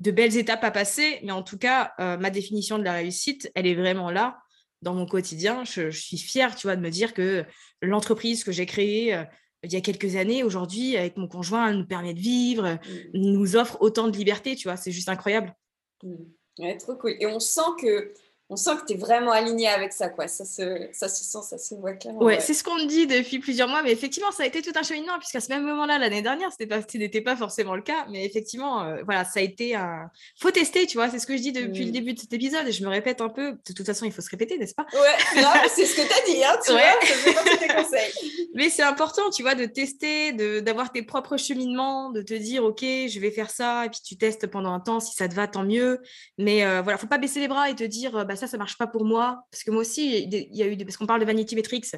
de 0.00 0.10
belles 0.10 0.36
étapes 0.36 0.64
à 0.64 0.70
passer. 0.70 1.20
Mais 1.22 1.32
en 1.32 1.42
tout 1.42 1.58
cas, 1.58 1.92
euh, 2.00 2.16
ma 2.18 2.30
définition 2.30 2.78
de 2.78 2.84
la 2.84 2.94
réussite, 2.94 3.50
elle 3.54 3.66
est 3.66 3.74
vraiment 3.74 4.10
là 4.10 4.38
dans 4.82 4.94
mon 4.94 5.06
quotidien. 5.06 5.64
Je, 5.64 5.90
je 5.90 6.00
suis 6.00 6.18
fière, 6.18 6.56
tu 6.56 6.66
vois, 6.66 6.76
de 6.76 6.82
me 6.82 6.90
dire 6.90 7.14
que 7.14 7.44
l'entreprise 7.82 8.44
que 8.44 8.52
j'ai 8.52 8.66
créée 8.66 9.24
il 9.62 9.72
y 9.72 9.76
a 9.76 9.80
quelques 9.80 10.16
années, 10.16 10.42
aujourd'hui, 10.42 10.96
avec 10.96 11.16
mon 11.16 11.28
conjoint, 11.28 11.68
elle 11.68 11.78
nous 11.78 11.86
permet 11.86 12.14
de 12.14 12.20
vivre, 12.20 12.74
mmh. 12.74 12.78
nous 13.14 13.56
offre 13.56 13.78
autant 13.80 14.08
de 14.08 14.16
liberté, 14.16 14.56
tu 14.56 14.68
vois, 14.68 14.76
c'est 14.76 14.92
juste 14.92 15.08
incroyable. 15.08 15.54
Mmh. 16.02 16.14
Ouais, 16.58 16.76
trop 16.76 16.96
cool. 16.96 17.16
Et 17.20 17.26
on 17.26 17.40
sent 17.40 17.60
que 17.80 18.12
on 18.50 18.56
sent 18.56 18.72
que 18.80 18.86
tu 18.86 18.92
es 18.94 18.96
vraiment 18.96 19.30
aligné 19.30 19.68
avec 19.68 19.92
ça, 19.92 20.08
quoi. 20.08 20.26
Ça 20.26 20.44
se, 20.44 20.88
ça 20.92 21.08
se 21.08 21.22
sent, 21.22 21.38
ça 21.48 21.56
se 21.56 21.76
voit 21.76 21.92
clairement. 21.92 22.20
Ouais, 22.20 22.40
c'est 22.40 22.52
ce 22.52 22.64
qu'on 22.64 22.74
me 22.74 22.86
dit 22.86 23.06
depuis 23.06 23.38
plusieurs 23.38 23.68
mois, 23.68 23.80
mais 23.84 23.92
effectivement, 23.92 24.32
ça 24.32 24.42
a 24.42 24.46
été 24.46 24.60
tout 24.60 24.72
un 24.74 24.82
cheminement, 24.82 25.16
puisqu'à 25.20 25.38
ce 25.38 25.50
même 25.50 25.62
moment-là, 25.62 25.98
l'année 25.98 26.20
dernière, 26.20 26.50
ce 26.50 26.98
n'était 26.98 27.20
pas, 27.20 27.36
forcément 27.36 27.76
le 27.76 27.82
cas, 27.82 28.06
mais 28.10 28.24
effectivement, 28.26 28.82
euh, 28.82 29.02
voilà, 29.04 29.24
ça 29.24 29.38
a 29.38 29.42
été 29.44 29.76
un. 29.76 30.10
faut 30.36 30.50
tester, 30.50 30.88
tu 30.88 30.96
vois, 30.96 31.08
c'est 31.08 31.20
ce 31.20 31.28
que 31.28 31.36
je 31.36 31.42
dis 31.42 31.52
depuis 31.52 31.84
le 31.84 31.90
mm. 31.90 31.92
début 31.92 32.14
de 32.14 32.18
cet 32.18 32.32
épisode, 32.32 32.66
et 32.66 32.72
je 32.72 32.82
me 32.82 32.88
répète 32.88 33.20
un 33.20 33.28
peu, 33.28 33.52
de 33.52 33.72
toute 33.72 33.86
façon, 33.86 34.04
il 34.04 34.10
faut 34.10 34.20
se 34.20 34.30
répéter, 34.30 34.58
n'est-ce 34.58 34.74
pas? 34.74 34.86
Ouais, 34.94 35.68
c'est 35.68 35.86
ce 35.86 35.94
que 35.94 36.02
tu 36.02 36.12
as 36.12 36.34
dit, 36.34 36.44
hein, 36.44 36.58
tu 36.66 36.72
ouais. 36.72 37.32
vois, 37.32 37.56
tes 37.56 37.68
conseils. 37.68 38.48
Mais 38.54 38.68
c'est 38.68 38.82
important, 38.82 39.30
tu 39.30 39.42
vois, 39.42 39.54
de 39.54 39.64
tester, 39.64 40.32
d'avoir 40.60 40.90
tes 40.90 41.02
propres 41.02 41.36
cheminements, 41.36 42.10
de 42.10 42.20
te 42.20 42.34
dire, 42.34 42.64
OK, 42.64 42.80
je 42.80 43.20
vais 43.20 43.30
faire 43.30 43.48
ça, 43.48 43.86
et 43.86 43.90
puis 43.90 44.00
tu 44.04 44.16
testes 44.16 44.48
pendant 44.48 44.72
un 44.72 44.80
temps, 44.80 44.98
si 44.98 45.14
ça 45.14 45.28
te 45.28 45.36
va, 45.36 45.46
tant 45.46 45.62
mieux, 45.62 46.00
mais 46.36 46.64
euh, 46.64 46.82
voilà, 46.82 46.98
faut 46.98 47.06
pas 47.06 47.18
baisser 47.18 47.38
les 47.38 47.46
bras 47.46 47.70
et 47.70 47.76
te 47.76 47.84
dire, 47.84 48.26
bah, 48.26 48.34
ça, 48.40 48.46
ça 48.46 48.58
marche 48.58 48.76
pas 48.76 48.86
pour 48.86 49.04
moi. 49.04 49.44
Parce 49.50 49.62
que 49.62 49.70
moi 49.70 49.82
aussi, 49.82 50.24
il 50.24 50.56
y 50.56 50.62
a 50.62 50.66
eu, 50.66 50.76
parce 50.78 50.96
qu'on 50.96 51.06
parle 51.06 51.20
de 51.20 51.26
Vanity 51.26 51.54
Metrics, 51.54 51.92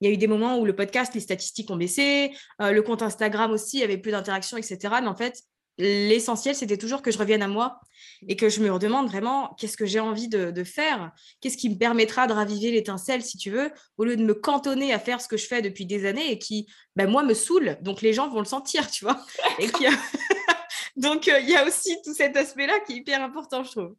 il 0.00 0.08
y 0.08 0.10
a 0.10 0.14
eu 0.14 0.16
des 0.16 0.26
moments 0.26 0.58
où 0.58 0.64
le 0.64 0.76
podcast, 0.76 1.14
les 1.14 1.20
statistiques 1.20 1.70
ont 1.70 1.76
baissé, 1.76 2.32
euh, 2.60 2.72
le 2.72 2.82
compte 2.82 3.02
Instagram 3.02 3.50
aussi, 3.50 3.78
il 3.78 3.80
y 3.80 3.84
avait 3.84 3.98
plus 3.98 4.12
d'interactions, 4.12 4.56
etc. 4.56 4.78
Mais 5.00 5.08
en 5.08 5.16
fait, 5.16 5.42
l'essentiel, 5.78 6.54
c'était 6.54 6.78
toujours 6.78 7.02
que 7.02 7.10
je 7.10 7.18
revienne 7.18 7.42
à 7.42 7.48
moi 7.48 7.80
et 8.28 8.36
que 8.36 8.48
je 8.48 8.60
me 8.60 8.70
redemande 8.70 9.08
vraiment 9.08 9.54
qu'est-ce 9.58 9.76
que 9.76 9.86
j'ai 9.86 10.00
envie 10.00 10.28
de, 10.28 10.64
faire, 10.64 11.12
qu'est-ce 11.40 11.56
qui 11.56 11.68
me 11.68 11.76
permettra 11.76 12.26
de 12.26 12.32
raviver 12.32 12.70
l'étincelle, 12.70 13.22
si 13.22 13.36
tu 13.36 13.50
veux, 13.50 13.70
au 13.98 14.04
lieu 14.04 14.16
de 14.16 14.24
me 14.24 14.34
cantonner 14.34 14.92
à 14.92 14.98
faire 14.98 15.20
ce 15.20 15.28
que 15.28 15.36
je 15.36 15.46
fais 15.46 15.62
depuis 15.62 15.86
des 15.86 16.06
années 16.06 16.30
et 16.30 16.38
qui, 16.38 16.66
ben, 16.94 17.08
moi, 17.08 17.22
me 17.22 17.34
saoule. 17.34 17.78
Donc, 17.82 18.00
les 18.00 18.12
gens 18.12 18.28
vont 18.28 18.38
le 18.38 18.46
sentir, 18.46 18.90
tu 18.90 19.04
vois. 19.04 19.20
Et 19.58 19.68
Donc, 20.96 21.28
euh, 21.28 21.38
il 21.40 21.50
y 21.50 21.56
a 21.56 21.66
aussi 21.66 21.96
tout 22.02 22.14
cet 22.14 22.36
aspect-là 22.36 22.80
qui 22.80 22.94
est 22.94 22.96
hyper 22.96 23.22
important, 23.22 23.62
je 23.62 23.70
trouve. 23.70 23.94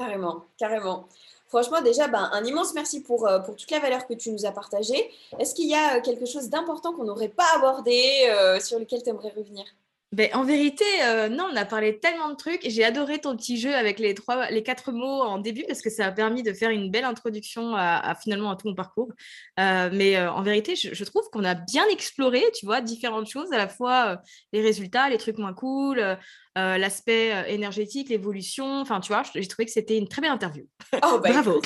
Carrément, 0.00 0.46
carrément. 0.56 1.06
Franchement, 1.48 1.82
déjà, 1.82 2.08
ben, 2.08 2.30
un 2.32 2.42
immense 2.42 2.72
merci 2.72 3.02
pour, 3.02 3.28
euh, 3.28 3.38
pour 3.40 3.54
toute 3.54 3.70
la 3.70 3.80
valeur 3.80 4.06
que 4.06 4.14
tu 4.14 4.30
nous 4.30 4.46
as 4.46 4.50
partagée. 4.50 5.10
Est-ce 5.38 5.54
qu'il 5.54 5.68
y 5.68 5.74
a 5.74 5.98
euh, 5.98 6.00
quelque 6.00 6.24
chose 6.24 6.48
d'important 6.48 6.94
qu'on 6.94 7.04
n'aurait 7.04 7.28
pas 7.28 7.44
abordé, 7.54 8.26
euh, 8.30 8.58
sur 8.60 8.78
lequel 8.78 9.02
tu 9.02 9.10
aimerais 9.10 9.28
revenir? 9.36 9.66
Ben, 10.12 10.30
en 10.32 10.42
vérité, 10.42 10.84
non, 11.30 11.48
on 11.52 11.56
a 11.56 11.64
parlé 11.64 12.00
tellement 12.00 12.30
de 12.30 12.34
trucs 12.34 12.62
j'ai 12.68 12.82
adoré 12.82 13.20
ton 13.20 13.36
petit 13.36 13.60
jeu 13.60 13.72
avec 13.72 14.00
les, 14.00 14.12
trois, 14.14 14.50
les 14.50 14.64
quatre 14.64 14.90
mots 14.90 15.22
en 15.22 15.38
début 15.38 15.62
parce 15.68 15.82
que 15.82 15.90
ça 15.90 16.06
a 16.06 16.10
permis 16.10 16.42
de 16.42 16.52
faire 16.52 16.70
une 16.70 16.90
belle 16.90 17.04
introduction 17.04 17.76
à, 17.76 18.16
finalement 18.20 18.50
à 18.50 18.56
tout 18.56 18.66
mon 18.66 18.74
parcours. 18.74 19.12
mais 19.56 20.18
en 20.18 20.42
vérité, 20.42 20.74
je, 20.74 21.04
trouve 21.04 21.30
qu'on 21.30 21.44
a 21.44 21.54
bien 21.54 21.86
exploré, 21.92 22.42
tu 22.58 22.66
vois, 22.66 22.80
différentes 22.80 23.28
choses, 23.28 23.52
à 23.52 23.56
la 23.56 23.68
fois 23.68 24.20
les 24.52 24.60
résultats, 24.62 25.08
les 25.08 25.18
trucs 25.18 25.38
moins 25.38 25.54
cool, 25.54 26.18
euh, 26.60 26.78
l'aspect 26.78 27.32
euh, 27.32 27.44
énergétique, 27.46 28.08
l'évolution. 28.08 28.80
Enfin, 28.80 29.00
tu 29.00 29.12
vois, 29.12 29.22
j'ai 29.34 29.46
trouvé 29.46 29.66
que 29.66 29.72
c'était 29.72 29.96
une 29.96 30.08
très 30.08 30.20
belle 30.20 30.30
interview. 30.30 30.66
Oh, 30.96 31.18
bah, 31.18 31.30
Bravo. 31.30 31.60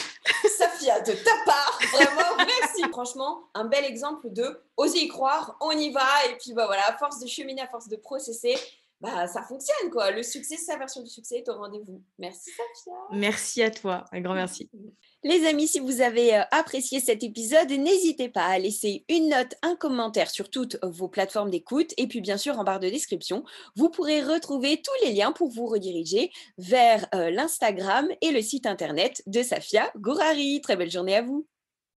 Safia, 0.59 1.01
de 1.07 1.13
ta 1.13 1.31
part, 1.45 1.79
vraiment, 1.93 2.37
merci. 2.37 2.83
Franchement, 2.91 3.49
un 3.55 3.65
bel 3.65 3.85
exemple 3.85 4.29
de 4.31 4.61
oser 4.77 5.05
y 5.05 5.09
croire, 5.09 5.57
on 5.61 5.73
y 5.73 5.91
va. 5.91 6.07
Et 6.31 6.37
puis, 6.37 6.53
bah 6.53 6.67
voilà, 6.67 6.83
à 6.89 6.97
force 6.97 7.21
de 7.21 7.27
cheminer, 7.27 7.63
à 7.63 7.67
force 7.67 7.89
de 7.89 7.97
processer, 7.97 8.57
bah, 9.05 9.27
ça 9.27 9.43
fonctionne 9.43 9.91
quoi. 9.91 10.11
Le 10.11 10.23
succès, 10.23 10.57
sa 10.57 10.77
version 10.79 11.03
du 11.03 11.11
succès 11.11 11.37
est 11.39 11.49
au 11.49 11.55
rendez-vous. 11.55 12.03
Merci 12.19 12.51
Safia. 12.51 12.93
Merci 13.13 13.63
à 13.63 13.71
toi, 13.71 14.05
un 14.13 14.21
grand 14.21 14.35
merci. 14.35 14.71
Les 15.27 15.47
amis, 15.47 15.67
si 15.67 15.81
vous 15.81 16.03
avez 16.03 16.37
euh, 16.37 16.43
apprécié 16.51 17.01
cet 17.01 17.23
épisode, 17.23 17.71
n'hésitez 17.71 18.29
pas 18.29 18.45
à 18.45 18.59
laisser 18.59 19.07
une 19.09 19.31
note, 19.31 19.55
un 19.63 19.75
commentaire 19.75 20.29
sur 20.29 20.51
toutes 20.51 20.77
vos 20.83 21.09
plateformes 21.09 21.51
d'écoute 21.51 21.95
et 21.97 22.07
puis 22.07 22.21
bien 22.21 22.37
sûr 22.37 22.59
en 22.59 22.65
barre 22.65 22.81
de 22.81 22.91
description, 22.91 23.43
vous 23.75 23.89
pourrez 23.89 24.23
retrouver 24.23 24.83
tous 24.83 25.07
les 25.07 25.15
liens 25.15 25.33
pour 25.33 25.49
vous 25.49 25.65
rediriger 25.65 26.31
vers 26.59 27.07
euh, 27.15 27.31
l'Instagram 27.31 28.07
et 28.21 28.33
le 28.33 28.43
site 28.43 28.67
internet 28.67 29.23
de 29.27 29.43
Safia 29.43 29.91
Gourari. 29.97 30.61
Très 30.61 30.77
belle 30.77 30.91
journée 30.91 31.17
à 31.17 31.23
vous. 31.23 31.47